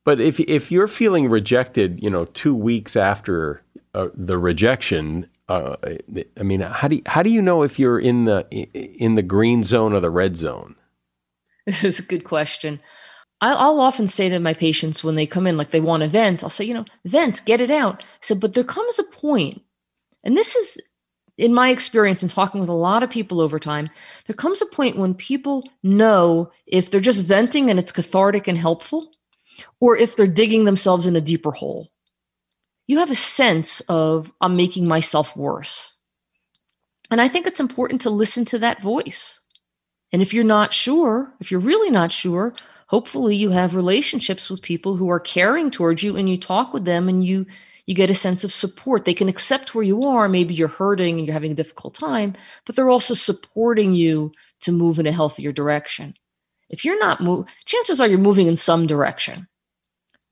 But 0.03 0.19
if 0.19 0.39
if 0.39 0.71
you're 0.71 0.87
feeling 0.87 1.29
rejected, 1.29 2.01
you 2.01 2.09
know, 2.09 2.25
two 2.25 2.55
weeks 2.55 2.95
after 2.95 3.61
uh, 3.93 4.07
the 4.15 4.37
rejection, 4.37 5.29
uh, 5.47 5.75
I 6.39 6.43
mean, 6.43 6.61
how 6.61 6.87
do 6.87 6.95
you, 6.95 7.01
how 7.05 7.21
do 7.21 7.29
you 7.29 7.41
know 7.41 7.61
if 7.61 7.77
you're 7.77 7.99
in 7.99 8.25
the 8.25 8.47
in 8.51 9.15
the 9.15 9.21
green 9.21 9.63
zone 9.63 9.93
or 9.93 9.99
the 9.99 10.09
red 10.09 10.37
zone? 10.37 10.75
This 11.67 11.83
is 11.83 11.99
a 11.99 12.03
good 12.03 12.23
question. 12.23 12.81
I'll, 13.39 13.57
I'll 13.57 13.81
often 13.81 14.07
say 14.07 14.29
to 14.29 14.39
my 14.39 14.55
patients 14.55 15.03
when 15.03 15.15
they 15.15 15.27
come 15.27 15.45
in, 15.45 15.57
like 15.57 15.69
they 15.69 15.79
want 15.79 16.01
to 16.01 16.09
vent, 16.09 16.43
I'll 16.43 16.49
say, 16.49 16.65
you 16.65 16.73
know, 16.73 16.85
vent, 17.05 17.45
get 17.45 17.61
it 17.61 17.69
out. 17.69 18.01
I 18.01 18.05
said, 18.21 18.39
but 18.39 18.55
there 18.55 18.63
comes 18.63 18.97
a 18.97 19.03
point, 19.03 19.61
and 20.23 20.35
this 20.35 20.55
is 20.55 20.81
in 21.41 21.53
my 21.53 21.69
experience 21.69 22.21
in 22.21 22.29
talking 22.29 22.61
with 22.61 22.69
a 22.69 22.73
lot 22.73 23.01
of 23.01 23.09
people 23.09 23.41
over 23.41 23.59
time, 23.59 23.89
there 24.27 24.35
comes 24.35 24.61
a 24.61 24.65
point 24.67 24.97
when 24.97 25.15
people 25.15 25.67
know 25.81 26.51
if 26.67 26.91
they're 26.91 27.01
just 27.01 27.25
venting 27.25 27.69
and 27.69 27.79
it's 27.79 27.91
cathartic 27.91 28.47
and 28.47 28.57
helpful, 28.57 29.11
or 29.79 29.97
if 29.97 30.15
they're 30.15 30.27
digging 30.27 30.65
themselves 30.65 31.05
in 31.07 31.15
a 31.15 31.21
deeper 31.21 31.51
hole. 31.51 31.89
You 32.87 32.99
have 32.99 33.09
a 33.09 33.15
sense 33.15 33.81
of, 33.81 34.31
I'm 34.39 34.55
making 34.55 34.87
myself 34.87 35.35
worse. 35.35 35.95
And 37.09 37.19
I 37.19 37.27
think 37.27 37.47
it's 37.47 37.59
important 37.59 38.01
to 38.01 38.09
listen 38.09 38.45
to 38.45 38.59
that 38.59 38.81
voice. 38.81 39.41
And 40.13 40.21
if 40.21 40.33
you're 40.33 40.43
not 40.43 40.73
sure, 40.73 41.33
if 41.39 41.49
you're 41.49 41.59
really 41.59 41.89
not 41.89 42.11
sure, 42.11 42.53
hopefully 42.87 43.35
you 43.35 43.49
have 43.49 43.75
relationships 43.75 44.49
with 44.49 44.61
people 44.61 44.95
who 44.95 45.09
are 45.09 45.19
caring 45.19 45.71
towards 45.71 46.03
you 46.03 46.17
and 46.17 46.29
you 46.29 46.37
talk 46.37 46.73
with 46.73 46.85
them 46.85 47.09
and 47.09 47.25
you 47.25 47.47
you 47.91 47.95
get 47.95 48.09
a 48.09 48.15
sense 48.15 48.45
of 48.45 48.53
support. 48.53 49.03
They 49.03 49.13
can 49.13 49.27
accept 49.27 49.75
where 49.75 49.83
you 49.83 50.05
are. 50.05 50.29
Maybe 50.29 50.53
you're 50.53 50.69
hurting 50.69 51.17
and 51.17 51.27
you're 51.27 51.33
having 51.33 51.51
a 51.51 51.55
difficult 51.55 51.93
time, 51.93 52.35
but 52.65 52.77
they're 52.77 52.89
also 52.89 53.13
supporting 53.13 53.93
you 53.93 54.31
to 54.61 54.71
move 54.71 54.97
in 54.97 55.05
a 55.05 55.11
healthier 55.11 55.51
direction. 55.51 56.13
If 56.69 56.85
you're 56.85 56.99
not 56.99 57.19
move, 57.19 57.47
chances 57.65 57.99
are 57.99 58.07
you're 58.07 58.17
moving 58.17 58.47
in 58.47 58.55
some 58.55 58.87
direction. 58.87 59.49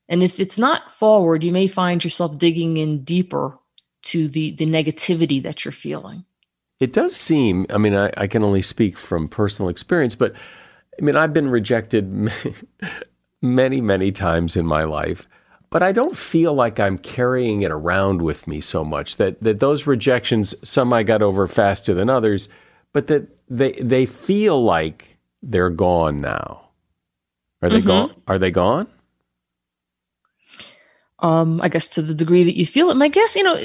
And 0.08 0.22
if 0.22 0.40
it's 0.40 0.56
not 0.56 0.90
forward, 0.90 1.44
you 1.44 1.52
may 1.52 1.66
find 1.66 2.02
yourself 2.02 2.38
digging 2.38 2.78
in 2.78 3.04
deeper 3.04 3.58
to 4.04 4.26
the 4.26 4.52
the 4.52 4.64
negativity 4.64 5.42
that 5.42 5.62
you're 5.62 5.72
feeling. 5.72 6.24
It 6.80 6.94
does 6.94 7.14
seem, 7.14 7.66
I 7.68 7.76
mean, 7.76 7.94
I, 7.94 8.10
I 8.16 8.26
can 8.26 8.42
only 8.42 8.62
speak 8.62 8.96
from 8.96 9.28
personal 9.28 9.68
experience, 9.68 10.14
but 10.14 10.32
I 10.98 11.04
mean, 11.04 11.14
I've 11.14 11.34
been 11.34 11.50
rejected 11.50 12.10
many, 13.42 13.82
many 13.82 14.12
times 14.12 14.56
in 14.56 14.64
my 14.64 14.84
life 14.84 15.28
but 15.70 15.82
I 15.82 15.92
don't 15.92 16.16
feel 16.16 16.52
like 16.52 16.80
I'm 16.80 16.98
carrying 16.98 17.62
it 17.62 17.70
around 17.70 18.22
with 18.22 18.46
me 18.46 18.60
so 18.60 18.84
much 18.84 19.16
that, 19.16 19.40
that 19.42 19.60
those 19.60 19.86
rejections, 19.86 20.54
some 20.64 20.92
I 20.92 21.04
got 21.04 21.22
over 21.22 21.46
faster 21.46 21.94
than 21.94 22.10
others, 22.10 22.48
but 22.92 23.06
that 23.06 23.28
they 23.48 23.72
they 23.72 24.06
feel 24.06 24.62
like 24.62 25.16
they're 25.42 25.70
gone 25.70 26.20
now. 26.20 26.68
Are 27.62 27.68
they 27.68 27.78
mm-hmm. 27.78 27.86
gone? 27.86 28.14
Are 28.26 28.38
they 28.38 28.50
gone? 28.50 28.88
Um, 31.20 31.60
I 31.60 31.68
guess 31.68 31.88
to 31.88 32.02
the 32.02 32.14
degree 32.14 32.44
that 32.44 32.56
you 32.56 32.66
feel 32.66 32.90
it. 32.90 32.96
My 32.96 33.08
guess, 33.08 33.36
you 33.36 33.42
know, 33.42 33.56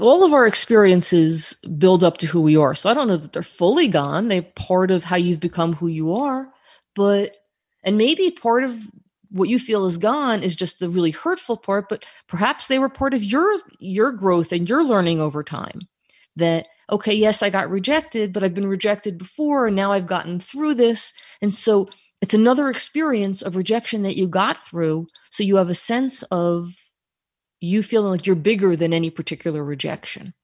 all 0.00 0.24
of 0.24 0.32
our 0.32 0.46
experiences 0.46 1.54
build 1.78 2.02
up 2.02 2.18
to 2.18 2.26
who 2.26 2.40
we 2.40 2.56
are. 2.56 2.74
So 2.74 2.90
I 2.90 2.94
don't 2.94 3.08
know 3.08 3.18
that 3.18 3.32
they're 3.32 3.42
fully 3.42 3.88
gone. 3.88 4.28
They're 4.28 4.42
part 4.42 4.90
of 4.90 5.04
how 5.04 5.16
you've 5.16 5.40
become 5.40 5.74
who 5.74 5.88
you 5.88 6.14
are. 6.14 6.48
But 6.94 7.36
and 7.82 7.98
maybe 7.98 8.30
part 8.30 8.64
of 8.64 8.88
what 9.30 9.48
you 9.48 9.58
feel 9.58 9.86
is 9.86 9.98
gone 9.98 10.42
is 10.42 10.56
just 10.56 10.78
the 10.78 10.88
really 10.88 11.10
hurtful 11.10 11.56
part 11.56 11.88
but 11.88 12.04
perhaps 12.26 12.66
they 12.66 12.78
were 12.78 12.88
part 12.88 13.14
of 13.14 13.24
your 13.24 13.60
your 13.78 14.12
growth 14.12 14.52
and 14.52 14.68
your 14.68 14.84
learning 14.84 15.20
over 15.20 15.42
time. 15.42 15.80
That 16.36 16.66
okay 16.90 17.14
yes 17.14 17.42
i 17.42 17.50
got 17.50 17.70
rejected 17.70 18.32
but 18.32 18.44
i've 18.44 18.54
been 18.54 18.68
rejected 18.68 19.18
before 19.18 19.66
and 19.66 19.74
now 19.74 19.92
i've 19.92 20.06
gotten 20.06 20.40
through 20.40 20.74
this. 20.74 21.12
And 21.42 21.52
so 21.52 21.88
it's 22.22 22.34
another 22.34 22.68
experience 22.68 23.42
of 23.42 23.56
rejection 23.56 24.02
that 24.02 24.16
you 24.16 24.26
got 24.28 24.64
through. 24.64 25.06
So 25.30 25.44
you 25.44 25.56
have 25.56 25.68
a 25.68 25.74
sense 25.74 26.22
of 26.24 26.74
you 27.60 27.82
feeling 27.82 28.10
like 28.10 28.26
you're 28.26 28.36
bigger 28.36 28.76
than 28.76 28.92
any 28.92 29.10
particular 29.10 29.64
rejection 29.64 30.34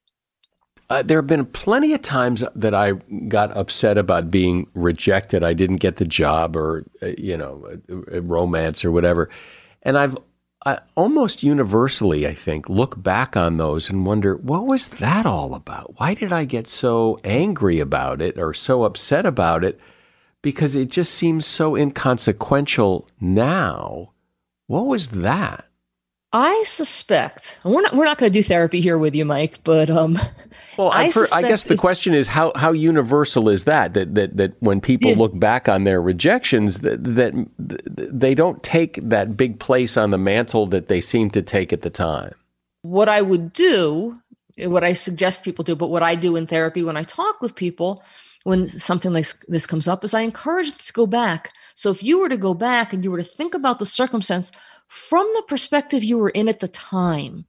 uh, 0.89 1.01
there 1.01 1.17
have 1.17 1.27
been 1.27 1.45
plenty 1.45 1.93
of 1.93 2.01
times 2.01 2.43
that 2.55 2.73
I 2.73 2.93
got 3.27 3.55
upset 3.55 3.97
about 3.97 4.29
being 4.29 4.67
rejected. 4.73 5.43
I 5.43 5.53
didn't 5.53 5.77
get 5.77 5.97
the 5.97 6.05
job, 6.05 6.55
or 6.55 6.85
uh, 7.01 7.07
you 7.17 7.37
know, 7.37 7.79
a, 7.89 8.17
a 8.17 8.21
romance 8.21 8.83
or 8.83 8.91
whatever. 8.91 9.29
And 9.81 9.97
I've 9.97 10.17
I 10.65 10.79
almost 10.95 11.43
universally, 11.43 12.25
I 12.25 12.33
think, 12.33 12.69
look 12.69 13.01
back 13.01 13.35
on 13.35 13.57
those 13.57 13.89
and 13.89 14.05
wonder 14.05 14.37
what 14.37 14.65
was 14.65 14.87
that 14.87 15.25
all 15.25 15.55
about? 15.55 15.99
Why 15.99 16.13
did 16.13 16.31
I 16.31 16.45
get 16.45 16.69
so 16.69 17.19
angry 17.23 17.79
about 17.79 18.21
it 18.21 18.37
or 18.37 18.53
so 18.53 18.83
upset 18.83 19.25
about 19.25 19.65
it? 19.65 19.79
Because 20.41 20.75
it 20.75 20.89
just 20.89 21.13
seems 21.13 21.45
so 21.45 21.75
inconsequential 21.75 23.07
now. 23.19 24.13
What 24.67 24.85
was 24.85 25.09
that? 25.09 25.65
I 26.31 26.63
suspect 26.65 27.59
we're 27.63 27.81
not 27.81 27.95
we're 27.95 28.05
not 28.05 28.17
going 28.17 28.31
to 28.31 28.39
do 28.39 28.43
therapy 28.43 28.81
here 28.81 28.97
with 28.97 29.13
you, 29.13 29.25
Mike. 29.25 29.59
But 29.63 29.89
um, 29.89 30.17
well, 30.77 30.91
I, 30.91 31.09
for, 31.09 31.25
I 31.33 31.41
guess 31.41 31.65
the 31.65 31.77
question 31.77 32.13
is 32.13 32.27
how 32.27 32.51
how 32.55 32.71
universal 32.71 33.49
is 33.49 33.65
that 33.65 33.93
that 33.93 34.15
that 34.15 34.37
that 34.37 34.53
when 34.61 34.81
people 34.81 35.11
yeah. 35.11 35.17
look 35.17 35.37
back 35.39 35.69
on 35.69 35.83
their 35.83 36.01
rejections 36.01 36.81
that 36.81 37.03
that 37.03 37.33
they 37.57 38.33
don't 38.35 38.61
take 38.63 38.99
that 39.01 39.37
big 39.37 39.59
place 39.59 39.97
on 39.97 40.11
the 40.11 40.17
mantle 40.17 40.65
that 40.67 40.87
they 40.87 41.01
seem 41.01 41.29
to 41.31 41.41
take 41.41 41.73
at 41.73 41.81
the 41.81 41.89
time. 41.89 42.33
What 42.81 43.09
I 43.09 43.21
would 43.21 43.53
do, 43.53 44.19
what 44.57 44.83
I 44.83 44.93
suggest 44.93 45.43
people 45.43 45.63
do, 45.63 45.75
but 45.75 45.87
what 45.87 46.03
I 46.03 46.15
do 46.15 46.35
in 46.35 46.47
therapy 46.47 46.83
when 46.83 46.97
I 46.97 47.03
talk 47.03 47.41
with 47.41 47.55
people 47.55 48.03
when 48.43 48.67
something 48.67 49.13
like 49.13 49.27
this 49.47 49.65
comes 49.65 49.87
up 49.87 50.03
is 50.03 50.13
I 50.13 50.21
encourage 50.21 50.71
them 50.71 50.79
to 50.83 50.93
go 50.93 51.07
back. 51.07 51.51
So 51.75 51.89
if 51.91 52.03
you 52.03 52.19
were 52.19 52.29
to 52.29 52.37
go 52.37 52.53
back 52.53 52.93
and 52.93 53.03
you 53.03 53.11
were 53.11 53.17
to 53.17 53.23
think 53.23 53.55
about 53.55 53.79
the 53.79 53.85
circumstance 53.85 54.51
from 54.87 55.27
the 55.35 55.43
perspective 55.47 56.03
you 56.03 56.17
were 56.17 56.29
in 56.29 56.49
at 56.49 56.59
the 56.59 56.67
time, 56.67 57.45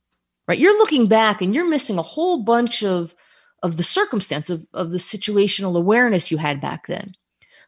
right? 0.48 0.58
You're 0.58 0.78
looking 0.78 1.08
back 1.08 1.42
and 1.42 1.54
you're 1.54 1.68
missing 1.68 1.98
a 1.98 2.02
whole 2.02 2.42
bunch 2.42 2.82
of 2.82 3.14
of 3.62 3.78
the 3.78 3.82
circumstance 3.82 4.50
of, 4.50 4.66
of 4.74 4.90
the 4.90 4.98
situational 4.98 5.74
awareness 5.74 6.30
you 6.30 6.36
had 6.36 6.60
back 6.60 6.86
then. 6.86 7.14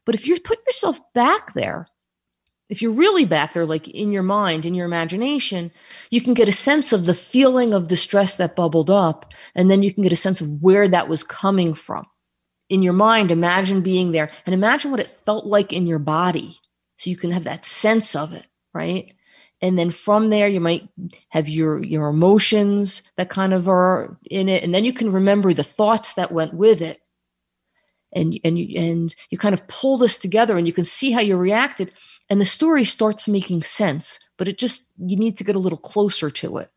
But 0.04 0.14
if 0.14 0.26
you 0.26 0.38
put 0.38 0.58
yourself 0.66 1.00
back 1.14 1.54
there, 1.54 1.88
if 2.68 2.82
you're 2.82 2.92
really 2.92 3.24
back 3.24 3.54
there, 3.54 3.64
like 3.64 3.88
in 3.88 4.12
your 4.12 4.22
mind, 4.22 4.66
in 4.66 4.74
your 4.74 4.86
imagination, 4.86 5.72
you 6.10 6.20
can 6.20 6.34
get 6.34 6.48
a 6.48 6.52
sense 6.52 6.92
of 6.92 7.06
the 7.06 7.14
feeling 7.14 7.72
of 7.72 7.88
distress 7.88 8.36
that 8.36 8.56
bubbled 8.56 8.90
up. 8.90 9.32
And 9.54 9.70
then 9.70 9.82
you 9.82 9.94
can 9.94 10.02
get 10.02 10.12
a 10.12 10.16
sense 10.16 10.40
of 10.40 10.62
where 10.62 10.88
that 10.88 11.08
was 11.08 11.24
coming 11.24 11.74
from. 11.74 12.06
In 12.68 12.82
your 12.82 12.92
mind, 12.92 13.30
imagine 13.30 13.80
being 13.80 14.12
there 14.12 14.30
and 14.44 14.52
imagine 14.52 14.90
what 14.90 15.00
it 15.00 15.08
felt 15.08 15.46
like 15.46 15.72
in 15.72 15.86
your 15.86 16.00
body. 16.00 16.58
So 16.98 17.08
you 17.08 17.16
can 17.16 17.30
have 17.30 17.44
that 17.44 17.64
sense 17.64 18.16
of 18.16 18.32
it, 18.32 18.46
right? 18.74 19.14
And 19.66 19.78
then 19.78 19.90
from 19.90 20.30
there 20.30 20.46
you 20.46 20.60
might 20.60 20.88
have 21.30 21.48
your 21.48 21.82
your 21.82 22.08
emotions 22.08 23.02
that 23.16 23.30
kind 23.30 23.52
of 23.52 23.68
are 23.68 24.16
in 24.30 24.48
it. 24.48 24.62
And 24.62 24.74
then 24.74 24.84
you 24.84 24.92
can 24.92 25.10
remember 25.10 25.52
the 25.52 25.64
thoughts 25.64 26.12
that 26.14 26.32
went 26.32 26.54
with 26.54 26.80
it. 26.80 27.00
And 28.12 28.38
and 28.44 28.58
you 28.58 28.80
and 28.80 29.14
you 29.30 29.38
kind 29.38 29.52
of 29.52 29.66
pull 29.66 29.96
this 29.96 30.18
together 30.18 30.56
and 30.56 30.66
you 30.66 30.72
can 30.72 30.84
see 30.84 31.10
how 31.10 31.20
you 31.20 31.36
reacted. 31.36 31.92
And 32.30 32.40
the 32.40 32.44
story 32.44 32.84
starts 32.84 33.26
making 33.28 33.62
sense 33.62 34.20
but 34.36 34.48
it 34.48 34.58
just 34.58 34.92
you 34.98 35.16
need 35.16 35.36
to 35.38 35.44
get 35.44 35.56
a 35.56 35.60
little 35.60 35.78
closer 35.78 36.30
to 36.30 36.58
it. 36.58 36.70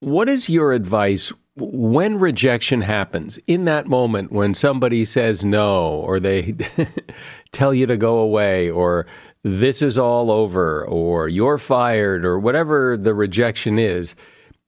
What 0.00 0.28
is 0.28 0.48
your 0.48 0.72
advice 0.72 1.32
when 1.56 2.18
rejection 2.18 2.82
happens? 2.82 3.38
In 3.46 3.64
that 3.64 3.86
moment 3.86 4.32
when 4.32 4.54
somebody 4.54 5.04
says 5.04 5.44
no 5.44 5.90
or 5.90 6.20
they 6.20 6.56
tell 7.52 7.74
you 7.74 7.86
to 7.86 7.96
go 7.96 8.18
away 8.18 8.70
or 8.70 9.06
this 9.42 9.82
is 9.82 9.96
all 9.96 10.30
over 10.30 10.84
or 10.84 11.28
you're 11.28 11.58
fired 11.58 12.24
or 12.24 12.38
whatever 12.38 12.96
the 12.96 13.14
rejection 13.14 13.78
is 13.78 14.16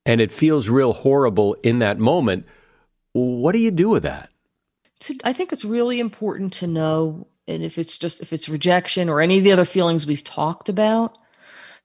and 0.07 0.21
it 0.21 0.33
feels 0.33 0.69
real 0.69 0.93
horrible 0.93 1.55
in 1.63 1.81
that 1.81 1.99
moment 1.99 2.47
what 3.13 3.53
do 3.53 3.59
you 3.59 3.73
do 3.73 3.89
with 3.89 4.05
that? 4.05 4.31
I 5.25 5.33
think 5.33 5.53
it's 5.53 5.65
really 5.65 5.99
important 5.99 6.53
to 6.55 6.67
know 6.67 7.27
and 7.49 7.65
if 7.65 7.79
it's 7.79 7.99
just 7.99 8.21
if 8.21 8.33
it's 8.33 8.49
rejection 8.49 9.09
or 9.09 9.21
any 9.21 9.39
of 9.39 9.45
the 9.45 9.53
other 9.53 9.65
feelings 9.65 10.07
we've 10.07 10.23
talked 10.23 10.69
about 10.69 11.19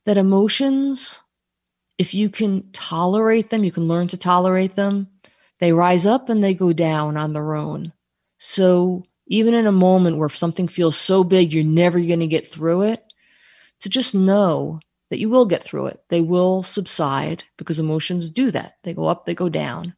that 0.06 0.18
emotions 0.18 1.22
if 1.98 2.14
you 2.14 2.30
can 2.30 2.70
tolerate 2.72 3.50
them 3.50 3.64
you 3.64 3.72
can 3.72 3.88
learn 3.88 4.08
to 4.10 4.18
tolerate 4.18 4.76
them 4.76 5.08
they 5.60 5.72
rise 5.72 6.06
up 6.06 6.30
and 6.30 6.44
they 6.44 6.54
go 6.54 6.74
down 6.74 7.18
on 7.18 7.34
their 7.34 7.56
own. 7.56 7.94
So 8.38 9.06
even 9.28 9.54
in 9.54 9.68
a 9.68 9.72
moment 9.72 10.18
where 10.18 10.30
something 10.30 10.68
feels 10.68 10.96
so 10.96 11.24
big 11.24 11.52
you're 11.52 11.64
never 11.64 12.00
going 12.00 12.20
to 12.20 12.28
get 12.28 12.48
through 12.48 12.84
it, 12.84 13.04
to 13.80 13.90
just 13.90 14.16
know 14.16 14.80
that 15.10 15.20
you 15.20 15.30
will 15.30 15.46
get 15.46 15.64
through 15.64 15.88
it. 15.88 16.04
They 16.10 16.22
will 16.22 16.64
subside 16.64 17.44
because 17.58 17.80
emotions 17.80 18.32
do 18.32 18.52
that. 18.52 18.78
They 18.84 18.94
go 18.94 19.06
up, 19.06 19.26
they 19.26 19.36
go 19.36 19.50
down. 19.50 19.96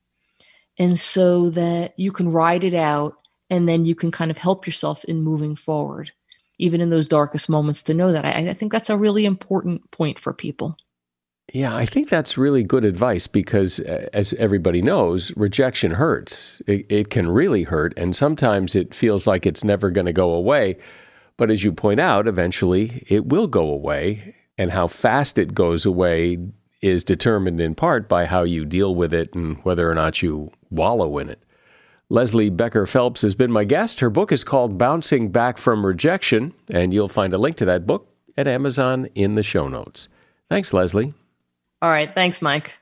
And 0.77 0.99
so 0.99 1.49
that 1.51 1.97
you 1.97 2.11
can 2.11 2.31
ride 2.31 2.63
it 2.63 2.73
out 2.73 3.15
and 3.49 3.67
then 3.67 3.85
you 3.85 3.95
can 3.95 4.11
kind 4.11 4.29
of 4.29 4.37
help 4.37 4.65
yourself 4.65 5.03
in 5.05 5.21
moving 5.21 5.55
forward, 5.55 6.11
even 6.57 6.81
in 6.81 6.89
those 6.89 7.07
darkest 7.07 7.49
moments 7.49 7.81
to 7.83 7.93
know 7.93 8.11
that. 8.11 8.25
I, 8.25 8.49
I 8.49 8.53
think 8.53 8.71
that's 8.71 8.89
a 8.89 8.97
really 8.97 9.25
important 9.25 9.89
point 9.91 10.19
for 10.19 10.33
people. 10.33 10.77
Yeah, 11.53 11.73
I 11.73 11.85
think 11.85 12.09
that's 12.09 12.37
really 12.37 12.63
good 12.63 12.83
advice 12.83 13.27
because, 13.27 13.79
uh, 13.79 14.09
as 14.11 14.33
everybody 14.33 14.81
knows, 14.81 15.35
rejection 15.37 15.91
hurts. 15.91 16.61
It, 16.67 16.85
it 16.89 17.09
can 17.09 17.29
really 17.29 17.63
hurt, 17.63 17.93
and 17.95 18.13
sometimes 18.13 18.75
it 18.75 18.93
feels 18.93 19.25
like 19.25 19.45
it's 19.45 19.63
never 19.63 19.89
going 19.89 20.07
to 20.07 20.13
go 20.13 20.31
away. 20.31 20.77
But 21.37 21.49
as 21.49 21.63
you 21.63 21.71
point 21.71 22.01
out, 22.01 22.27
eventually 22.27 23.05
it 23.07 23.27
will 23.27 23.47
go 23.47 23.69
away, 23.69 24.35
and 24.57 24.71
how 24.71 24.87
fast 24.87 25.37
it 25.37 25.53
goes 25.53 25.85
away 25.85 26.37
is 26.81 27.05
determined 27.05 27.61
in 27.61 27.75
part 27.75 28.09
by 28.09 28.25
how 28.25 28.43
you 28.43 28.65
deal 28.65 28.93
with 28.93 29.13
it 29.13 29.33
and 29.33 29.57
whether 29.63 29.89
or 29.89 29.95
not 29.95 30.21
you 30.21 30.51
wallow 30.69 31.17
in 31.17 31.29
it. 31.29 31.41
Leslie 32.09 32.49
Becker 32.49 32.85
Phelps 32.85 33.21
has 33.21 33.35
been 33.35 33.51
my 33.51 33.63
guest. 33.63 34.01
Her 34.01 34.09
book 34.09 34.31
is 34.31 34.43
called 34.43 34.77
Bouncing 34.77 35.29
Back 35.31 35.57
from 35.57 35.85
Rejection, 35.85 36.53
and 36.73 36.93
you'll 36.93 37.07
find 37.07 37.33
a 37.33 37.37
link 37.37 37.55
to 37.57 37.65
that 37.65 37.87
book 37.87 38.07
at 38.37 38.47
Amazon 38.47 39.07
in 39.15 39.35
the 39.35 39.43
show 39.43 39.67
notes. 39.67 40.09
Thanks, 40.49 40.73
Leslie. 40.73 41.13
All 41.81 41.91
right. 41.91 42.13
Thanks, 42.13 42.41
Mike. 42.41 42.73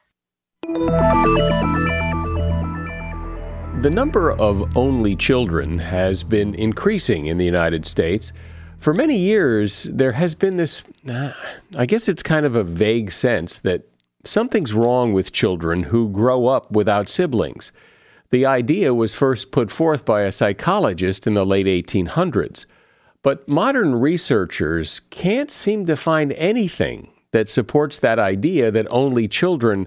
The 3.81 3.91
number 3.91 4.31
of 4.31 4.75
only 4.77 5.15
children 5.15 5.79
has 5.79 6.23
been 6.23 6.55
increasing 6.55 7.27
in 7.27 7.37
the 7.37 7.45
United 7.45 7.85
States. 7.85 8.31
For 8.79 8.93
many 8.93 9.17
years, 9.17 9.83
there 9.83 10.13
has 10.13 10.33
been 10.33 10.57
this, 10.57 10.83
uh, 11.09 11.33
I 11.77 11.85
guess 11.85 12.07
it's 12.07 12.23
kind 12.23 12.45
of 12.45 12.55
a 12.55 12.63
vague 12.63 13.11
sense 13.11 13.59
that 13.59 13.83
something's 14.23 14.73
wrong 14.73 15.13
with 15.13 15.33
children 15.33 15.83
who 15.83 16.09
grow 16.09 16.47
up 16.47 16.71
without 16.71 17.09
siblings. 17.09 17.71
The 18.31 18.45
idea 18.45 18.93
was 18.93 19.13
first 19.13 19.51
put 19.51 19.69
forth 19.71 20.05
by 20.05 20.21
a 20.21 20.31
psychologist 20.31 21.27
in 21.27 21.33
the 21.33 21.45
late 21.45 21.67
1800s. 21.67 22.65
But 23.21 23.47
modern 23.47 23.95
researchers 23.95 25.01
can't 25.09 25.51
seem 25.51 25.85
to 25.85 25.95
find 25.95 26.31
anything 26.33 27.09
that 27.35 27.49
supports 27.49 27.99
that 27.99 28.17
idea 28.17 28.71
that 28.71 28.87
only 28.89 29.27
children 29.27 29.85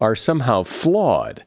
are 0.00 0.14
somehow 0.14 0.62
flawed. 0.62 1.44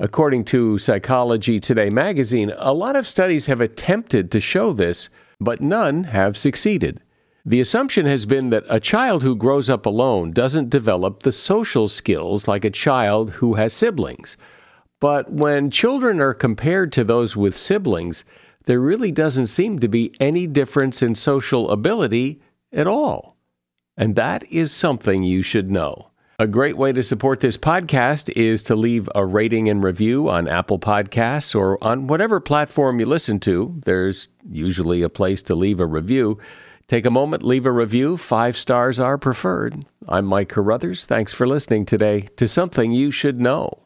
According 0.00 0.46
to 0.46 0.78
Psychology 0.78 1.60
Today 1.60 1.90
magazine, 1.90 2.50
a 2.56 2.72
lot 2.72 2.96
of 2.96 3.06
studies 3.06 3.46
have 3.46 3.60
attempted 3.60 4.30
to 4.30 4.40
show 4.40 4.72
this, 4.72 5.10
but 5.38 5.60
none 5.60 6.04
have 6.04 6.38
succeeded. 6.38 7.02
The 7.44 7.60
assumption 7.60 8.06
has 8.06 8.24
been 8.24 8.48
that 8.48 8.64
a 8.70 8.80
child 8.80 9.22
who 9.22 9.36
grows 9.36 9.68
up 9.68 9.84
alone 9.84 10.32
doesn't 10.32 10.70
develop 10.70 11.24
the 11.24 11.30
social 11.30 11.88
skills 11.88 12.48
like 12.48 12.64
a 12.64 12.70
child 12.70 13.32
who 13.32 13.56
has 13.56 13.74
siblings. 13.74 14.38
But 14.98 15.30
when 15.30 15.70
children 15.70 16.22
are 16.22 16.32
compared 16.32 16.90
to 16.94 17.04
those 17.04 17.36
with 17.36 17.58
siblings, 17.58 18.24
there 18.64 18.80
really 18.80 19.12
doesn't 19.12 19.48
seem 19.48 19.78
to 19.80 19.88
be 19.88 20.14
any 20.20 20.46
difference 20.46 21.02
in 21.02 21.14
social 21.14 21.70
ability 21.70 22.40
at 22.72 22.86
all. 22.86 23.35
And 23.96 24.16
that 24.16 24.44
is 24.52 24.72
something 24.72 25.22
you 25.22 25.42
should 25.42 25.70
know. 25.70 26.10
A 26.38 26.46
great 26.46 26.76
way 26.76 26.92
to 26.92 27.02
support 27.02 27.40
this 27.40 27.56
podcast 27.56 28.30
is 28.36 28.62
to 28.64 28.76
leave 28.76 29.08
a 29.14 29.24
rating 29.24 29.68
and 29.68 29.82
review 29.82 30.28
on 30.28 30.48
Apple 30.48 30.78
Podcasts 30.78 31.54
or 31.54 31.82
on 31.82 32.08
whatever 32.08 32.40
platform 32.40 33.00
you 33.00 33.06
listen 33.06 33.40
to. 33.40 33.74
There's 33.86 34.28
usually 34.50 35.00
a 35.00 35.08
place 35.08 35.40
to 35.44 35.54
leave 35.54 35.80
a 35.80 35.86
review. 35.86 36.38
Take 36.88 37.06
a 37.06 37.10
moment, 37.10 37.42
leave 37.42 37.64
a 37.64 37.72
review. 37.72 38.18
Five 38.18 38.56
stars 38.56 39.00
are 39.00 39.16
preferred. 39.16 39.86
I'm 40.06 40.26
Mike 40.26 40.50
Carruthers. 40.50 41.06
Thanks 41.06 41.32
for 41.32 41.46
listening 41.46 41.86
today 41.86 42.28
to 42.36 42.46
Something 42.46 42.92
You 42.92 43.10
Should 43.10 43.38
Know. 43.38 43.85